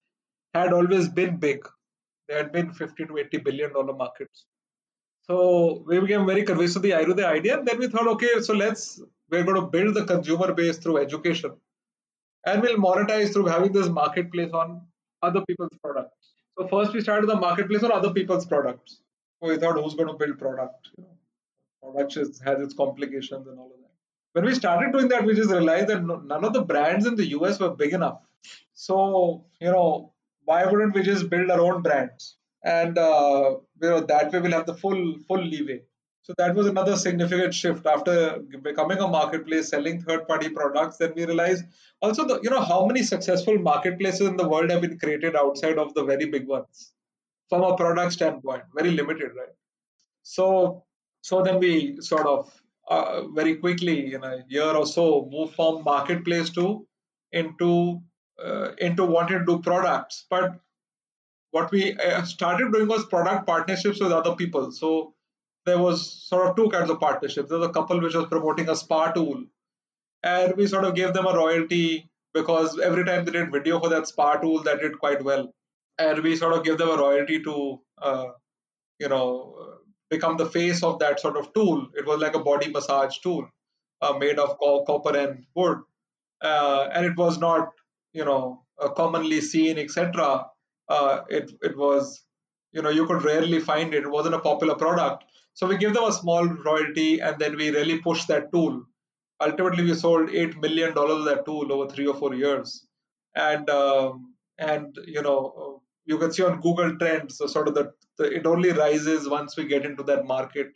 had 0.53 0.73
always 0.73 1.07
been 1.07 1.37
big. 1.37 1.65
There 2.27 2.37
had 2.37 2.51
been 2.51 2.73
50 2.73 3.05
to 3.05 3.17
80 3.17 3.37
billion 3.37 3.73
dollar 3.73 3.93
markets. 3.93 4.45
So 5.21 5.83
we 5.85 5.99
became 5.99 6.25
very 6.25 6.43
convinced 6.43 6.75
of 6.75 6.81
the 6.81 6.91
Ayurveda 6.91 7.25
idea. 7.25 7.57
And 7.57 7.67
then 7.67 7.79
we 7.79 7.87
thought, 7.87 8.07
okay, 8.07 8.41
so 8.41 8.53
let's, 8.53 9.01
we're 9.29 9.43
going 9.43 9.59
to 9.61 9.67
build 9.67 9.95
the 9.95 10.05
consumer 10.05 10.53
base 10.53 10.77
through 10.77 10.97
education. 10.97 11.51
And 12.45 12.61
we'll 12.61 12.77
monetize 12.77 13.33
through 13.33 13.47
having 13.47 13.71
this 13.71 13.87
marketplace 13.87 14.51
on 14.53 14.81
other 15.21 15.41
people's 15.47 15.77
products. 15.83 16.31
So 16.57 16.67
first 16.67 16.93
we 16.93 17.01
started 17.01 17.27
the 17.29 17.35
marketplace 17.35 17.83
on 17.83 17.91
other 17.91 18.11
people's 18.11 18.45
products. 18.45 19.01
So 19.41 19.49
we 19.49 19.57
thought, 19.57 19.81
who's 19.81 19.95
going 19.95 20.07
to 20.07 20.13
build 20.13 20.39
product? 20.39 20.89
You 20.97 21.03
know, 21.03 21.16
product 21.81 22.15
has 22.15 22.61
its 22.61 22.73
complications 22.73 23.47
and 23.47 23.59
all 23.59 23.65
of 23.65 23.81
that. 23.81 23.91
When 24.33 24.45
we 24.45 24.53
started 24.53 24.91
doing 24.91 25.07
that, 25.09 25.25
we 25.25 25.33
just 25.35 25.51
realized 25.51 25.87
that 25.87 26.03
none 26.03 26.45
of 26.45 26.53
the 26.53 26.61
brands 26.61 27.05
in 27.05 27.15
the 27.15 27.27
US 27.37 27.59
were 27.59 27.71
big 27.71 27.93
enough. 27.93 28.21
So, 28.73 29.45
you 29.59 29.71
know, 29.71 30.13
why 30.45 30.65
wouldn't 30.65 30.93
we 30.93 31.01
just 31.01 31.29
build 31.29 31.49
our 31.49 31.59
own 31.59 31.81
brands? 31.81 32.37
and 32.63 32.97
uh, 32.97 33.55
you 33.81 33.89
know 33.89 34.01
that 34.01 34.31
way 34.31 34.39
we'll 34.39 34.51
have 34.51 34.65
the 34.65 34.73
full 34.73 35.15
full 35.27 35.43
leeway. 35.43 35.81
So 36.23 36.33
that 36.37 36.55
was 36.55 36.67
another 36.67 36.97
significant 36.97 37.53
shift 37.53 37.85
after 37.85 38.39
becoming 38.61 38.97
a 38.97 39.07
marketplace, 39.07 39.69
selling 39.69 40.01
third-party 40.01 40.49
products. 40.49 40.97
Then 40.97 41.13
we 41.15 41.25
realized 41.25 41.63
also 42.01 42.27
the 42.27 42.39
you 42.43 42.49
know 42.49 42.61
how 42.61 42.85
many 42.85 43.03
successful 43.03 43.57
marketplaces 43.57 44.27
in 44.27 44.37
the 44.37 44.47
world 44.47 44.69
have 44.71 44.81
been 44.81 44.99
created 44.99 45.35
outside 45.35 45.77
of 45.77 45.93
the 45.93 46.03
very 46.03 46.25
big 46.25 46.47
ones 46.47 46.91
from 47.49 47.63
a 47.63 47.77
product 47.77 48.11
standpoint, 48.11 48.63
very 48.75 48.91
limited, 48.91 49.31
right? 49.37 49.55
So 50.23 50.83
so 51.21 51.41
then 51.41 51.59
we 51.59 51.97
sort 52.01 52.25
of 52.25 52.51
uh, 52.89 53.27
very 53.27 53.55
quickly 53.55 54.13
in 54.13 54.23
a 54.23 54.45
year 54.47 54.71
or 54.71 54.85
so 54.85 55.27
move 55.31 55.53
from 55.55 55.83
marketplace 55.83 56.49
to 56.51 56.87
into 57.31 58.01
uh, 58.43 58.71
into 58.77 59.03
wanting 59.05 59.39
to 59.39 59.45
do 59.45 59.59
products, 59.59 60.25
but 60.29 60.59
what 61.51 61.71
we 61.71 61.93
uh, 61.93 62.23
started 62.23 62.71
doing 62.71 62.87
was 62.87 63.05
product 63.05 63.47
partnerships 63.47 63.99
with 63.99 64.11
other 64.11 64.35
people. 64.35 64.71
So 64.71 65.15
there 65.65 65.79
was 65.79 66.27
sort 66.29 66.47
of 66.47 66.55
two 66.55 66.69
kinds 66.69 66.89
of 66.89 66.99
partnerships. 66.99 67.49
There 67.49 67.57
was 67.57 67.67
a 67.67 67.73
couple 67.73 67.99
which 67.99 68.13
was 68.13 68.27
promoting 68.27 68.69
a 68.69 68.75
spa 68.75 69.11
tool, 69.11 69.43
and 70.23 70.55
we 70.55 70.67
sort 70.67 70.85
of 70.85 70.95
gave 70.95 71.13
them 71.13 71.25
a 71.25 71.33
royalty 71.33 72.09
because 72.33 72.79
every 72.79 73.03
time 73.05 73.25
they 73.25 73.31
did 73.31 73.51
video 73.51 73.79
for 73.79 73.89
that 73.89 74.07
spa 74.07 74.35
tool, 74.35 74.61
that 74.63 74.79
did 74.79 74.99
quite 74.99 75.23
well, 75.23 75.51
and 75.97 76.23
we 76.23 76.35
sort 76.35 76.53
of 76.53 76.63
gave 76.63 76.77
them 76.77 76.89
a 76.89 76.97
royalty 76.97 77.41
to, 77.43 77.81
uh, 78.01 78.27
you 78.99 79.09
know, 79.09 79.79
become 80.09 80.37
the 80.37 80.49
face 80.49 80.83
of 80.83 80.99
that 80.99 81.19
sort 81.19 81.37
of 81.37 81.53
tool. 81.53 81.87
It 81.95 82.05
was 82.05 82.19
like 82.19 82.35
a 82.35 82.39
body 82.39 82.69
massage 82.71 83.17
tool 83.19 83.47
uh, 84.01 84.13
made 84.13 84.39
of 84.39 84.57
copper 84.59 85.17
and 85.17 85.45
wood, 85.55 85.79
uh, 86.41 86.89
and 86.93 87.05
it 87.05 87.17
was 87.17 87.37
not, 87.39 87.69
you 88.13 88.25
know, 88.25 88.63
commonly 88.95 89.41
seen, 89.41 89.77
etc 89.77 90.45
uh, 90.89 91.21
it 91.29 91.51
it 91.61 91.77
was 91.77 92.23
you 92.71 92.81
know 92.81 92.89
you 92.89 93.05
could 93.05 93.23
rarely 93.23 93.59
find 93.59 93.93
it. 93.93 94.03
It 94.03 94.09
wasn't 94.09 94.35
a 94.35 94.39
popular 94.39 94.75
product, 94.75 95.25
so 95.53 95.67
we 95.67 95.77
give 95.77 95.93
them 95.93 96.03
a 96.05 96.11
small 96.11 96.45
royalty, 96.45 97.19
and 97.19 97.39
then 97.39 97.57
we 97.57 97.69
really 97.71 97.99
push 97.99 98.25
that 98.25 98.51
tool. 98.53 98.83
Ultimately, 99.41 99.83
we 99.83 99.93
sold 99.93 100.29
eight 100.31 100.57
million 100.61 100.93
dollars 100.93 101.19
of 101.19 101.25
that 101.25 101.45
tool 101.45 101.71
over 101.71 101.89
three 101.89 102.07
or 102.07 102.15
four 102.15 102.33
years, 102.33 102.85
and 103.35 103.69
um, 103.69 104.33
and 104.57 104.97
you 105.05 105.21
know 105.21 105.81
you 106.07 106.17
can 106.17 106.31
see 106.31 106.43
on 106.43 106.61
Google 106.61 106.97
Trends, 106.97 107.37
so 107.37 107.47
sort 107.47 107.67
of 107.67 107.75
the, 107.75 107.93
it 108.19 108.45
only 108.47 108.71
rises 108.71 109.29
once 109.29 109.55
we 109.57 109.67
get 109.67 109.85
into 109.85 110.03
that 110.03 110.25
market 110.25 110.71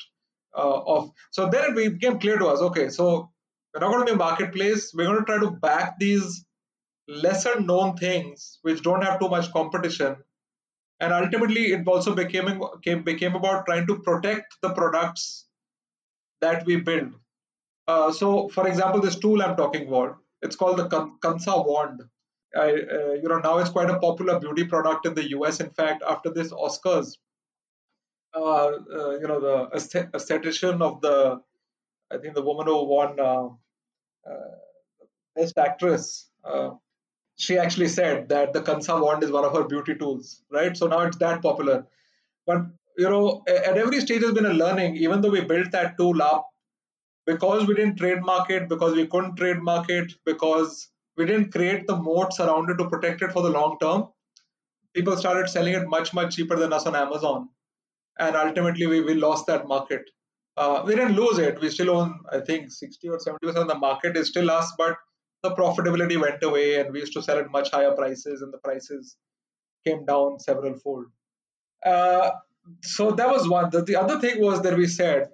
uh, 0.55 0.81
of. 0.95 1.11
So 1.31 1.49
then 1.49 1.71
it 1.71 1.99
became 1.99 2.19
clear 2.19 2.37
to 2.37 2.47
us, 2.47 2.59
okay, 2.59 2.89
so 2.89 3.31
we're 3.73 3.81
not 3.81 3.91
going 3.91 4.05
to 4.05 4.11
be 4.11 4.15
a 4.15 4.17
marketplace. 4.17 4.91
We're 4.93 5.05
going 5.05 5.19
to 5.19 5.25
try 5.25 5.39
to 5.39 5.51
back 5.51 5.97
these 5.99 6.45
lesser 7.07 7.59
known 7.59 7.97
things 7.97 8.59
which 8.61 8.81
don't 8.83 9.03
have 9.03 9.19
too 9.19 9.29
much 9.29 9.51
competition 9.51 10.15
and 11.01 11.11
ultimately 11.11 11.73
it 11.73 11.87
also 11.87 12.15
became 12.15 12.61
came, 12.83 13.03
became 13.03 13.35
about 13.35 13.65
trying 13.65 13.87
to 13.87 13.99
protect 13.99 14.55
the 14.61 14.69
products 14.69 15.45
that 16.41 16.65
we 16.65 16.77
build 16.77 17.13
uh, 17.87 18.11
so 18.11 18.47
for 18.49 18.67
example 18.67 19.01
this 19.01 19.19
tool 19.19 19.41
i'm 19.41 19.55
talking 19.55 19.87
about 19.87 20.17
it's 20.41 20.55
called 20.55 20.77
the 20.77 20.87
kansa 21.21 21.55
wand 21.69 22.01
I, 22.55 22.69
uh, 22.69 23.13
you 23.21 23.29
know 23.29 23.39
now 23.39 23.59
it's 23.59 23.69
quite 23.69 23.89
a 23.89 23.99
popular 23.99 24.39
beauty 24.39 24.65
product 24.65 25.05
in 25.05 25.13
the 25.13 25.23
us 25.23 25.59
in 25.59 25.69
fact 25.69 26.03
after 26.07 26.29
this 26.29 26.51
oscars 26.51 27.17
uh, 28.35 28.41
uh 28.41 29.11
you 29.19 29.27
know 29.27 29.39
the 29.39 29.69
aesthetician 30.17 30.81
of 30.81 30.99
the 31.01 31.41
i 32.11 32.17
think 32.17 32.35
the 32.35 32.41
woman 32.41 32.67
who 32.67 32.83
won 32.83 33.19
uh, 33.19 33.47
uh, 34.29 34.55
best 35.35 35.57
actress 35.57 36.29
she 37.41 37.57
actually 37.57 37.87
said 37.87 38.29
that 38.29 38.53
the 38.53 38.61
Kansa 38.61 38.95
wand 39.01 39.23
is 39.23 39.31
one 39.31 39.43
of 39.43 39.53
her 39.53 39.63
beauty 39.63 39.95
tools, 39.95 40.43
right? 40.51 40.77
So 40.77 40.85
now 40.87 40.99
it's 41.01 41.17
that 41.17 41.41
popular. 41.41 41.87
But 42.45 42.67
you 42.97 43.09
know, 43.09 43.43
at 43.47 43.77
every 43.77 43.99
stage 44.01 44.21
has 44.21 44.33
been 44.33 44.45
a 44.45 44.53
learning. 44.53 44.97
Even 44.97 45.21
though 45.21 45.31
we 45.31 45.41
built 45.41 45.71
that 45.71 45.97
tool 45.97 46.21
up, 46.21 46.47
because 47.25 47.65
we 47.65 47.73
didn't 47.73 47.95
trademark 47.95 48.51
it, 48.51 48.69
because 48.69 48.93
we 48.93 49.07
couldn't 49.07 49.37
trademark 49.37 49.89
it, 49.89 50.13
because 50.23 50.90
we 51.17 51.25
didn't 51.25 51.51
create 51.51 51.87
the 51.87 51.95
moats 51.95 52.39
around 52.39 52.69
it 52.69 52.77
to 52.77 52.89
protect 52.89 53.21
it 53.21 53.31
for 53.31 53.41
the 53.41 53.49
long 53.49 53.77
term. 53.81 54.07
People 54.93 55.17
started 55.17 55.49
selling 55.49 55.73
it 55.73 55.87
much 55.87 56.13
much 56.13 56.35
cheaper 56.35 56.55
than 56.55 56.73
us 56.73 56.85
on 56.85 56.95
Amazon, 56.95 57.49
and 58.19 58.35
ultimately 58.35 58.87
we, 58.87 59.01
we 59.01 59.13
lost 59.13 59.47
that 59.47 59.67
market. 59.67 60.03
Uh, 60.57 60.83
we 60.85 60.95
didn't 60.95 61.15
lose 61.15 61.37
it. 61.37 61.59
We 61.61 61.69
still 61.69 61.91
own, 61.91 62.19
I 62.31 62.39
think, 62.39 62.71
60 62.71 63.09
or 63.09 63.19
70 63.19 63.39
percent 63.45 63.63
of 63.63 63.67
the 63.69 63.79
market 63.79 64.17
is 64.17 64.27
still 64.27 64.51
us, 64.51 64.73
but 64.77 64.97
the 65.43 65.51
profitability 65.51 66.19
went 66.19 66.43
away, 66.43 66.79
and 66.79 66.91
we 66.91 66.99
used 66.99 67.13
to 67.13 67.21
sell 67.21 67.37
at 67.37 67.51
much 67.51 67.71
higher 67.71 67.93
prices, 67.93 68.41
and 68.41 68.53
the 68.53 68.59
prices 68.59 69.15
came 69.85 70.05
down 70.05 70.39
several 70.39 70.77
fold. 70.77 71.05
Uh, 71.85 72.31
so 72.83 73.11
that 73.11 73.29
was 73.29 73.47
one. 73.49 73.69
The, 73.71 73.81
the 73.83 73.95
other 73.95 74.19
thing 74.19 74.41
was 74.41 74.61
that 74.61 74.77
we 74.77 74.87
said 74.87 75.29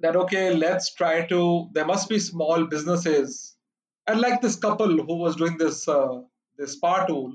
that 0.00 0.16
okay, 0.16 0.54
let's 0.54 0.94
try 0.94 1.26
to. 1.26 1.68
There 1.72 1.86
must 1.86 2.08
be 2.08 2.18
small 2.18 2.66
businesses, 2.66 3.56
and 4.08 4.20
like 4.20 4.40
this 4.40 4.56
couple 4.56 4.96
who 5.06 5.16
was 5.16 5.36
doing 5.36 5.58
this 5.58 5.86
uh, 5.88 6.20
this 6.56 6.72
spa 6.72 7.04
tool, 7.06 7.34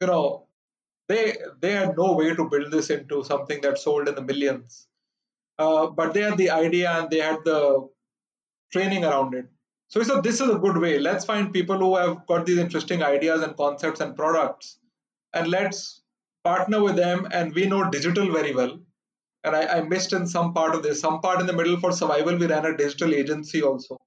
you 0.00 0.06
know, 0.06 0.46
they 1.08 1.36
they 1.60 1.72
had 1.72 1.96
no 1.96 2.12
way 2.12 2.34
to 2.34 2.48
build 2.48 2.70
this 2.72 2.90
into 2.90 3.24
something 3.24 3.60
that 3.62 3.78
sold 3.78 4.08
in 4.08 4.14
the 4.14 4.22
millions 4.22 4.86
uh, 5.60 5.86
but 5.88 6.14
they 6.14 6.22
had 6.22 6.38
the 6.38 6.50
idea 6.50 6.90
and 6.90 7.10
they 7.10 7.18
had 7.18 7.44
the 7.44 7.88
training 8.72 9.04
around 9.04 9.34
it. 9.34 9.46
So 9.88 10.00
we 10.00 10.06
said 10.06 10.22
this 10.22 10.40
is 10.40 10.48
a 10.48 10.58
good 10.58 10.78
way. 10.78 10.98
Let's 10.98 11.24
find 11.24 11.52
people 11.52 11.78
who 11.78 11.96
have 11.96 12.26
got 12.26 12.46
these 12.46 12.58
interesting 12.58 13.02
ideas 13.02 13.42
and 13.42 13.56
concepts 13.56 14.00
and 14.00 14.16
products, 14.16 14.78
and 15.34 15.48
let's 15.48 16.02
partner 16.44 16.82
with 16.82 16.96
them. 16.96 17.28
And 17.32 17.54
we 17.54 17.66
know 17.66 17.90
digital 17.90 18.32
very 18.32 18.54
well. 18.54 18.78
And 19.44 19.56
I, 19.56 19.78
I 19.78 19.80
missed 19.82 20.12
in 20.12 20.26
some 20.26 20.54
part 20.54 20.74
of 20.74 20.82
this. 20.82 21.00
Some 21.00 21.20
part 21.20 21.40
in 21.40 21.46
the 21.46 21.52
middle 21.52 21.78
for 21.78 21.92
survival, 21.92 22.36
we 22.36 22.46
ran 22.46 22.66
a 22.66 22.76
digital 22.76 23.14
agency 23.14 23.62
also, 23.62 23.98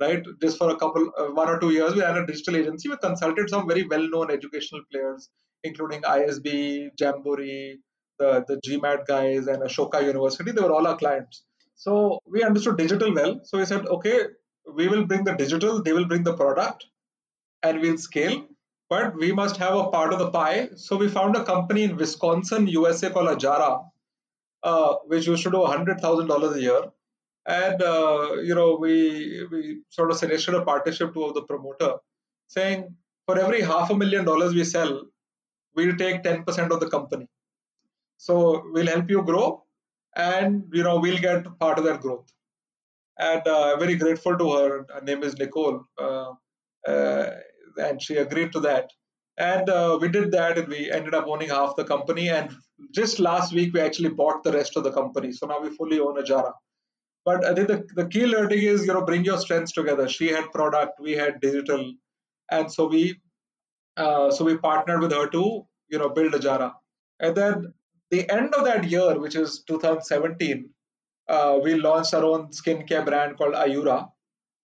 right? 0.00 0.22
Just 0.40 0.58
for 0.58 0.70
a 0.70 0.76
couple, 0.76 1.10
uh, 1.18 1.26
one 1.26 1.48
or 1.48 1.58
two 1.58 1.70
years, 1.70 1.94
we 1.94 2.02
ran 2.02 2.16
a 2.16 2.26
digital 2.26 2.56
agency. 2.56 2.88
We 2.88 2.96
consulted 2.96 3.48
some 3.50 3.66
very 3.68 3.86
well-known 3.86 4.30
educational 4.30 4.82
players, 4.90 5.28
including 5.62 6.02
ISB, 6.02 6.90
Jamboree, 6.98 7.78
the, 8.18 8.44
the 8.46 8.56
GMAT 8.66 9.06
guys 9.06 9.46
and 9.46 9.62
Ashoka 9.62 10.04
University, 10.04 10.52
they 10.52 10.62
were 10.62 10.72
all 10.72 10.86
our 10.86 10.96
clients. 10.96 11.42
So 11.74 12.18
we 12.26 12.42
understood 12.42 12.78
digital 12.78 13.12
well. 13.14 13.40
So 13.44 13.58
we 13.58 13.64
said, 13.64 13.86
okay, 13.86 14.20
we 14.72 14.88
will 14.88 15.04
bring 15.04 15.24
the 15.24 15.34
digital, 15.34 15.82
they 15.82 15.92
will 15.92 16.06
bring 16.06 16.22
the 16.22 16.36
product, 16.36 16.86
and 17.62 17.80
we'll 17.80 17.98
scale. 17.98 18.46
But 18.88 19.14
we 19.16 19.32
must 19.32 19.56
have 19.56 19.74
a 19.74 19.90
part 19.90 20.12
of 20.12 20.18
the 20.18 20.30
pie. 20.30 20.70
So 20.76 20.96
we 20.96 21.08
found 21.08 21.36
a 21.36 21.44
company 21.44 21.84
in 21.84 21.96
Wisconsin, 21.96 22.66
USA 22.68 23.10
called 23.10 23.28
Ajara, 23.28 23.84
uh, 24.62 24.94
which 25.06 25.26
used 25.26 25.42
to 25.44 25.50
do 25.50 25.58
$100,000 25.58 26.54
a 26.54 26.60
year. 26.60 26.80
And, 27.46 27.82
uh, 27.82 28.36
you 28.42 28.54
know, 28.54 28.76
we, 28.76 29.46
we 29.50 29.82
sort 29.90 30.10
of 30.10 30.16
suggested 30.16 30.54
a 30.54 30.64
partnership 30.64 31.12
to 31.14 31.32
the 31.34 31.42
promoter 31.42 31.96
saying, 32.48 32.94
for 33.26 33.38
every 33.38 33.60
half 33.62 33.90
a 33.90 33.96
million 33.96 34.24
dollars 34.24 34.54
we 34.54 34.64
sell, 34.64 35.02
we'll 35.74 35.96
take 35.96 36.22
10% 36.22 36.70
of 36.70 36.80
the 36.80 36.88
company. 36.88 37.28
So 38.16 38.62
we'll 38.72 38.86
help 38.86 39.10
you 39.10 39.22
grow, 39.22 39.64
and 40.16 40.64
you 40.72 40.82
know 40.82 40.98
we'll 40.98 41.18
get 41.18 41.46
part 41.58 41.78
of 41.78 41.84
that 41.84 42.00
growth. 42.00 42.30
And 43.18 43.46
uh, 43.46 43.76
very 43.76 43.96
grateful 43.96 44.36
to 44.38 44.52
her. 44.52 44.86
Her 44.92 45.00
name 45.02 45.22
is 45.22 45.36
Nicole, 45.36 45.84
uh, 46.00 46.32
uh, 46.88 47.30
and 47.76 48.00
she 48.00 48.16
agreed 48.16 48.52
to 48.52 48.60
that. 48.60 48.90
And 49.36 49.68
uh, 49.68 49.98
we 50.00 50.08
did 50.08 50.30
that, 50.32 50.58
and 50.58 50.68
we 50.68 50.90
ended 50.90 51.14
up 51.14 51.26
owning 51.26 51.48
half 51.48 51.76
the 51.76 51.84
company. 51.84 52.28
And 52.28 52.50
just 52.92 53.18
last 53.18 53.52
week, 53.52 53.74
we 53.74 53.80
actually 53.80 54.10
bought 54.10 54.44
the 54.44 54.52
rest 54.52 54.76
of 54.76 54.84
the 54.84 54.92
company. 54.92 55.32
So 55.32 55.46
now 55.46 55.60
we 55.60 55.70
fully 55.70 55.98
own 55.98 56.16
Ajara. 56.16 56.52
But 57.24 57.44
I 57.44 57.54
think 57.54 57.68
the, 57.68 57.86
the 57.94 58.06
key 58.08 58.26
learning 58.26 58.62
is, 58.62 58.86
you 58.86 58.92
know, 58.92 59.04
bring 59.04 59.24
your 59.24 59.38
strengths 59.38 59.72
together. 59.72 60.08
She 60.08 60.28
had 60.28 60.52
product, 60.52 61.00
we 61.00 61.12
had 61.12 61.40
digital, 61.40 61.94
and 62.50 62.70
so 62.70 62.86
we, 62.86 63.18
uh, 63.96 64.30
so 64.30 64.44
we 64.44 64.58
partnered 64.58 65.00
with 65.00 65.12
her 65.12 65.28
to, 65.28 65.66
you 65.88 65.98
know, 65.98 66.10
build 66.10 66.32
Ajara. 66.32 66.72
And 67.20 67.34
then 67.34 67.72
the 68.10 68.28
end 68.30 68.54
of 68.54 68.64
that 68.64 68.84
year, 68.84 69.18
which 69.18 69.36
is 69.36 69.62
2017, 69.66 70.68
uh, 71.28 71.58
we 71.62 71.74
launched 71.76 72.12
our 72.12 72.24
own 72.24 72.48
skincare 72.48 73.04
brand 73.06 73.38
called 73.38 73.54
Ayura, 73.54 74.08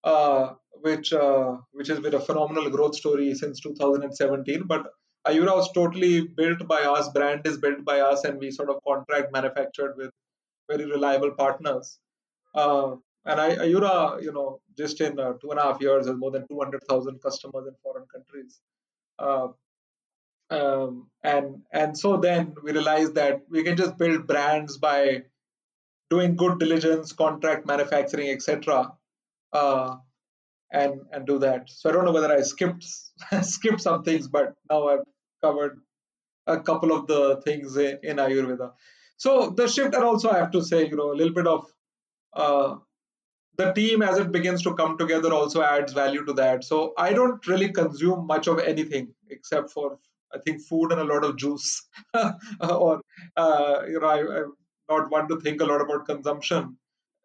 uh, 0.02 0.54
which 0.80 1.12
uh, 1.12 1.56
which 1.72 1.88
has 1.88 2.00
been 2.00 2.14
a 2.14 2.20
phenomenal 2.20 2.68
growth 2.70 2.96
story 2.96 3.34
since 3.34 3.60
2017. 3.60 4.64
But 4.66 4.86
Ayura 5.26 5.54
was 5.54 5.70
totally 5.72 6.26
built 6.26 6.66
by 6.66 6.82
us, 6.82 7.08
brand 7.10 7.46
is 7.46 7.58
built 7.58 7.84
by 7.84 8.00
us, 8.00 8.24
and 8.24 8.38
we 8.38 8.50
sort 8.50 8.70
of 8.70 8.82
contract 8.86 9.32
manufactured 9.32 9.94
with 9.96 10.10
very 10.68 10.84
reliable 10.84 11.30
partners. 11.32 11.98
Uh, 12.54 12.96
and 13.24 13.40
I, 13.40 13.56
Ayura, 13.56 14.22
you 14.22 14.32
know, 14.32 14.60
just 14.76 15.00
in 15.00 15.18
uh, 15.20 15.34
two 15.34 15.50
and 15.50 15.58
a 15.58 15.62
half 15.62 15.80
years 15.80 16.06
has 16.06 16.16
more 16.16 16.30
than 16.30 16.46
200,000 16.48 17.20
customers 17.22 17.66
in 17.66 17.74
foreign 17.82 18.06
countries. 18.14 18.60
Uh, 19.18 19.48
um, 20.50 21.08
and 21.22 21.62
and 21.72 21.98
so 21.98 22.16
then 22.16 22.54
we 22.62 22.72
realized 22.72 23.14
that 23.16 23.42
we 23.50 23.62
can 23.62 23.76
just 23.76 23.98
build 23.98 24.26
brands 24.26 24.78
by 24.78 25.24
doing 26.08 26.36
good 26.36 26.58
diligence, 26.58 27.12
contract 27.12 27.66
manufacturing, 27.66 28.30
etc. 28.30 28.92
Uh, 29.52 29.96
and 30.72 31.00
and 31.12 31.26
do 31.26 31.38
that. 31.40 31.68
So 31.68 31.90
I 31.90 31.92
don't 31.92 32.04
know 32.06 32.12
whether 32.12 32.32
I 32.32 32.40
skipped 32.42 32.84
skipped 33.42 33.82
some 33.82 34.02
things, 34.04 34.28
but 34.28 34.54
now 34.70 34.88
I've 34.88 35.04
covered 35.42 35.80
a 36.46 36.60
couple 36.60 36.92
of 36.92 37.06
the 37.06 37.42
things 37.44 37.76
in, 37.76 37.98
in 38.02 38.16
Ayurveda. 38.16 38.72
So 39.18 39.50
the 39.50 39.68
shift, 39.68 39.94
and 39.94 40.04
also 40.04 40.30
I 40.30 40.38
have 40.38 40.52
to 40.52 40.62
say, 40.62 40.86
you 40.86 40.96
know, 40.96 41.12
a 41.12 41.18
little 41.20 41.34
bit 41.34 41.46
of 41.46 41.66
uh, 42.34 42.76
the 43.56 43.72
team 43.72 44.02
as 44.02 44.18
it 44.18 44.30
begins 44.30 44.62
to 44.62 44.74
come 44.74 44.96
together 44.96 45.32
also 45.32 45.62
adds 45.62 45.92
value 45.92 46.24
to 46.24 46.32
that. 46.34 46.64
So 46.64 46.92
I 46.96 47.12
don't 47.12 47.44
really 47.46 47.72
consume 47.72 48.26
much 48.26 48.46
of 48.46 48.60
anything 48.60 49.14
except 49.30 49.70
for 49.70 49.98
I 50.32 50.38
think 50.38 50.62
food 50.62 50.92
and 50.92 51.00
a 51.00 51.04
lot 51.04 51.24
of 51.24 51.36
juice, 51.36 51.88
or 52.60 53.00
uh, 53.36 53.82
you 53.88 53.98
know, 53.98 54.06
I, 54.06 54.40
am 54.40 54.52
not 54.88 55.10
one 55.10 55.26
to 55.28 55.40
think 55.40 55.60
a 55.60 55.64
lot 55.64 55.80
about 55.80 56.06
consumption. 56.06 56.76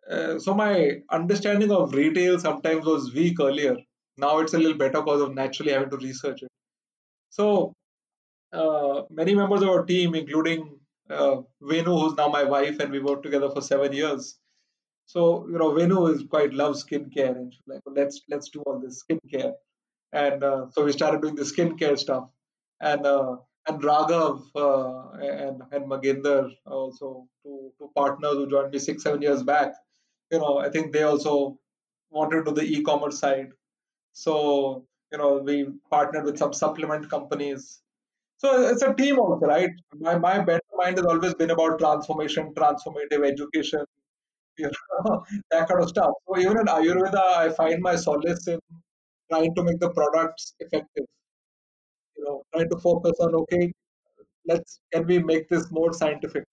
Uh, 0.10 0.40
so 0.40 0.54
my 0.54 1.02
understanding 1.12 1.72
of 1.72 1.94
retail 1.94 2.40
sometimes 2.40 2.86
was 2.86 3.14
weak 3.14 3.40
earlier. 3.40 3.76
Now 4.18 4.40
it's 4.40 4.54
a 4.54 4.58
little 4.58 4.78
better 4.78 5.02
because 5.02 5.22
of 5.22 5.34
naturally 5.34 5.74
having 5.74 5.90
to 5.90 5.98
research 5.98 6.44
it. 6.44 6.50
So 7.30 7.74
uh, 8.54 9.02
many 9.10 9.36
members 9.36 9.62
of 9.64 9.70
our 9.70 9.84
team, 9.84 10.16
including 10.16 10.80
uh, 11.10 11.38
Venu, 11.62 11.92
who's 11.92 12.16
now 12.16 12.30
my 12.30 12.44
wife, 12.44 12.80
and 12.80 12.92
we 12.92 13.00
worked 13.00 13.24
together 13.24 13.50
for 13.50 13.62
seven 13.62 13.92
years. 13.92 14.38
So 15.14 15.48
you 15.52 15.58
know, 15.60 15.72
Venu 15.76 16.08
is 16.08 16.24
quite 16.34 16.54
loves 16.54 16.84
skincare, 16.86 17.36
and 17.40 17.54
she's 17.54 17.68
like, 17.68 17.82
let's 18.00 18.22
let's 18.30 18.50
do 18.50 18.62
all 18.62 18.80
this 18.80 19.04
skincare. 19.04 19.54
And 20.12 20.44
uh, 20.44 20.68
so 20.72 20.86
we 20.86 20.92
started 20.94 21.22
doing 21.22 21.36
the 21.36 21.44
skincare 21.54 21.98
stuff 22.00 22.26
and 22.82 23.06
uh, 23.06 23.38
and 23.68 23.82
Raghav 23.90 24.42
uh, 24.56 25.12
and 25.34 25.62
and 25.72 25.86
Maginder 25.92 26.52
also 26.66 27.28
two 27.44 27.72
two 27.78 27.92
partners 27.96 28.36
who 28.40 28.50
joined 28.56 28.72
me 28.72 28.80
six 28.80 29.04
seven 29.04 29.22
years 29.22 29.44
back. 29.44 29.74
You 30.32 30.40
know, 30.40 30.58
I 30.60 30.70
think 30.70 30.94
they 30.94 31.04
also 31.04 31.60
wanted 32.12 32.46
to 32.46 32.52
the 32.52 32.64
e-commerce 32.64 33.20
side. 33.20 33.50
So 34.14 34.86
you 35.12 35.20
know, 35.20 35.32
we 35.50 35.68
partnered 35.92 36.26
with 36.26 36.38
some 36.40 36.54
supplement 36.54 37.10
companies. 37.10 37.82
So 38.38 38.68
it's 38.70 38.82
a 38.84 38.94
team 38.94 39.20
also, 39.20 39.46
right? 39.46 39.72
My 40.08 40.18
my 40.18 40.40
better 40.40 40.78
mind 40.78 40.98
has 40.98 41.06
always 41.08 41.36
been 41.36 41.52
about 41.52 41.80
transformation, 41.80 42.54
transformative 42.56 43.26
education, 43.34 43.86
that 45.52 45.68
kind 45.68 45.82
of 45.82 45.90
stuff. 45.90 46.12
So 46.28 46.40
even 46.40 46.60
in 46.60 46.66
Ayurveda, 46.66 47.24
I 47.38 47.50
find 47.50 47.82
my 47.82 47.96
solace 47.96 48.48
in 48.48 48.60
trying 49.32 49.56
to 49.56 49.64
make 49.64 49.80
the 49.80 49.90
products 49.90 50.54
effective. 50.60 51.06
You 52.18 52.26
know 52.26 52.44
trying 52.54 52.70
to 52.70 52.78
focus 52.78 53.14
on 53.20 53.34
okay 53.36 53.72
let's 54.46 54.80
can 54.92 55.06
we 55.08 55.20
make 55.20 55.50
this 55.50 55.72
more 55.72 55.94
scientific? 55.94 56.44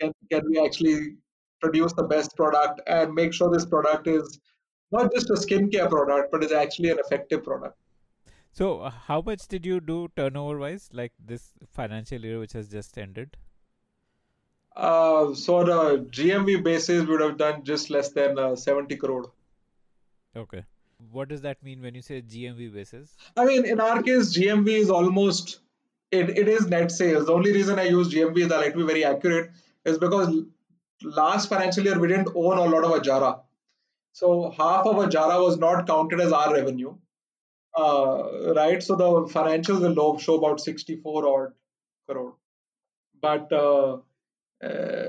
Can, 0.00 0.12
can 0.30 0.42
we 0.48 0.64
actually 0.64 1.16
produce 1.60 1.92
the 1.94 2.04
best 2.04 2.36
product 2.36 2.80
and 2.86 3.14
make 3.14 3.32
sure 3.32 3.50
this 3.50 3.64
product 3.64 4.06
is 4.06 4.38
not 4.92 5.12
just 5.12 5.30
a 5.30 5.34
skincare 5.34 5.88
product 5.88 6.30
but 6.30 6.44
is 6.44 6.52
actually 6.52 6.90
an 6.90 6.98
effective 6.98 7.42
product? 7.44 7.76
So 8.52 8.80
uh, 8.80 8.90
how 8.90 9.20
much 9.20 9.48
did 9.48 9.66
you 9.66 9.80
do 9.80 10.08
turnover 10.16 10.58
wise 10.58 10.88
like 10.92 11.12
this 11.18 11.54
financial 11.66 12.24
year 12.24 12.38
which 12.38 12.52
has 12.52 12.68
just 12.68 12.96
ended 12.96 13.36
uh, 14.76 15.34
so 15.34 15.56
on 15.56 15.68
a 15.68 15.98
GMV 16.04 16.62
basis, 16.62 17.06
we 17.06 17.12
would 17.12 17.20
have 17.20 17.38
done 17.38 17.64
just 17.64 17.90
less 17.90 18.10
than 18.10 18.38
uh, 18.38 18.56
70 18.56 18.96
crore. 18.96 19.32
Okay 20.36 20.64
what 21.10 21.28
does 21.28 21.42
that 21.42 21.62
mean 21.62 21.82
when 21.82 21.94
you 21.94 22.02
say 22.02 22.22
GMV 22.22 22.72
basis? 22.72 23.16
I 23.36 23.44
mean, 23.44 23.64
in 23.64 23.80
our 23.80 24.02
case, 24.02 24.36
GMV 24.36 24.68
is 24.68 24.90
almost 24.90 25.60
it, 26.10 26.30
it 26.38 26.48
is 26.48 26.66
net 26.68 26.92
sales. 26.92 27.26
The 27.26 27.32
only 27.32 27.52
reason 27.52 27.78
I 27.78 27.84
use 27.84 28.12
GMV 28.12 28.48
that 28.48 28.58
I 28.58 28.62
like 28.62 28.72
to 28.72 28.78
be 28.78 28.84
very 28.84 29.04
accurate 29.04 29.50
is 29.84 29.98
because 29.98 30.34
last 31.02 31.48
financial 31.48 31.84
year 31.84 31.98
we 31.98 32.08
didn't 32.08 32.28
own 32.34 32.58
a 32.58 32.64
lot 32.64 32.84
of 32.84 33.02
Ajara. 33.02 33.40
So 34.12 34.50
half 34.50 34.86
of 34.86 34.96
Ajara 34.96 35.42
was 35.44 35.58
not 35.58 35.86
counted 35.86 36.20
as 36.20 36.32
our 36.32 36.52
revenue. 36.52 36.94
uh, 37.76 38.54
right? 38.54 38.82
So 38.82 38.94
the 38.94 39.04
financials 39.32 39.80
will 39.80 40.18
show 40.18 40.36
about 40.36 40.60
64 40.60 41.28
odd 41.28 41.52
crore, 42.08 42.34
but 43.20 43.52
uh, 44.62 45.08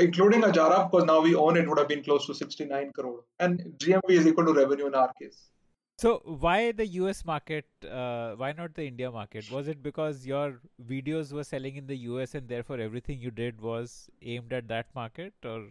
including 0.00 0.42
Ajara, 0.42 0.90
because 0.90 1.04
now 1.04 1.20
we 1.20 1.34
own 1.34 1.56
it, 1.56 1.68
would 1.68 1.78
have 1.78 1.88
been 1.88 2.02
close 2.02 2.26
to 2.26 2.34
69 2.34 2.92
crore, 2.94 3.24
and 3.38 3.60
GMV 3.78 4.10
is 4.10 4.26
equal 4.26 4.46
to 4.46 4.52
revenue 4.52 4.86
in 4.86 4.94
our 4.94 5.12
case. 5.20 5.50
So 5.98 6.22
why 6.24 6.70
the 6.70 6.86
US 6.86 7.24
market? 7.24 7.66
Uh, 7.84 8.34
why 8.36 8.52
not 8.52 8.74
the 8.74 8.86
India 8.86 9.10
market? 9.10 9.50
Was 9.50 9.66
it 9.66 9.82
because 9.82 10.24
your 10.24 10.60
videos 10.88 11.32
were 11.32 11.42
selling 11.42 11.74
in 11.74 11.88
the 11.88 11.96
US 12.10 12.36
and 12.36 12.48
therefore 12.48 12.78
everything 12.78 13.18
you 13.18 13.32
did 13.32 13.60
was 13.60 14.08
aimed 14.22 14.52
at 14.52 14.68
that 14.68 14.94
market, 14.94 15.34
or 15.44 15.66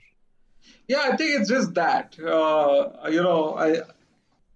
Yeah, 0.89 1.03
I 1.03 1.15
think 1.15 1.39
it's 1.39 1.49
just 1.49 1.73
that. 1.75 2.19
Uh, 2.19 3.09
you 3.09 3.23
know, 3.23 3.55
I 3.55 3.83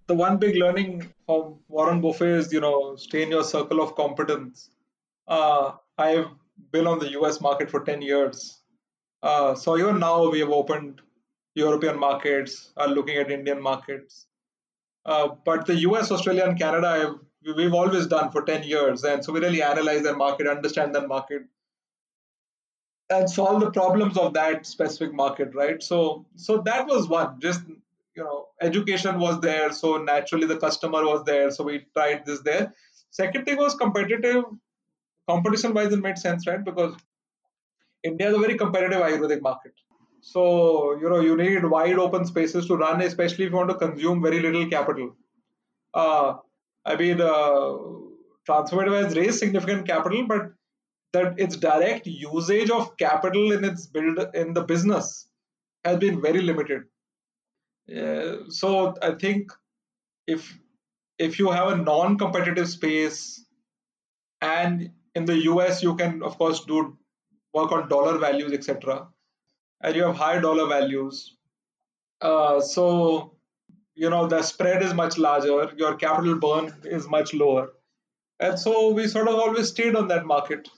the 0.07 0.15
one 0.15 0.37
big 0.37 0.57
learning 0.57 1.09
from 1.25 1.59
Warren 1.69 2.01
Buffett 2.01 2.39
is, 2.39 2.51
you 2.51 2.59
know, 2.59 2.97
stay 2.97 3.23
in 3.23 3.29
your 3.29 3.45
circle 3.45 3.81
of 3.81 3.95
competence. 3.95 4.69
Uh, 5.25 5.71
I've 5.97 6.27
been 6.71 6.87
on 6.87 6.99
the 6.99 7.11
US 7.19 7.41
market 7.41 7.69
for 7.69 7.83
10 7.83 8.01
years. 8.01 8.61
Uh, 9.23 9.55
so 9.55 9.77
even 9.77 9.99
now 9.99 10.29
we 10.29 10.39
have 10.39 10.49
opened 10.49 11.01
European 11.55 11.99
markets, 11.99 12.71
are 12.77 12.87
looking 12.87 13.17
at 13.17 13.31
Indian 13.31 13.61
markets. 13.61 14.27
Uh, 15.05 15.29
but 15.45 15.65
the 15.65 15.75
US, 15.87 16.11
Australia, 16.11 16.45
and 16.45 16.57
Canada, 16.57 16.87
I've, 16.87 17.55
we've 17.55 17.73
always 17.73 18.07
done 18.07 18.31
for 18.31 18.43
10 18.43 18.63
years. 18.63 19.03
And 19.03 19.23
so 19.23 19.33
we 19.33 19.39
really 19.39 19.61
analyze 19.61 20.03
that 20.03 20.17
market, 20.17 20.47
understand 20.47 20.95
that 20.95 21.07
market, 21.07 21.43
and 23.11 23.29
solve 23.29 23.59
the 23.59 23.71
problems 23.71 24.17
of 24.17 24.33
that 24.33 24.65
specific 24.65 25.13
market 25.13 25.53
right? 25.53 25.83
So 25.83 26.25
so 26.35 26.61
that 26.61 26.87
was 26.87 27.07
one. 27.07 27.39
Just 27.39 27.61
you 28.15 28.23
know 28.23 28.47
education 28.61 29.19
was 29.19 29.41
there. 29.41 29.71
So 29.71 29.97
naturally 29.97 30.47
the 30.47 30.57
customer 30.57 31.03
was 31.05 31.23
there. 31.25 31.51
So 31.51 31.63
we 31.63 31.85
tried 31.93 32.25
this 32.25 32.39
there. 32.41 32.73
Second 33.09 33.45
thing 33.45 33.57
was 33.57 33.75
competitive 33.75 34.45
competition 35.31 35.73
wise 35.79 35.93
it 35.93 36.05
made 36.09 36.17
sense 36.25 36.47
right? 36.51 36.63
Because 36.69 36.93
india 38.11 38.29
is 38.29 38.35
a 38.35 38.43
very 38.45 38.57
competitive 38.57 39.01
ayurvedic 39.07 39.41
market. 39.41 39.73
So 40.21 40.43
you 41.01 41.09
know 41.09 41.19
you 41.27 41.35
need 41.41 41.65
wide 41.73 41.99
open 42.05 42.25
spaces 42.29 42.67
to 42.67 42.77
run 42.85 43.01
especially 43.09 43.45
if 43.45 43.51
you 43.51 43.57
want 43.57 43.69
to 43.73 43.81
consume 43.83 44.21
very 44.21 44.39
little 44.47 44.67
capital. 44.77 45.11
Uh, 45.93 46.33
i 46.91 46.95
mean 46.99 47.21
uh, 47.21 47.69
transformative 48.49 49.03
has 49.03 49.15
raised 49.15 49.39
significant 49.39 49.87
capital 49.87 50.25
but 50.33 50.51
that 51.13 51.39
its 51.39 51.57
direct 51.57 52.07
usage 52.07 52.69
of 52.69 52.95
capital 52.97 53.51
in 53.51 53.65
its 53.69 53.87
build 53.87 54.19
in 54.33 54.53
the 54.53 54.63
business 54.63 55.27
has 55.83 55.97
been 55.97 56.21
very 56.21 56.41
limited. 56.41 56.83
Uh, 57.89 58.49
so 58.49 58.95
I 59.01 59.11
think 59.15 59.51
if 60.27 60.57
if 61.19 61.39
you 61.39 61.49
have 61.51 61.67
a 61.69 61.75
non-competitive 61.75 62.69
space, 62.69 63.45
and 64.41 64.91
in 65.15 65.25
the 65.25 65.37
US 65.43 65.83
you 65.83 65.95
can 65.95 66.23
of 66.23 66.37
course 66.37 66.63
do 66.65 66.97
work 67.53 67.71
on 67.71 67.89
dollar 67.89 68.17
values 68.17 68.53
etc. 68.53 69.07
And 69.81 69.95
you 69.95 70.03
have 70.03 70.15
high 70.15 70.39
dollar 70.39 70.67
values, 70.67 71.35
uh, 72.21 72.61
so 72.61 73.35
you 73.95 74.09
know 74.09 74.27
the 74.27 74.41
spread 74.43 74.83
is 74.83 74.93
much 74.93 75.17
larger. 75.17 75.71
Your 75.75 75.95
capital 75.95 76.35
burn 76.35 76.73
is 76.83 77.09
much 77.09 77.33
lower, 77.33 77.71
and 78.39 78.59
so 78.59 78.91
we 78.91 79.07
sort 79.07 79.27
of 79.27 79.35
always 79.35 79.69
stayed 79.69 79.95
on 79.95 80.07
that 80.09 80.25
market 80.25 80.69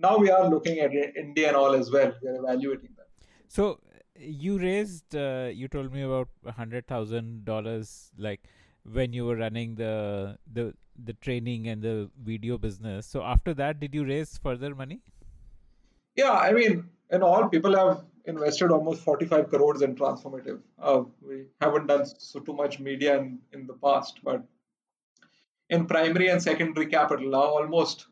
now 0.00 0.16
we 0.16 0.30
are 0.30 0.48
looking 0.48 0.78
at 0.78 0.92
India 0.94 1.48
and 1.48 1.56
all 1.56 1.74
as 1.74 1.90
well. 1.90 2.12
We 2.22 2.28
are 2.28 2.36
evaluating 2.36 2.90
that. 2.96 3.08
so 3.48 3.80
you 4.16 4.58
raised? 4.58 5.14
Uh, 5.14 5.50
you 5.52 5.68
told 5.68 5.92
me 5.92 6.02
about 6.02 6.28
hundred 6.56 6.86
thousand 6.86 7.44
dollars, 7.44 8.10
like 8.18 8.40
when 8.98 9.12
you 9.12 9.26
were 9.26 9.36
running 9.36 9.74
the 9.76 10.38
the 10.52 10.74
the 11.04 11.14
training 11.14 11.68
and 11.68 11.82
the 11.82 12.10
video 12.22 12.58
business. 12.58 13.06
So 13.06 13.22
after 13.22 13.54
that, 13.54 13.80
did 13.80 13.94
you 13.94 14.04
raise 14.04 14.38
further 14.38 14.74
money? 14.74 15.00
Yeah, 16.16 16.32
I 16.32 16.52
mean, 16.52 16.88
in 17.10 17.22
all, 17.22 17.48
people 17.48 17.76
have 17.76 18.04
invested 18.26 18.70
almost 18.70 19.02
45 19.02 19.48
crores 19.48 19.82
in 19.82 19.94
transformative. 19.94 20.60
Uh, 20.78 21.02
we 21.26 21.44
haven't 21.60 21.86
done 21.86 22.04
so 22.06 22.40
too 22.40 22.52
much 22.52 22.78
media 22.78 23.18
in, 23.18 23.38
in 23.52 23.66
the 23.66 23.74
past, 23.74 24.20
but 24.22 24.42
in 25.68 25.86
primary 25.86 26.28
and 26.28 26.42
secondary 26.42 26.86
capital, 26.86 27.30
now 27.30 27.42
almost 27.42 28.06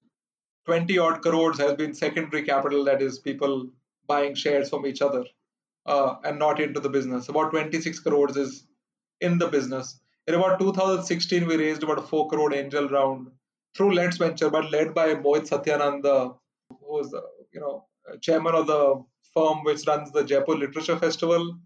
20 0.66 0.99
odd 0.99 1.22
crores 1.22 1.59
has 1.59 1.74
been 1.74 1.95
secondary 1.95 2.43
capital, 2.43 2.84
that 2.84 3.03
is, 3.03 3.18
people 3.18 3.68
buying 4.07 4.34
shares 4.34 4.70
from 4.70 4.86
each 4.86 5.03
other 5.03 5.24
uh, 5.86 6.16
and 6.24 6.39
not 6.39 6.61
into 6.61 6.80
the 6.80 6.89
business. 6.89 7.28
About 7.28 7.51
26 7.51 8.01
crores 8.01 8.36
is 8.36 8.64
in 9.20 9.39
the 9.39 9.49
business. 9.49 10.01
In 10.29 10.35
about 10.35 10.61
2016, 10.61 11.47
we 11.47 11.57
raised 11.57 11.83
about 11.83 12.01
a 12.01 12.03
4 12.03 12.29
crore 12.29 12.53
angel 12.53 12.87
round 12.89 13.29
through 13.74 13.95
LetsVenture, 13.95 14.53
but 14.53 14.70
led 14.70 14.93
by 14.93 15.14
Mohit 15.14 15.49
Satyanand, 15.49 16.03
who 16.05 16.76
was, 16.87 17.14
uh, 17.14 17.22
you 17.51 17.61
know, 17.61 17.87
chairman 18.20 18.55
of 18.55 18.66
the 18.66 19.03
firm 19.33 19.64
which 19.64 19.87
runs 19.87 20.12
the 20.12 20.24
Jaipur 20.24 20.55
Literature 20.55 20.99
Festival, 20.99 21.59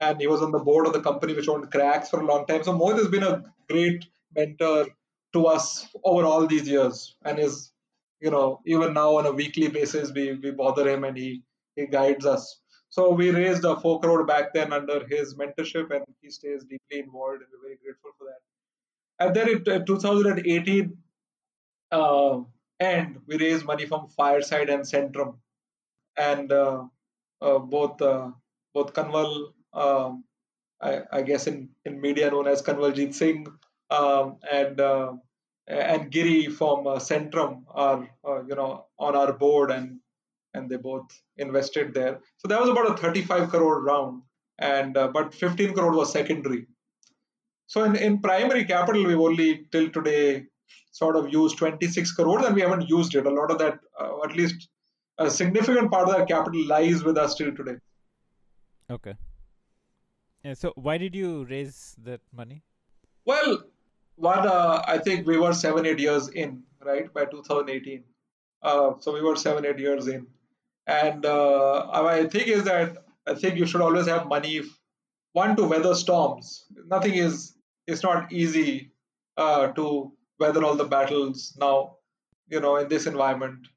and 0.00 0.20
he 0.20 0.26
was 0.26 0.42
on 0.42 0.52
the 0.52 0.58
board 0.58 0.86
of 0.86 0.92
the 0.92 1.00
company 1.00 1.32
which 1.32 1.48
owned 1.48 1.70
Cracks 1.70 2.10
for 2.10 2.20
a 2.20 2.26
long 2.26 2.44
time. 2.44 2.62
So 2.62 2.74
Mohit 2.78 2.98
has 2.98 3.08
been 3.08 3.22
a 3.22 3.44
great 3.70 4.04
mentor 4.36 4.88
to 5.32 5.46
us 5.46 5.88
over 6.04 6.26
all 6.26 6.46
these 6.46 6.68
years, 6.68 7.16
and 7.24 7.38
is, 7.38 7.72
you 8.20 8.30
know, 8.30 8.60
even 8.66 8.92
now 8.92 9.16
on 9.16 9.24
a 9.24 9.32
weekly 9.32 9.68
basis 9.68 10.12
we 10.12 10.34
we 10.34 10.50
bother 10.50 10.86
him 10.86 11.04
and 11.04 11.16
he 11.16 11.44
he 11.76 11.86
guides 11.86 12.26
us. 12.26 12.60
So 12.92 13.08
we 13.08 13.30
raised 13.30 13.64
a 13.64 13.74
four 13.80 14.00
crore 14.00 14.26
back 14.26 14.52
then 14.52 14.70
under 14.70 15.06
his 15.06 15.34
mentorship, 15.34 15.90
and 15.96 16.04
he 16.20 16.28
stays 16.28 16.62
deeply 16.64 16.98
involved, 16.98 17.40
and 17.40 17.48
we're 17.50 17.68
very 17.68 17.78
grateful 17.82 18.10
for 18.18 18.26
that. 18.26 18.42
And 19.18 19.34
then 19.34 19.48
in 19.48 19.82
uh, 19.82 19.84
2018 19.86 20.98
uh, 21.90 22.40
end, 22.78 23.18
we 23.26 23.38
raised 23.38 23.64
money 23.64 23.86
from 23.86 24.08
Fireside 24.08 24.68
and 24.68 24.82
Centrum, 24.82 25.38
and 26.18 26.52
uh, 26.52 26.84
uh, 27.40 27.58
both 27.60 28.02
uh, 28.02 28.30
both 28.74 28.92
Kanwal, 28.92 29.54
um, 29.72 30.24
I, 30.82 31.00
I 31.10 31.22
guess 31.22 31.46
in, 31.46 31.70
in 31.86 31.98
media 31.98 32.30
known 32.30 32.46
as 32.46 32.60
Kanwaljit 32.60 33.14
Singh, 33.14 33.46
um, 33.88 34.36
and 34.52 34.78
uh, 34.78 35.14
and 35.66 36.10
Giri 36.10 36.48
from 36.48 36.84
Centrum 37.00 37.62
are 37.74 38.06
you 38.46 38.54
know 38.54 38.84
on 38.98 39.16
our 39.16 39.32
board, 39.32 39.70
and 39.70 40.01
and 40.54 40.68
they 40.68 40.76
both 40.76 41.06
invested 41.36 41.94
there. 41.94 42.20
So 42.36 42.48
that 42.48 42.60
was 42.60 42.68
about 42.68 42.90
a 42.90 42.96
35 42.96 43.48
crore 43.48 43.82
round, 43.82 44.22
and 44.58 44.96
uh, 44.96 45.08
but 45.08 45.34
15 45.34 45.74
crore 45.74 45.92
was 45.92 46.12
secondary. 46.12 46.66
So 47.66 47.84
in, 47.84 47.96
in 47.96 48.20
primary 48.20 48.64
capital, 48.64 49.04
we've 49.06 49.18
only 49.18 49.66
till 49.72 49.90
today 49.90 50.44
sort 50.90 51.16
of 51.16 51.32
used 51.32 51.56
26 51.58 52.12
crores, 52.12 52.44
and 52.44 52.54
we 52.54 52.62
haven't 52.62 52.88
used 52.88 53.14
it. 53.14 53.26
A 53.26 53.30
lot 53.30 53.50
of 53.50 53.58
that, 53.58 53.78
uh, 53.98 54.22
at 54.24 54.36
least 54.36 54.68
a 55.18 55.30
significant 55.30 55.90
part 55.90 56.08
of 56.08 56.16
that 56.16 56.28
capital 56.28 56.66
lies 56.66 57.02
with 57.02 57.16
us 57.16 57.34
till 57.34 57.54
today. 57.54 57.76
Okay. 58.90 59.14
Yeah, 60.44 60.54
so 60.54 60.72
why 60.74 60.98
did 60.98 61.14
you 61.14 61.44
raise 61.44 61.96
that 62.02 62.20
money? 62.32 62.62
Well, 63.24 63.62
one, 64.16 64.46
uh, 64.46 64.82
I 64.86 64.98
think 64.98 65.26
we 65.26 65.38
were 65.38 65.52
seven, 65.52 65.86
eight 65.86 65.98
years 65.98 66.28
in, 66.28 66.62
right, 66.84 67.12
by 67.14 67.24
2018. 67.24 68.04
Uh, 68.62 68.92
so 68.98 69.12
we 69.12 69.22
were 69.22 69.36
seven, 69.36 69.64
eight 69.64 69.78
years 69.78 70.08
in. 70.08 70.26
And 70.86 71.24
uh, 71.24 71.86
my 71.92 72.24
thing 72.26 72.48
is 72.48 72.64
that 72.64 72.98
I 73.26 73.34
think 73.34 73.56
you 73.56 73.66
should 73.66 73.80
always 73.80 74.06
have 74.06 74.26
money, 74.26 74.62
one, 75.32 75.56
to 75.56 75.64
weather 75.64 75.94
storms. 75.94 76.64
Nothing 76.86 77.14
is, 77.14 77.54
it's 77.86 78.02
not 78.02 78.32
easy 78.32 78.90
uh, 79.36 79.68
to 79.68 80.12
weather 80.40 80.64
all 80.64 80.74
the 80.74 80.84
battles 80.84 81.56
now, 81.60 81.96
you 82.48 82.60
know, 82.60 82.76
in 82.76 82.88
this 82.88 83.06
environment. 83.06 83.68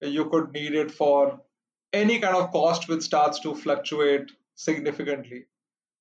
You 0.00 0.28
could 0.30 0.52
need 0.52 0.74
it 0.74 0.90
for 0.90 1.40
any 1.92 2.18
kind 2.18 2.36
of 2.36 2.50
cost 2.50 2.88
which 2.88 3.02
starts 3.02 3.40
to 3.40 3.54
fluctuate 3.54 4.30
significantly. 4.54 5.46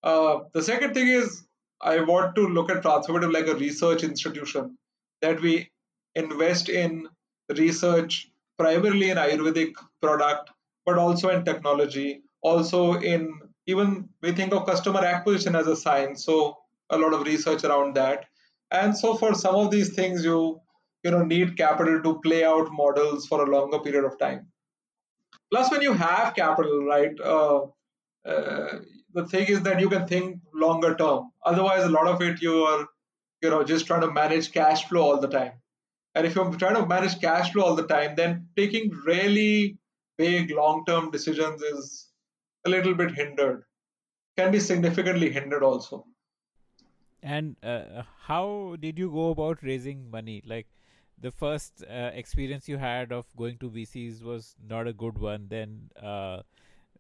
Uh, 0.02 0.40
the 0.54 0.62
second 0.62 0.94
thing 0.94 1.08
is 1.08 1.44
I 1.82 2.00
want 2.02 2.36
to 2.36 2.48
look 2.48 2.72
at 2.72 2.84
transformative 2.84 3.34
like 3.34 3.48
a 3.48 3.56
research 3.56 4.04
institution 4.04 4.78
that 5.22 5.42
we 5.42 5.70
invest 6.16 6.70
in 6.70 7.08
research 7.50 8.30
primarily 8.58 9.10
in 9.10 9.18
Ayurvedic 9.18 9.74
product, 10.02 10.52
but 10.86 10.98
also 10.98 11.30
in 11.30 11.46
technology, 11.46 12.24
also 12.42 12.94
in 12.94 13.40
even 13.66 14.10
we 14.22 14.32
think 14.34 14.54
of 14.54 14.66
customer 14.66 15.00
acquisition 15.00 15.56
as 15.56 15.68
a 15.68 15.76
science, 15.76 16.26
so 16.26 16.58
a 16.90 16.98
lot 16.98 17.14
of 17.14 17.26
research 17.26 17.64
around 17.64 17.96
that. 17.96 18.26
And 18.72 18.98
so 18.98 19.16
for 19.16 19.34
some 19.34 19.56
of 19.56 19.72
these 19.72 19.94
things, 19.94 20.24
you 20.24 20.60
you 21.04 21.12
know 21.12 21.24
need 21.24 21.58
capital 21.58 22.02
to 22.02 22.20
play 22.22 22.44
out 22.44 22.72
models 22.72 23.28
for 23.28 23.44
a 23.44 23.50
longer 23.50 23.80
period 23.80 24.06
of 24.06 24.18
time. 24.20 24.48
Plus, 25.52 25.70
when 25.72 25.82
you 25.82 25.94
have 25.94 26.36
capital, 26.36 26.86
right, 26.86 27.20
uh, 27.20 27.66
uh, 28.26 28.80
the 29.14 29.28
thing 29.28 29.46
is 29.48 29.62
that 29.62 29.80
you 29.80 29.90
can 29.90 30.08
think 30.08 30.40
longer 30.54 30.96
term. 30.96 31.32
Otherwise, 31.46 31.84
a 31.84 31.90
lot 31.90 32.08
of 32.08 32.22
it 32.22 32.42
you 32.42 32.64
are, 32.64 32.88
you 33.42 33.50
know, 33.50 33.64
just 33.64 33.86
trying 33.86 34.02
to 34.02 34.12
manage 34.12 34.52
cash 34.52 34.86
flow 34.88 35.04
all 35.04 35.20
the 35.20 35.28
time. 35.28 35.52
And 36.16 36.26
if 36.26 36.36
you're 36.36 36.52
trying 36.56 36.76
to 36.76 36.86
manage 36.86 37.20
cash 37.22 37.52
flow 37.52 37.66
all 37.66 37.76
the 37.76 37.88
time, 37.88 38.16
then 38.16 38.48
taking 38.56 38.90
really 39.06 39.78
big 40.24 40.52
long-term 40.52 41.12
decisions 41.12 41.62
is 41.62 42.08
a 42.66 42.70
little 42.70 42.94
bit 42.94 43.14
hindered. 43.14 43.64
Can 44.38 44.52
be 44.52 44.60
significantly 44.60 45.32
hindered 45.32 45.64
also. 45.64 46.06
And 47.22 47.56
uh, 47.64 48.04
how 48.28 48.76
did 48.80 49.00
you 49.00 49.10
go 49.10 49.30
about 49.30 49.64
raising 49.64 50.10
money? 50.12 50.42
Like 50.46 50.68
the 51.20 51.32
first 51.32 51.84
uh, 51.90 52.12
experience 52.14 52.68
you 52.68 52.78
had 52.78 53.12
of 53.12 53.26
going 53.38 53.58
to 53.60 53.70
VCs 53.70 54.24
was 54.24 54.56
not 54.70 54.88
a 54.88 54.94
good 54.94 55.18
one. 55.18 55.48
Then 55.50 55.90
uh, 56.02 56.42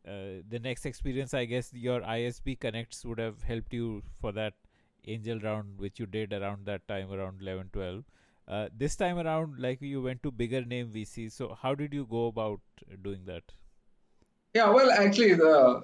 uh, 0.07 0.43
the 0.49 0.59
next 0.61 0.85
experience, 0.85 1.33
I 1.33 1.45
guess, 1.45 1.71
your 1.73 2.01
ISB 2.01 2.59
connects 2.59 3.03
would 3.05 3.19
have 3.19 3.41
helped 3.43 3.73
you 3.73 4.03
for 4.21 4.31
that 4.33 4.53
angel 5.05 5.39
round, 5.39 5.79
which 5.79 5.99
you 5.99 6.05
did 6.05 6.33
around 6.33 6.65
that 6.65 6.87
time, 6.87 7.11
around 7.11 7.41
11, 7.41 7.69
12. 7.73 8.03
Uh, 8.47 8.67
this 8.75 8.95
time 8.95 9.17
around, 9.17 9.59
like 9.59 9.81
you 9.81 10.01
went 10.01 10.21
to 10.23 10.31
bigger 10.31 10.63
name 10.65 10.91
VCs. 10.93 11.31
So 11.31 11.57
how 11.61 11.75
did 11.75 11.93
you 11.93 12.05
go 12.09 12.27
about 12.27 12.59
doing 13.01 13.25
that? 13.25 13.43
Yeah, 14.53 14.69
well, 14.69 14.91
actually, 14.91 15.33
the 15.33 15.81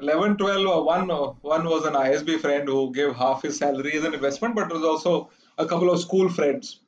11, 0.00 0.36
12, 0.36 0.66
uh, 0.66 0.82
one, 0.82 1.10
uh, 1.10 1.28
one 1.40 1.64
was 1.64 1.86
an 1.86 1.94
ISB 1.94 2.40
friend 2.40 2.68
who 2.68 2.92
gave 2.92 3.14
half 3.14 3.42
his 3.42 3.58
salary 3.58 3.92
as 3.92 4.04
an 4.04 4.14
investment, 4.14 4.54
but 4.54 4.68
there 4.68 4.78
was 4.78 4.86
also 4.86 5.30
a 5.56 5.66
couple 5.66 5.90
of 5.90 6.00
school 6.00 6.28
friends, 6.28 6.80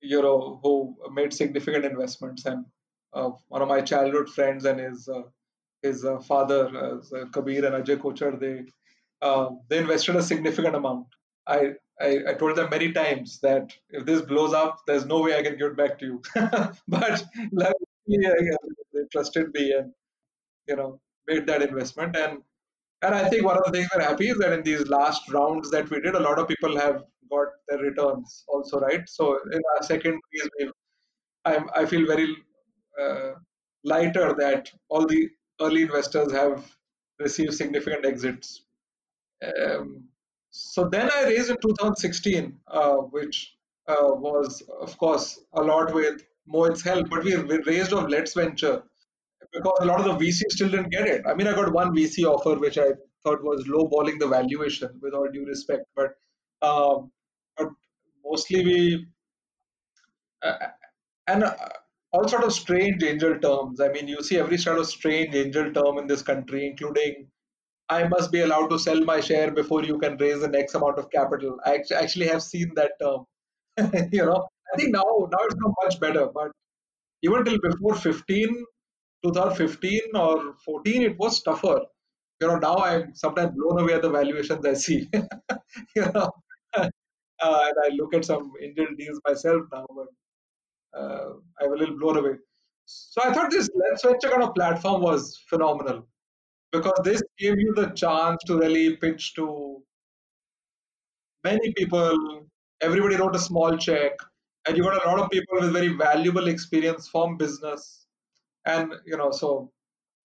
you 0.00 0.22
know, 0.22 0.60
who 0.62 0.96
made 1.12 1.34
significant 1.34 1.84
investments. 1.84 2.46
And 2.46 2.64
uh, 3.12 3.30
one 3.48 3.62
of 3.62 3.68
my 3.68 3.80
childhood 3.80 4.30
friends 4.30 4.64
and 4.64 4.80
his 4.80 5.08
uh, 5.08 5.22
his 5.82 6.04
uh, 6.04 6.20
father, 6.20 6.68
uh, 6.76 7.24
Kabir 7.32 7.66
and 7.66 7.84
Ajay 7.84 7.96
Kochar, 7.98 8.38
they 8.38 8.64
they 9.68 9.78
invested 9.78 10.16
a 10.16 10.22
significant 10.22 10.76
amount. 10.76 11.08
I, 11.46 11.72
I, 12.00 12.18
I 12.28 12.34
told 12.34 12.56
them 12.56 12.70
many 12.70 12.92
times 12.92 13.38
that 13.40 13.72
if 13.90 14.04
this 14.04 14.22
blows 14.22 14.52
up, 14.52 14.80
there's 14.86 15.06
no 15.06 15.20
way 15.22 15.38
I 15.38 15.42
can 15.42 15.56
give 15.56 15.72
it 15.72 15.76
back 15.76 15.98
to 16.00 16.06
you. 16.06 16.22
but 16.88 17.24
yeah, 18.06 18.32
they 18.92 19.00
trusted 19.12 19.52
me 19.54 19.72
and 19.72 19.92
you 20.66 20.76
know 20.76 21.00
made 21.26 21.46
that 21.46 21.62
investment 21.62 22.16
and 22.16 22.42
and 23.02 23.14
I 23.14 23.28
think 23.28 23.44
one 23.44 23.58
of 23.58 23.64
the 23.64 23.72
things 23.72 23.88
we're 23.94 24.02
happy 24.02 24.28
is 24.28 24.38
that 24.38 24.52
in 24.52 24.62
these 24.62 24.86
last 24.88 25.28
rounds 25.32 25.70
that 25.72 25.90
we 25.90 26.00
did, 26.00 26.14
a 26.14 26.20
lot 26.20 26.38
of 26.38 26.46
people 26.46 26.78
have 26.78 27.02
got 27.28 27.48
their 27.68 27.78
returns 27.78 28.44
also, 28.46 28.78
right? 28.78 29.08
So 29.08 29.40
in 29.50 29.60
our 29.74 29.82
second 29.82 30.20
phase, 30.32 30.70
I, 31.44 31.58
I 31.74 31.84
feel 31.84 32.06
very 32.06 32.36
uh, 33.00 33.32
lighter 33.82 34.34
that 34.38 34.70
all 34.88 35.04
the 35.04 35.28
early 35.60 35.82
investors 35.82 36.30
have 36.32 36.76
received 37.18 37.54
significant 37.54 38.06
exits. 38.06 38.62
Um, 39.42 40.04
so 40.52 40.86
then 40.88 41.10
I 41.10 41.24
raised 41.24 41.50
in 41.50 41.56
2016, 41.56 42.58
uh, 42.68 42.96
which 43.10 43.56
uh, 43.88 43.96
was, 44.10 44.62
of 44.80 44.96
course, 44.98 45.40
a 45.54 45.62
lot 45.62 45.92
with 45.94 46.22
Mohit's 46.46 46.82
help, 46.82 47.08
but 47.08 47.24
we, 47.24 47.34
raised 47.34 47.92
on 47.94 48.10
LetsVenture 48.10 48.82
because 49.52 49.78
a 49.80 49.86
lot 49.86 50.00
of 50.00 50.04
the 50.04 50.24
VCs 50.24 50.50
still 50.50 50.68
didn't 50.68 50.90
get 50.90 51.08
it. 51.08 51.22
I 51.26 51.34
mean, 51.34 51.46
I 51.46 51.54
got 51.54 51.72
one 51.72 51.94
VC 51.96 52.24
offer 52.24 52.58
which 52.58 52.76
I 52.76 52.90
thought 53.24 53.42
was 53.42 53.66
lowballing 53.66 54.18
the 54.18 54.28
valuation, 54.28 54.90
with 55.00 55.14
all 55.14 55.28
due 55.32 55.46
respect, 55.46 55.84
but 55.96 56.14
um, 56.60 57.10
but 57.56 57.68
mostly 58.24 58.64
we 58.64 59.06
uh, 60.42 60.56
and 61.26 61.44
uh, 61.44 61.54
all 62.12 62.28
sort 62.28 62.44
of 62.44 62.52
strange 62.52 63.02
angel 63.02 63.38
terms. 63.38 63.80
I 63.80 63.88
mean, 63.88 64.06
you 64.06 64.22
see 64.22 64.38
every 64.38 64.58
sort 64.58 64.78
of 64.78 64.86
strange 64.86 65.34
angel 65.34 65.72
term 65.72 65.98
in 65.98 66.06
this 66.06 66.22
country, 66.22 66.66
including 66.66 67.28
I 67.88 68.08
must 68.08 68.32
be 68.32 68.40
allowed 68.40 68.68
to 68.68 68.78
sell 68.78 69.00
my 69.00 69.20
share 69.20 69.50
before 69.50 69.84
you 69.84 69.98
can 69.98 70.16
raise 70.16 70.40
the 70.40 70.48
next 70.48 70.74
amount 70.74 70.98
of 70.98 71.10
capital. 71.10 71.58
I 71.64 71.82
actually 71.94 72.26
have 72.28 72.42
seen 72.42 72.72
that 72.76 72.92
term. 73.00 73.24
you 74.12 74.24
know, 74.24 74.48
I 74.72 74.76
think 74.76 74.92
now 74.92 75.04
now 75.04 75.38
it's 75.46 75.56
not 75.56 75.74
much 75.84 76.00
better, 76.00 76.26
but 76.32 76.52
even 77.22 77.44
till 77.44 77.58
before 77.60 77.94
15 77.94 78.64
2015 79.24 80.00
or 80.14 80.54
14, 80.64 81.02
it 81.02 81.18
was 81.18 81.42
tougher. 81.42 81.80
You 82.40 82.48
know, 82.48 82.56
now 82.58 82.76
I'm 82.76 83.14
sometimes 83.14 83.52
blown 83.56 83.80
away 83.80 83.94
at 83.94 84.02
the 84.02 84.10
valuations 84.10 84.66
I 84.66 84.74
see. 84.74 85.08
you 85.96 86.02
know, 86.12 86.30
uh, 86.76 86.88
and 87.42 87.76
I 87.84 87.88
look 87.94 88.14
at 88.14 88.24
some 88.24 88.52
Indian 88.60 88.96
deals 88.96 89.20
myself 89.26 89.62
now, 89.72 89.86
but 89.94 90.98
uh, 90.98 91.30
I'm 91.60 91.72
a 91.72 91.76
little 91.76 91.98
blown 91.98 92.16
away. 92.16 92.36
So 92.86 93.22
I 93.24 93.32
thought 93.32 93.50
this 93.50 93.68
LetsVenture 93.70 94.30
kind 94.30 94.42
of 94.42 94.54
platform 94.54 95.02
was 95.02 95.40
phenomenal 95.48 96.08
because 96.72 96.98
this 97.04 97.22
gave 97.38 97.58
you 97.58 97.74
the 97.74 97.88
chance 97.90 98.42
to 98.44 98.58
really 98.58 98.96
pitch 98.96 99.34
to 99.34 99.82
many 101.44 101.72
people. 101.74 102.46
Everybody 102.80 103.16
wrote 103.16 103.36
a 103.36 103.38
small 103.38 103.76
check, 103.76 104.12
and 104.66 104.76
you 104.76 104.82
got 104.82 105.04
a 105.04 105.08
lot 105.08 105.20
of 105.20 105.30
people 105.30 105.60
with 105.60 105.72
very 105.72 105.88
valuable 105.88 106.48
experience 106.48 107.08
from 107.08 107.36
business. 107.36 108.06
And 108.64 108.94
you 109.04 109.16
know 109.16 109.30
so 109.32 109.72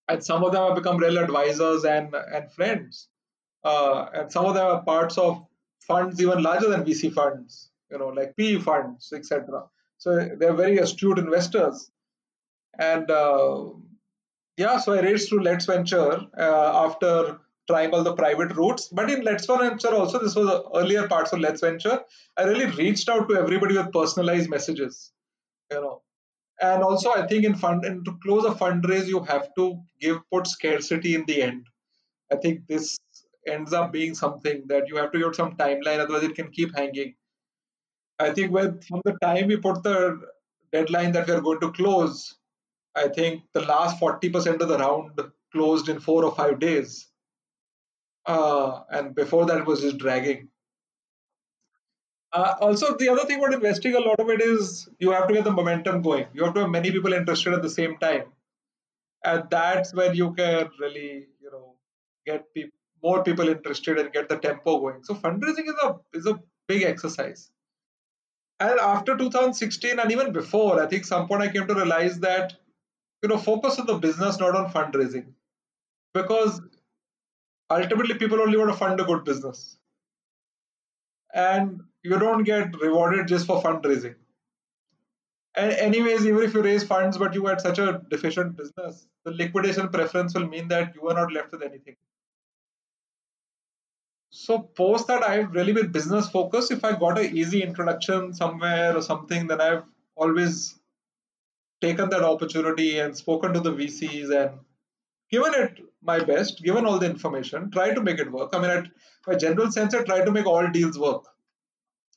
and 0.08 0.24
some 0.24 0.44
of 0.44 0.54
them 0.54 0.68
have 0.68 0.76
become 0.76 0.98
real 0.98 1.18
advisors 1.18 1.86
and 1.86 2.14
and 2.16 2.52
friends. 2.52 3.08
Uh, 3.64 4.08
and 4.14 4.32
some 4.32 4.46
of 4.46 4.56
them 4.56 4.66
are 4.66 4.84
parts 4.84 5.18
of 5.18 5.46
funds 5.88 6.22
even 6.22 6.42
larger 6.44 6.68
than 6.70 6.84
vc 6.84 7.12
funds 7.14 7.72
you 7.92 7.98
know 7.98 8.08
like 8.08 8.36
pe 8.38 8.58
funds 8.58 9.12
etc 9.14 9.64
so 10.02 10.16
they're 10.40 10.56
very 10.56 10.80
astute 10.80 11.20
investors. 11.20 11.92
And 12.80 13.12
uh, 13.12 13.66
yeah 14.58 14.78
so 14.78 14.94
i 14.94 15.02
raised 15.02 15.30
through 15.30 15.44
LetsVenture 15.44 16.28
uh, 16.38 16.86
after 16.86 17.40
trying 17.70 17.92
all 17.92 18.04
the 18.04 18.14
private 18.16 18.56
routes. 18.56 18.90
But 18.92 19.10
in 19.10 19.22
LetsVenture 19.22 19.94
also 19.94 20.20
this 20.20 20.36
was 20.36 20.48
the 20.48 20.64
earlier 20.76 21.08
parts 21.08 21.32
of 21.34 21.40
LetsVenture 21.40 22.02
i 22.38 22.44
really 22.44 22.66
reached 22.66 23.10
out 23.10 23.30
to 23.30 23.38
everybody 23.38 23.78
with 23.78 23.92
personalized 23.94 24.50
messages 24.50 25.12
you 25.72 25.82
know. 25.82 26.02
And 26.62 26.84
also 26.84 27.12
i 27.14 27.26
think 27.28 27.46
in 27.46 27.56
fund 27.56 27.86
and 27.86 28.04
to 28.06 28.18
close 28.24 28.46
a 28.46 28.52
fundraise 28.52 29.08
you 29.08 29.24
have 29.24 29.50
to 29.56 29.82
give 30.00 30.18
put 30.32 30.48
scarcity 30.48 31.16
in 31.16 31.26
the 31.26 31.42
end. 31.42 31.66
I 32.32 32.36
think 32.38 32.68
this 32.68 32.98
ends 33.48 33.74
up 33.74 33.92
being 33.92 34.14
something 34.14 34.64
that 34.68 34.88
you 34.88 34.98
have 34.98 35.12
to 35.12 35.20
give 35.20 35.36
some 35.36 35.56
timeline 35.56 36.00
otherwise 36.00 36.24
it 36.24 36.36
can 36.36 36.52
keep 36.52 36.76
hanging. 36.76 37.16
I 38.20 38.32
think 38.32 38.52
when 38.52 38.80
from 38.82 39.02
the 39.04 39.18
time 39.22 39.48
we 39.48 39.58
put 39.58 39.82
the 39.84 40.20
deadline 40.72 41.12
that 41.14 41.28
we 41.28 41.34
are 41.34 41.42
going 41.42 41.60
to 41.62 41.72
close 41.72 42.38
i 42.96 43.08
think 43.08 43.44
the 43.54 43.62
last 43.62 44.00
40% 44.00 44.62
of 44.62 44.68
the 44.68 44.78
round 44.78 45.20
closed 45.52 45.90
in 45.90 46.00
four 46.00 46.24
or 46.26 46.36
five 46.36 46.60
days 46.60 47.08
uh, 48.26 48.82
and 48.90 49.16
before 49.16 49.46
that 49.46 49.66
was 49.66 49.82
just 49.82 49.98
dragging 49.98 50.48
uh, 52.34 52.56
also, 52.62 52.96
the 52.96 53.10
other 53.10 53.26
thing 53.26 53.40
about 53.40 53.54
investing, 53.54 53.94
a 53.96 54.00
lot 54.00 54.20
of 54.20 54.30
it 54.30 54.42
is 54.42 54.88
you 55.00 55.12
have 55.12 55.28
to 55.28 55.34
get 55.34 55.44
the 55.44 55.52
momentum 55.52 56.02
going. 56.02 56.28
You 56.34 56.46
have 56.46 56.54
to 56.54 56.62
have 56.62 56.70
many 56.70 56.90
people 56.90 57.12
interested 57.12 57.54
at 57.54 57.62
the 57.62 57.70
same 57.70 57.98
time, 57.98 58.32
and 59.26 59.44
that's 59.50 59.94
when 59.94 60.16
you 60.16 60.34
can 60.34 60.70
really, 60.80 61.28
you 61.42 61.52
know, 61.52 61.76
get 62.26 62.46
pe- 62.56 62.70
more 63.04 63.22
people 63.24 63.50
interested 63.50 63.98
and 63.98 64.14
get 64.14 64.30
the 64.30 64.38
tempo 64.38 64.80
going. 64.80 65.04
So 65.04 65.16
fundraising 65.16 65.68
is 65.68 65.76
a 65.84 65.96
is 66.14 66.26
a 66.26 66.40
big 66.70 66.84
exercise. 66.84 67.52
And 68.62 68.80
after 68.80 69.18
2016 69.18 70.00
and 70.00 70.12
even 70.12 70.32
before, 70.32 70.82
I 70.82 70.88
think 70.88 71.04
some 71.04 71.28
point 71.28 71.42
I 71.42 71.50
came 71.50 71.68
to 71.68 71.76
realize 71.76 72.20
that 72.20 72.54
you 73.22 73.30
know 73.30 73.38
focus 73.38 73.80
on 73.80 73.86
the 73.86 73.98
business, 73.98 74.40
not 74.40 74.56
on 74.56 74.72
fundraising, 74.72 75.34
because 76.14 76.62
ultimately 77.70 78.16
people 78.16 78.42
only 78.42 78.58
want 78.58 78.72
to 78.72 78.78
fund 78.78 79.00
a 79.00 79.04
good 79.04 79.24
business 79.24 79.78
and 81.34 81.82
you 82.04 82.18
don't 82.20 82.44
get 82.44 82.76
rewarded 82.82 83.28
just 83.28 83.46
for 83.46 83.62
fundraising. 83.62 84.16
And 85.56 85.72
anyways, 85.74 86.26
even 86.26 86.44
if 86.44 86.54
you 86.54 86.62
raise 86.62 86.84
funds 86.84 87.18
but 87.18 87.34
you 87.34 87.46
had 87.46 87.62
such 87.62 87.80
a 87.80 88.02
deficient 88.10 88.56
business, 88.56 89.08
the 89.26 89.32
liquidation 89.32 89.90
preference 89.90 90.34
will 90.34 90.48
mean 90.48 90.68
that 90.70 90.96
you 90.96 91.08
are 91.10 91.14
not 91.14 91.32
left 91.32 91.52
with 91.52 91.62
anything. 91.62 91.96
So 94.30 94.60
post 94.60 95.08
that 95.08 95.24
I've 95.24 95.52
really 95.52 95.74
been 95.74 95.92
business 95.92 96.30
focused. 96.30 96.72
If 96.72 96.86
I 96.86 96.98
got 96.98 97.20
an 97.20 97.36
easy 97.36 97.64
introduction 97.64 98.34
somewhere 98.34 98.96
or 98.96 99.02
something, 99.02 99.48
then 99.48 99.60
I've 99.60 99.84
always 100.16 100.80
taken 101.82 102.10
that 102.10 102.24
opportunity 102.24 103.00
and 103.00 103.18
spoken 103.18 103.54
to 103.54 103.60
the 103.60 103.74
VCs 103.74 104.30
and 104.30 104.60
given 105.32 105.54
it 105.56 105.80
my 106.04 106.20
best, 106.20 106.64
given 106.64 106.86
all 106.86 107.00
the 107.00 107.10
information, 107.10 107.72
try 107.72 107.94
to 107.94 108.02
make 108.02 108.20
it 108.20 108.32
work. 108.32 108.50
I 108.54 108.60
mean, 108.60 108.70
at 108.72 108.88
my 109.28 109.36
general 109.36 109.72
sense, 109.72 109.94
I 109.94 110.04
try 110.04 110.24
to 110.24 110.32
make 110.32 110.46
all 110.46 110.68
deals 110.68 110.98
work. 110.98 111.26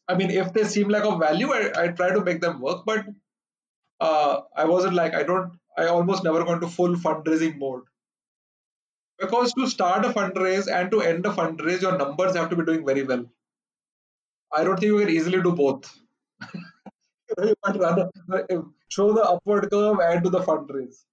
I 0.08 0.14
mean, 0.14 0.30
if 0.30 0.52
they 0.52 0.64
seem 0.64 0.88
like 0.88 1.04
a 1.04 1.16
value, 1.16 1.52
I, 1.52 1.84
I 1.84 1.88
try 1.88 2.10
to 2.10 2.22
make 2.22 2.40
them 2.40 2.60
work, 2.60 2.84
but 2.84 3.06
uh, 4.00 4.40
I 4.54 4.64
wasn't 4.64 4.94
like, 4.94 5.14
I 5.14 5.22
don't, 5.22 5.52
I 5.76 5.86
almost 5.86 6.24
never 6.24 6.44
go 6.44 6.52
into 6.52 6.68
full 6.68 6.94
fundraising 6.96 7.58
mode. 7.58 7.82
Because 9.18 9.52
to 9.54 9.66
start 9.68 10.04
a 10.04 10.08
fundraise 10.10 10.70
and 10.70 10.90
to 10.90 11.00
end 11.00 11.24
a 11.24 11.30
fundraise, 11.30 11.82
your 11.82 11.96
numbers 11.96 12.36
have 12.36 12.50
to 12.50 12.56
be 12.56 12.64
doing 12.64 12.84
very 12.84 13.04
well. 13.04 13.24
I 14.54 14.64
don't 14.64 14.78
think 14.78 14.92
you 14.92 14.98
can 14.98 15.08
easily 15.08 15.40
do 15.40 15.52
both. 15.52 15.90
might 17.38 17.78
rather 17.78 18.10
show 18.88 19.12
the 19.12 19.22
upward 19.22 19.70
curve 19.70 19.98
and 20.00 20.22
do 20.22 20.30
the 20.30 20.40
fundraise 20.40 21.04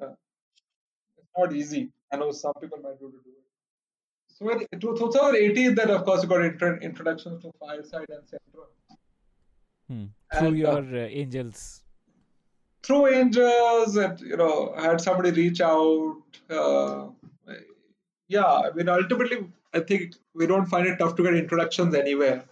It's 0.00 1.32
not 1.36 1.52
easy. 1.52 1.90
I 2.12 2.16
know 2.16 2.30
some 2.32 2.54
people 2.60 2.78
might 2.78 2.98
be 2.98 3.06
able 3.06 3.12
to 3.12 3.24
do 3.24 3.30
it. 3.30 3.44
So 4.36 4.50
in 4.50 4.80
2018, 4.80 5.74
then 5.74 5.90
of 5.90 6.04
course 6.04 6.22
you 6.22 6.28
got 6.28 6.44
intro- 6.44 6.78
introductions 6.80 7.42
to 7.42 7.52
Fireside 7.58 8.10
and 8.10 8.24
Centra. 8.30 8.64
Hmm. 9.88 10.04
Through 10.38 10.48
and, 10.48 10.58
your 10.58 10.78
uh, 10.78 11.04
uh, 11.04 11.08
angels. 11.22 11.82
Through 12.82 13.14
angels, 13.14 13.96
and 13.96 14.20
you 14.20 14.36
know, 14.36 14.74
had 14.76 15.00
somebody 15.00 15.30
reach 15.30 15.60
out. 15.60 16.22
Uh, 16.50 17.08
yeah, 18.28 18.44
I 18.44 18.70
mean, 18.74 18.88
ultimately, 18.88 19.46
I 19.72 19.80
think 19.80 20.14
we 20.34 20.46
don't 20.46 20.66
find 20.66 20.86
it 20.86 20.98
tough 20.98 21.14
to 21.16 21.22
get 21.22 21.34
introductions 21.34 21.94
anywhere. 21.94 22.44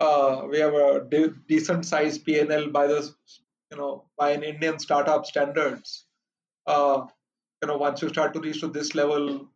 Uh, 0.00 0.46
we 0.50 0.58
have 0.58 0.74
a 0.74 1.04
de- 1.08 1.34
decent 1.48 1.84
sized 1.84 2.26
PNL 2.26 2.72
by 2.72 2.86
the 2.86 3.14
you 3.70 3.76
know 3.76 4.04
by 4.16 4.30
an 4.30 4.42
Indian 4.42 4.78
startup 4.78 5.26
standards. 5.26 6.06
Uh, 6.66 7.06
you 7.62 7.68
know, 7.68 7.76
once 7.76 8.00
you 8.00 8.08
start 8.08 8.32
to 8.34 8.40
reach 8.40 8.60
to 8.60 8.68
this 8.68 8.94
level, 8.94 9.48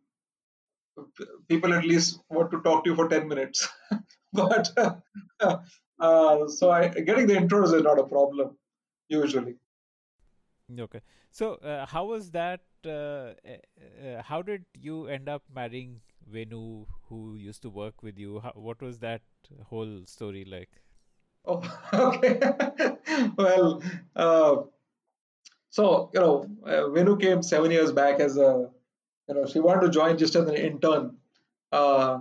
people 1.47 1.73
at 1.73 1.85
least 1.85 2.19
want 2.29 2.51
to 2.51 2.61
talk 2.61 2.83
to 2.83 2.91
you 2.91 2.95
for 2.95 3.07
10 3.09 3.27
minutes. 3.27 3.67
but 4.33 4.69
uh, 5.99 6.47
so 6.47 6.69
I, 6.69 6.89
getting 6.89 7.27
the 7.27 7.35
intros 7.35 7.73
is 7.73 7.83
not 7.83 7.99
a 7.99 8.03
problem 8.03 8.57
usually. 9.09 9.55
Okay. 10.79 11.01
So, 11.31 11.55
uh, 11.55 11.85
how 11.85 12.05
was 12.05 12.31
that? 12.31 12.61
Uh, 12.85 12.89
uh, 12.89 14.21
how 14.23 14.41
did 14.43 14.65
you 14.73 15.07
end 15.07 15.27
up 15.27 15.43
marrying 15.53 16.01
Venu, 16.25 16.85
who 17.09 17.35
used 17.35 17.61
to 17.63 17.69
work 17.69 18.03
with 18.03 18.17
you? 18.17 18.39
How, 18.39 18.51
what 18.55 18.81
was 18.81 18.99
that 18.99 19.21
whole 19.69 20.01
story 20.05 20.45
like? 20.45 20.69
Oh, 21.45 21.61
okay. 21.93 22.39
well, 23.37 23.81
uh, 24.15 24.55
so 25.69 26.09
you 26.13 26.19
know, 26.19 26.45
uh, 26.65 26.89
Venu 26.89 27.17
came 27.17 27.41
seven 27.43 27.71
years 27.71 27.91
back 27.91 28.19
as 28.19 28.37
a, 28.37 28.69
you 29.27 29.35
know, 29.35 29.45
she 29.45 29.59
wanted 29.59 29.81
to 29.81 29.89
join 29.89 30.17
just 30.17 30.35
as 30.35 30.47
an 30.47 30.55
intern, 30.55 31.17
uh, 31.71 32.19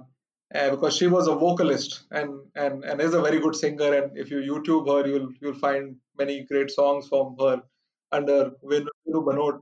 because 0.52 0.96
she 0.96 1.06
was 1.06 1.26
a 1.26 1.34
vocalist 1.34 2.04
and 2.10 2.30
and 2.54 2.84
and 2.84 3.00
is 3.00 3.14
a 3.14 3.22
very 3.22 3.40
good 3.40 3.56
singer. 3.56 3.92
And 3.94 4.16
if 4.16 4.30
you 4.30 4.38
YouTube 4.38 4.88
her, 4.88 5.08
you'll 5.08 5.32
you'll 5.40 5.54
find 5.66 5.96
many 6.18 6.44
great 6.44 6.70
songs 6.70 7.08
from 7.08 7.36
her 7.40 7.62
under 8.12 8.52
Venu, 8.62 8.88
Venu 9.06 9.22
Bhanot, 9.26 9.60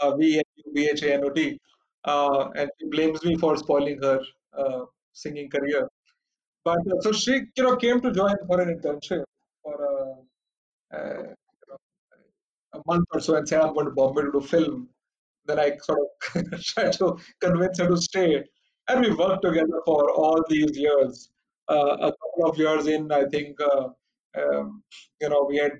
uh, 0.00 0.16
V 0.16 0.38
N 0.38 0.44
U 0.66 0.72
B 0.74 0.88
H 0.88 1.02
A 1.02 1.14
N 1.14 1.24
O 1.24 1.30
T, 1.30 1.58
uh, 2.04 2.48
and 2.56 2.70
she 2.78 2.88
blames 2.88 3.22
me 3.24 3.36
for 3.36 3.56
spoiling 3.56 4.00
her 4.02 4.20
uh, 4.56 4.84
singing 5.12 5.50
career. 5.50 5.88
But 6.64 6.78
uh, 6.92 7.00
so 7.00 7.12
she, 7.12 7.32
you 7.56 7.62
know, 7.64 7.76
came 7.76 8.00
to 8.02 8.12
join 8.12 8.36
for 8.46 8.60
an 8.60 8.76
internship 8.76 9.24
for 9.62 9.76
a, 9.84 10.96
a, 10.96 11.18
you 11.18 11.68
know, 11.68 11.76
a 12.74 12.80
month 12.86 13.06
or 13.12 13.20
so 13.20 13.36
and 13.36 13.48
said, 13.48 13.60
I'm 13.60 13.74
going 13.74 13.86
to 13.86 13.92
Bombay 13.92 14.22
to 14.22 14.32
do 14.32 14.40
film. 14.40 14.88
Then 15.46 15.58
I 15.58 15.76
sort 15.78 16.00
of 16.34 16.62
tried 16.64 16.92
to 16.94 17.16
convince 17.40 17.78
her 17.78 17.88
to 17.88 17.96
stay. 17.96 18.44
And 18.88 19.00
we 19.04 19.14
worked 19.14 19.42
together 19.42 19.80
for 19.86 20.10
all 20.10 20.42
these 20.48 20.76
years. 20.76 21.30
Uh, 21.68 21.96
a 22.00 22.12
couple 22.12 22.50
of 22.50 22.58
years 22.58 22.86
in, 22.88 23.10
I 23.12 23.24
think, 23.26 23.56
uh, 23.60 23.88
um, 24.38 24.82
you 25.20 25.28
know, 25.28 25.46
we 25.48 25.58
had, 25.58 25.72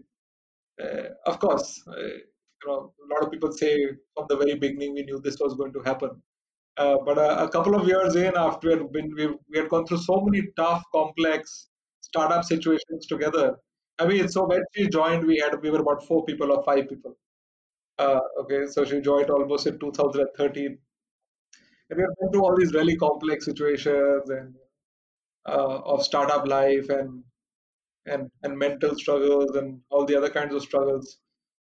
uh, 0.83 1.11
of 1.27 1.39
course, 1.41 1.83
uh, 1.89 2.19
you 2.63 2.71
know, 2.71 2.93
a 3.05 3.15
lot 3.15 3.25
of 3.25 3.31
people 3.31 3.53
say 3.53 3.87
from 4.15 4.27
the 4.29 4.37
very 4.37 4.55
beginning 4.55 4.95
we 4.95 5.03
knew 5.03 5.21
this 5.21 5.39
was 5.41 5.55
going 5.55 5.73
to 5.73 5.81
happen. 5.81 6.11
Uh, 6.77 6.97
but 7.05 7.19
a, 7.19 7.45
a, 7.45 7.49
couple 7.49 7.75
of 7.75 7.87
years 7.87 8.17
in, 8.17 8.33
after 8.37 8.69
we 8.69 8.75
had, 8.75 8.93
been, 8.93 9.13
we, 9.17 9.27
we 9.51 9.59
had 9.59 9.69
gone 9.69 9.85
through 9.87 9.99
so 9.99 10.21
many 10.25 10.47
tough, 10.57 10.83
complex 10.95 11.69
startup 12.01 12.45
situations 12.45 13.07
together. 13.07 13.57
I 13.99 14.07
mean, 14.07 14.29
so 14.29 14.47
when 14.47 14.63
she 14.75 14.89
joined, 14.89 15.27
we 15.27 15.39
had 15.39 15.61
we 15.63 15.71
were 15.71 15.81
about 15.81 16.07
four 16.07 16.25
people 16.25 16.53
or 16.53 16.63
five 16.65 16.89
people. 16.89 17.17
Uh, 17.99 18.21
okay, 18.41 18.67
so 18.67 18.85
she 18.85 19.01
joined 19.01 19.29
almost 19.29 19.67
in 19.67 19.79
2013, 19.79 20.79
and 21.91 21.97
we 21.97 22.03
had 22.03 22.09
gone 22.19 22.33
through 22.33 22.45
all 22.45 22.57
these 22.57 22.73
really 22.73 22.97
complex 22.97 23.45
situations 23.45 24.31
and 24.31 24.55
uh, 25.47 25.81
of 25.85 26.03
startup 26.03 26.47
life 26.49 26.89
and 26.89 27.23
and 28.07 28.31
and 28.43 28.57
mental 28.57 28.95
struggles 28.97 29.55
and 29.57 29.81
all 29.91 30.07
the 30.07 30.17
other 30.17 30.31
kinds 30.31 30.55
of 30.55 30.63
struggles. 30.63 31.19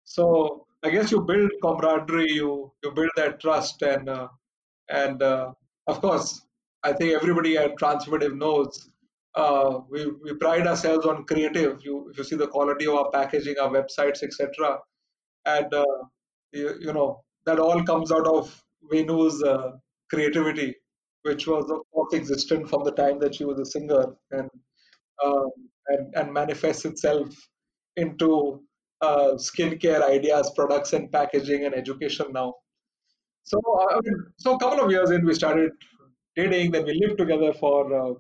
So 0.04 0.68
I 0.84 0.90
guess 0.90 1.12
you 1.12 1.22
build 1.22 1.52
camaraderie, 1.62 2.32
you 2.32 2.72
you 2.84 2.92
build 2.92 3.10
that 3.18 3.40
trust, 3.42 3.82
and 3.82 4.08
uh, 4.08 4.28
and 4.90 5.22
uh, 5.22 5.52
of 5.88 6.02
course, 6.02 6.42
I 6.84 6.94
think 6.94 7.14
everybody 7.14 7.58
at 7.58 7.78
Transformative 7.78 8.38
knows 8.38 8.90
uh, 9.36 9.80
we, 9.90 10.06
we 10.24 10.34
pride 10.36 10.68
ourselves 10.68 11.06
on 11.06 11.26
creative. 11.26 11.84
You, 11.84 12.10
if 12.12 12.18
you 12.18 12.24
see 12.24 12.36
the 12.36 12.48
quality 12.48 12.88
of 12.88 12.96
our 12.96 13.12
packaging, 13.12 13.56
our 13.62 13.70
websites, 13.70 14.24
etc., 14.24 14.80
and 15.46 15.74
uh, 15.74 15.86
you, 16.54 16.76
you, 16.80 16.94
know 16.94 17.24
that 17.46 17.60
all 17.60 17.84
comes 17.84 18.12
out 18.12 18.28
of 18.28 18.64
Venu's 18.92 19.44
uh, 19.44 19.72
creativity, 20.10 20.76
which 21.24 21.46
was 21.46 21.70
of 21.70 21.82
course 21.94 22.14
existent 22.14 22.70
from 22.70 22.84
the 22.84 22.92
time 22.92 23.20
that 23.20 23.36
she 23.36 23.44
was 23.44 23.60
a 23.60 23.66
singer, 23.66 24.16
and 24.32 24.50
um, 25.24 25.50
and, 25.88 26.16
and 26.16 26.34
manifests 26.34 26.86
itself 26.86 27.30
into 27.98 28.64
uh, 29.02 29.32
skincare 29.36 30.04
ideas, 30.04 30.52
products, 30.56 30.94
and 30.94 31.12
packaging 31.12 31.66
and 31.66 31.76
education 31.76 32.28
now. 32.32 32.56
So, 33.44 33.60
uh, 33.60 34.02
so 34.38 34.56
a 34.56 34.60
couple 34.60 34.84
of 34.84 34.92
years 34.92 35.12
in, 35.12 35.26
we 35.26 35.34
started 35.34 35.72
dating. 36.36 36.72
Then 36.72 36.86
we 36.86 36.94
lived 36.94 37.18
together 37.18 37.54
for 37.54 37.94
uh, 37.94 38.14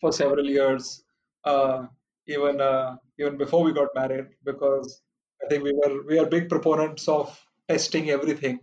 for 0.00 0.12
several 0.12 0.46
years, 0.46 1.02
uh, 1.44 1.86
even 2.26 2.60
uh, 2.60 2.96
even 3.18 3.36
before 3.36 3.62
we 3.64 3.72
got 3.72 3.88
married, 3.94 4.26
because 4.44 5.02
I 5.42 5.48
think 5.48 5.64
we 5.64 5.72
were 5.72 6.02
we 6.06 6.18
are 6.18 6.26
big 6.26 6.48
proponents 6.48 7.08
of 7.08 7.38
testing 7.68 8.10
everything. 8.10 8.60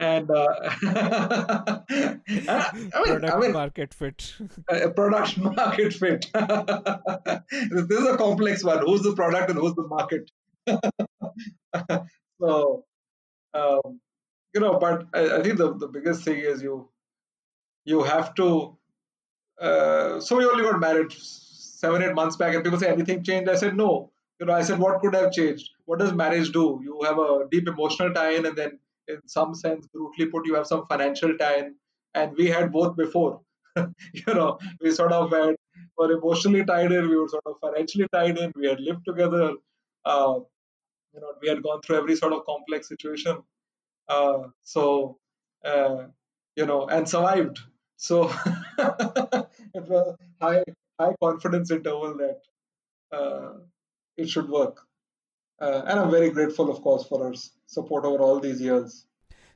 And 0.00 0.30
uh, 0.30 0.46
I 1.90 2.70
mean, 2.74 2.90
product 2.90 3.34
I 3.34 3.38
mean, 3.38 3.52
market 3.52 3.92
fit. 3.92 4.34
product 4.96 5.36
market 5.36 5.92
fit. 5.92 6.30
this 6.32 7.98
is 8.00 8.06
a 8.06 8.16
complex 8.16 8.64
one. 8.64 8.78
Who's 8.78 9.02
the 9.02 9.12
product 9.14 9.50
and 9.50 9.58
who's 9.58 9.74
the 9.74 9.86
market? 9.86 10.30
so, 12.40 12.84
um, 13.54 14.00
you 14.54 14.60
know, 14.60 14.78
but 14.78 15.06
I, 15.14 15.38
I, 15.38 15.42
think 15.42 15.58
the, 15.58 15.76
the 15.76 15.88
biggest 15.88 16.24
thing 16.24 16.38
is 16.38 16.62
you 16.62 16.88
you 17.84 18.02
have 18.02 18.34
to. 18.36 18.76
Uh, 19.60 20.20
so 20.20 20.36
we 20.36 20.44
only 20.44 20.64
got 20.64 20.80
married 20.80 21.12
seven 21.12 22.02
eight 22.02 22.14
months 22.14 22.36
back, 22.36 22.54
and 22.54 22.64
people 22.64 22.78
say 22.78 22.90
anything 22.90 23.22
changed. 23.22 23.50
I 23.50 23.56
said 23.56 23.76
no. 23.76 24.10
You 24.38 24.46
know, 24.46 24.54
I 24.54 24.62
said 24.62 24.78
what 24.78 25.00
could 25.00 25.14
have 25.14 25.32
changed? 25.32 25.70
What 25.84 25.98
does 25.98 26.12
marriage 26.12 26.50
do? 26.50 26.80
You 26.82 27.00
have 27.04 27.18
a 27.18 27.46
deep 27.50 27.68
emotional 27.68 28.12
tie-in, 28.12 28.46
and 28.46 28.56
then 28.56 28.78
in 29.08 29.20
some 29.26 29.54
sense, 29.54 29.86
brutally 29.88 30.26
put, 30.26 30.46
you 30.46 30.54
have 30.54 30.66
some 30.66 30.86
financial 30.86 31.36
tie-in, 31.36 31.74
and 32.14 32.32
we 32.36 32.46
had 32.46 32.72
both 32.72 32.96
before. 32.96 33.40
you 33.76 34.34
know, 34.34 34.58
we 34.80 34.90
sort 34.90 35.12
of 35.12 35.30
had, 35.30 35.56
were 35.98 36.12
emotionally 36.12 36.64
tied 36.64 36.92
in, 36.92 37.08
we 37.08 37.16
were 37.16 37.28
sort 37.28 37.42
of 37.46 37.56
financially 37.60 38.06
tied 38.12 38.38
in, 38.38 38.52
we 38.56 38.66
had 38.66 38.80
lived 38.80 39.04
together. 39.06 39.52
Uh, 40.04 40.40
you 41.14 41.20
know, 41.20 41.32
we 41.42 41.48
had 41.48 41.62
gone 41.62 41.80
through 41.82 41.96
every 41.96 42.16
sort 42.16 42.32
of 42.32 42.44
complex 42.46 42.88
situation 42.88 43.42
uh, 44.10 44.48
so, 44.62 45.18
uh, 45.64 46.06
you 46.56 46.66
know, 46.66 46.86
and 46.88 47.08
survived. 47.08 47.60
So 47.96 48.24
it 48.78 49.88
was 49.88 50.16
high, 50.40 50.64
high 50.98 51.14
confidence 51.22 51.70
interval 51.70 52.16
that 52.16 52.40
uh, 53.16 53.52
it 54.16 54.28
should 54.28 54.48
work. 54.48 54.80
Uh, 55.60 55.82
and 55.86 56.00
I'm 56.00 56.10
very 56.10 56.30
grateful, 56.30 56.70
of 56.70 56.82
course, 56.82 57.06
for 57.06 57.22
her 57.24 57.34
support 57.66 58.04
over 58.04 58.22
all 58.22 58.40
these 58.40 58.60
years. 58.60 59.06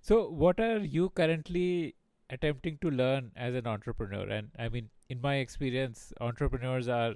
So, 0.02 0.28
what 0.28 0.60
are 0.60 0.78
you 0.78 1.08
currently 1.10 1.94
attempting 2.28 2.76
to 2.82 2.90
learn 2.90 3.32
as 3.34 3.54
an 3.54 3.66
entrepreneur? 3.66 4.28
And 4.28 4.50
I 4.58 4.68
mean, 4.68 4.90
in 5.08 5.22
my 5.22 5.36
experience, 5.36 6.12
entrepreneurs 6.20 6.88
are 6.88 7.14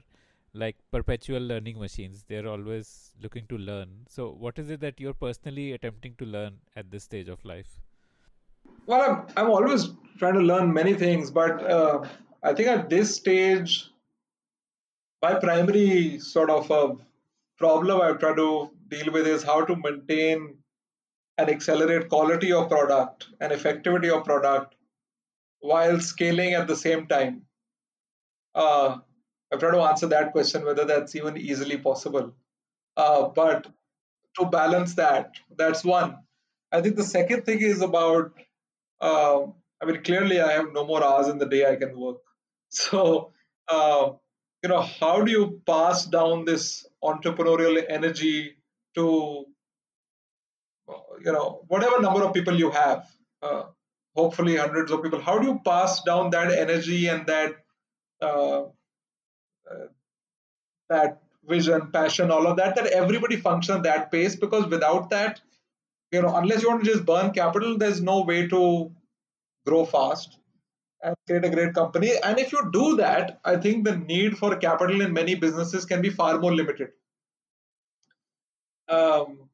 like 0.59 0.77
perpetual 0.91 1.41
learning 1.41 1.79
machines. 1.79 2.25
They're 2.29 2.49
always 2.49 3.13
looking 3.23 3.47
to 3.49 3.59
learn. 3.59 3.89
So, 4.09 4.31
what 4.31 4.59
is 4.59 4.71
it 4.71 4.81
that 4.81 5.01
you're 5.01 5.15
personally 5.15 5.73
attempting 5.73 6.15
to 6.19 6.25
learn 6.25 6.59
at 6.77 6.91
this 6.91 7.05
stage 7.05 7.29
of 7.29 7.45
life? 7.45 7.79
Well, 8.87 9.03
I'm, 9.03 9.27
I'm 9.37 9.51
always 9.51 9.89
trying 10.19 10.35
to 10.35 10.41
learn 10.41 10.73
many 10.73 10.95
things, 10.95 11.31
but 11.31 11.63
uh, 11.71 12.05
I 12.43 12.55
think 12.55 12.69
at 12.69 12.91
this 12.91 13.15
stage, 13.15 13.91
my 15.23 15.35
primary 15.35 16.19
sort 16.19 16.51
of 16.51 16.71
a 16.71 16.97
problem 17.59 18.01
I 18.01 18.13
try 18.13 18.35
to 18.35 18.71
deal 18.89 19.13
with 19.13 19.27
is 19.27 19.43
how 19.43 19.65
to 19.65 19.77
maintain 19.77 20.57
and 21.39 21.49
accelerate 21.49 22.09
quality 22.09 22.53
of 22.53 22.69
product 22.69 23.27
and 23.41 23.53
effectivity 23.53 24.11
of 24.17 24.25
product 24.25 24.75
while 25.61 26.01
scaling 26.01 26.55
at 26.55 26.67
the 26.67 26.77
same 26.77 27.07
time. 27.07 27.43
Uh, 28.55 28.99
I've 29.53 29.61
tried 29.61 29.73
to 29.73 29.81
answer 29.81 30.07
that 30.09 30.33
question, 30.33 30.65
whether 30.65 30.85
that's 30.85 31.15
even 31.17 31.37
easily 31.37 31.79
possible. 31.79 32.35
Uh, 32.97 33.29
but 33.29 33.67
to 34.39 34.47
balance 34.47 34.95
that, 34.95 35.33
that's 35.57 35.85
one. 35.85 36.19
I 36.71 36.83
think 36.83 36.97
the 36.97 37.05
second 37.05 37.45
thing 37.45 37.61
is 37.61 37.81
about, 37.81 38.33
uh, 39.01 39.43
I 39.81 39.87
mean, 39.87 40.03
clearly 40.03 40.41
I 40.41 40.53
have 40.53 40.73
no 40.73 40.85
more 40.85 41.03
hours 41.03 41.29
in 41.29 41.39
the 41.39 41.47
day 41.47 41.71
I 41.71 41.77
can 41.77 41.99
work. 41.99 42.19
So, 42.71 43.33
uh, 43.67 44.11
you 44.63 44.69
know, 44.69 44.83
how 44.83 45.23
do 45.23 45.31
you 45.31 45.63
pass 45.67 46.05
down 46.05 46.45
this 46.45 46.87
entrepreneurial 47.03 47.83
energy 47.89 48.57
to, 48.95 49.47
you 51.25 51.33
know, 51.33 51.63
whatever 51.69 52.03
number 52.03 52.23
of 52.25 52.35
people 52.35 52.59
you 52.59 52.71
have, 52.71 53.07
uh, 53.43 53.63
hopefully 54.15 54.57
hundreds 54.57 54.93
of 54.93 55.03
people, 55.03 55.19
how 55.21 55.39
do 55.39 55.47
you 55.47 55.61
pass 55.65 56.03
down 56.03 56.29
that 56.31 56.53
energy 56.53 57.07
and 57.07 57.27
that 57.27 57.53
uh, 58.21 58.65
that 60.89 61.23
vision, 61.49 61.91
passion, 61.93 62.31
all 62.31 62.47
of 62.47 62.57
that, 62.57 62.77
that 62.77 62.87
everybody 62.89 63.37
function 63.37 63.77
at 63.77 63.83
that 63.85 64.11
pace 64.13 64.37
because 64.37 64.67
without 64.67 65.11
that, 65.11 65.41
you 66.13 66.23
know, 66.23 66.35
unless 66.37 66.63
you 66.63 66.69
want 66.69 66.85
to 66.85 66.91
just 66.91 67.07
burn 67.07 67.33
capital, 67.33 67.79
there's 67.79 68.01
no 68.03 68.23
way 68.23 68.47
to 68.49 68.91
grow 69.67 69.85
fast. 69.85 70.39
and 71.03 71.17
create 71.27 71.45
a 71.45 71.51
great 71.51 71.75
company. 71.75 72.13
And 72.23 72.39
if 72.39 72.53
you 72.53 72.71
do 72.73 72.97
that, 72.97 73.41
I 73.45 73.57
think 73.57 73.85
the 73.85 73.97
need 73.97 74.39
for 74.39 74.57
capital 74.57 75.01
in 75.01 75.13
many 75.13 75.35
businesses 75.35 75.85
can 75.85 76.03
be 76.03 76.11
far 76.11 76.39
more 76.39 76.55
limited. 76.55 76.91
Um, 78.89 79.49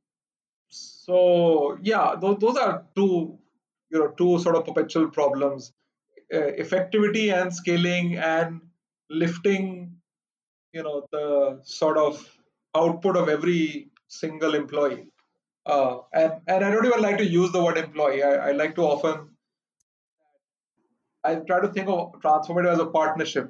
so 0.69 1.79
yeah, 1.83 2.15
those, 2.21 2.39
those 2.39 2.57
are 2.57 2.85
two, 2.97 3.39
you 3.91 3.99
know, 3.99 4.09
two 4.09 4.39
sort 4.39 4.57
of 4.57 4.65
perpetual 4.65 5.09
problems: 5.11 5.73
uh, 6.33 6.53
effectivity 6.65 7.33
and 7.33 7.55
scaling, 7.55 8.17
and 8.17 8.61
lifting, 9.11 9.94
you 10.75 10.83
know, 10.83 11.07
the 11.13 11.61
sort 11.65 11.97
of 11.97 12.23
output 12.75 13.17
of 13.17 13.29
every 13.29 13.89
single 14.09 14.55
employee. 14.55 15.05
Uh, 15.67 15.99
and 16.13 16.33
and 16.47 16.65
I 16.65 16.71
don't 16.71 16.85
even 16.85 17.01
like 17.01 17.19
to 17.19 17.25
use 17.25 17.53
the 17.53 17.63
word 17.63 17.79
employee. 17.79 18.23
I, 18.23 18.49
I 18.49 18.53
like 18.53 18.75
to 18.75 18.83
often 18.83 19.31
I 21.25 21.37
try 21.37 21.61
to 21.61 21.69
think 21.69 21.89
of 21.89 22.13
transformative 22.21 22.73
as 22.73 22.79
a 22.79 22.87
partnership 22.87 23.49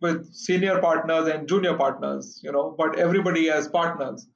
with 0.00 0.32
senior 0.32 0.80
partners 0.80 1.26
and 1.26 1.48
junior 1.48 1.74
partners, 1.76 2.40
you 2.44 2.52
know, 2.52 2.74
but 2.78 2.96
everybody 2.96 3.50
as 3.50 3.66
partners. 3.66 4.28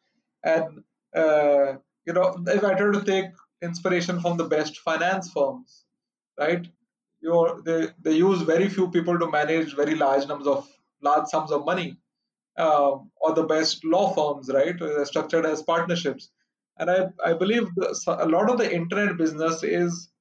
And, 0.44 0.82
uh, 1.14 1.74
you 2.04 2.12
know, 2.12 2.42
if 2.48 2.64
I 2.64 2.74
try 2.74 2.92
to 2.92 3.04
take 3.04 3.26
inspiration 3.62 4.20
from 4.20 4.36
the 4.36 4.44
best 4.44 4.78
finance 4.78 5.30
firms, 5.30 5.84
right? 6.38 6.66
You're, 7.20 7.62
they, 7.64 7.90
they 8.02 8.14
use 8.14 8.42
very 8.42 8.68
few 8.68 8.90
people 8.90 9.16
to 9.16 9.30
manage 9.30 9.76
very 9.76 9.94
large 9.94 10.26
numbers 10.26 10.48
of 10.48 10.68
large 11.00 11.28
sums 11.28 11.52
of 11.52 11.64
money. 11.64 11.96
Um, 12.58 13.10
or 13.16 13.34
the 13.34 13.44
best 13.44 13.82
law 13.82 14.12
firms, 14.12 14.50
right? 14.52 14.78
They're 14.78 15.06
structured 15.06 15.46
as 15.46 15.62
partnerships. 15.62 16.30
And 16.78 16.90
I, 16.90 17.06
I 17.24 17.32
believe 17.32 17.66
the, 17.76 18.18
a 18.20 18.28
lot 18.28 18.50
of 18.50 18.58
the 18.58 18.70
internet 18.70 19.16
business 19.16 19.62
is 19.62 20.12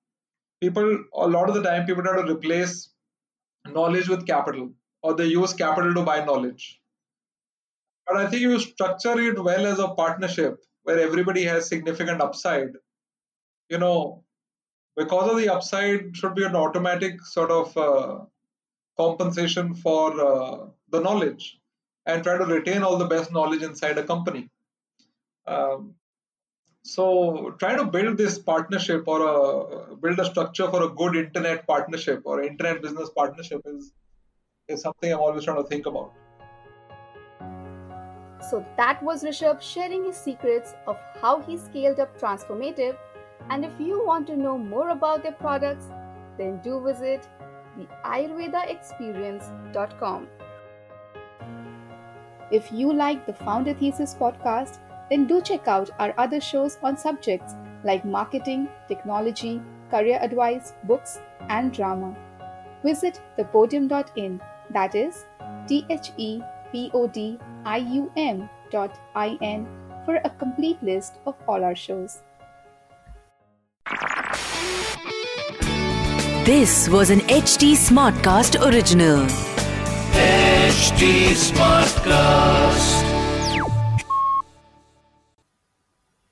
people 0.61 1.03
a 1.13 1.27
lot 1.27 1.49
of 1.49 1.55
the 1.55 1.63
time 1.63 1.85
people 1.85 2.03
try 2.03 2.15
to 2.15 2.31
replace 2.31 2.89
knowledge 3.67 4.07
with 4.07 4.27
capital 4.27 4.71
or 5.03 5.13
they 5.15 5.25
use 5.25 5.53
capital 5.53 5.93
to 5.93 6.03
buy 6.03 6.23
knowledge 6.23 6.79
but 8.07 8.17
i 8.17 8.27
think 8.27 8.41
you 8.41 8.59
structure 8.59 9.19
it 9.19 9.43
well 9.43 9.65
as 9.65 9.79
a 9.79 9.93
partnership 10.01 10.59
where 10.83 10.99
everybody 10.99 11.43
has 11.43 11.67
significant 11.67 12.21
upside 12.21 12.77
you 13.69 13.77
know 13.77 14.23
because 14.95 15.31
of 15.31 15.37
the 15.37 15.49
upside 15.49 16.15
should 16.15 16.35
be 16.35 16.43
an 16.43 16.55
automatic 16.55 17.21
sort 17.25 17.49
of 17.49 17.77
uh, 17.77 18.19
compensation 18.97 19.73
for 19.73 20.05
uh, 20.29 20.57
the 20.89 20.99
knowledge 20.99 21.60
and 22.05 22.23
try 22.23 22.37
to 22.37 22.45
retain 22.45 22.83
all 22.83 22.97
the 22.97 23.05
best 23.05 23.31
knowledge 23.31 23.61
inside 23.61 23.97
a 23.97 24.03
company 24.03 24.49
um, 25.47 25.95
so 26.83 27.55
try 27.59 27.75
to 27.75 27.85
build 27.85 28.17
this 28.17 28.39
partnership 28.39 29.03
or 29.07 29.21
a, 29.21 29.95
build 29.95 30.19
a 30.19 30.25
structure 30.25 30.67
for 30.69 30.83
a 30.83 30.89
good 30.89 31.15
internet 31.15 31.65
partnership 31.67 32.23
or 32.25 32.41
internet 32.41 32.81
business 32.81 33.11
partnership 33.15 33.61
is 33.65 33.93
is 34.67 34.81
something 34.81 35.13
I'm 35.13 35.19
always 35.19 35.43
trying 35.43 35.61
to 35.61 35.69
think 35.69 35.85
about. 35.85 36.11
So 38.49 38.65
that 38.77 39.03
was 39.03 39.23
Rishabh 39.23 39.61
sharing 39.61 40.05
his 40.05 40.17
secrets 40.17 40.73
of 40.87 40.97
how 41.21 41.41
he 41.41 41.57
scaled 41.57 41.99
up 41.99 42.19
Transformative. 42.19 42.97
And 43.49 43.65
if 43.65 43.79
you 43.79 44.03
want 44.05 44.27
to 44.27 44.35
know 44.35 44.57
more 44.57 44.89
about 44.89 45.23
their 45.23 45.31
products, 45.33 45.87
then 46.37 46.59
do 46.63 46.79
visit 46.83 47.27
the 47.77 47.87
ayurvedaexperience.com. 48.05 50.27
If 52.51 52.69
you 52.69 52.91
like 52.91 53.25
the 53.25 53.33
Founder 53.33 53.73
Thesis 53.73 54.13
podcast, 54.13 54.79
then 55.09 55.25
do 55.25 55.41
check 55.41 55.69
out 55.69 55.89
our 55.99 56.13
other 56.17 56.41
shows 56.41 56.77
on 56.83 56.97
subjects 56.97 57.55
like 57.85 58.03
marketing, 58.03 58.67
technology, 58.89 59.61
career 59.89 60.19
advice, 60.21 60.73
books, 60.83 61.19
and 61.47 61.71
drama. 61.71 62.13
Visit 62.83 63.21
thepodium.in, 63.37 64.41
that 64.71 64.95
is 64.95 65.25
T 65.67 65.85
H 65.89 66.11
E 66.17 66.41
P 66.73 66.91
O 66.93 67.07
D 67.07 67.39
I 67.65 67.77
U 67.77 68.11
M 68.17 68.49
dot 68.69 68.99
I 69.15 69.37
N, 69.41 69.65
for 70.05 70.15
a 70.15 70.29
complete 70.29 70.81
list 70.83 71.19
of 71.25 71.35
all 71.47 71.63
our 71.63 71.75
shows. 71.75 72.21
This 76.43 76.89
was 76.89 77.11
an 77.11 77.19
HT 77.21 77.77
Smartcast 77.77 78.59
original. 78.65 79.27
HT 80.81 81.37
Smartcast. 81.37 83.05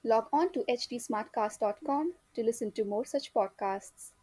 Log 0.03 0.25
on 0.33 0.51
to 0.53 0.63
htsmartcast.com 0.67 2.13
to 2.33 2.43
listen 2.43 2.71
to 2.71 2.83
more 2.83 3.05
such 3.05 3.31
podcasts. 3.31 4.13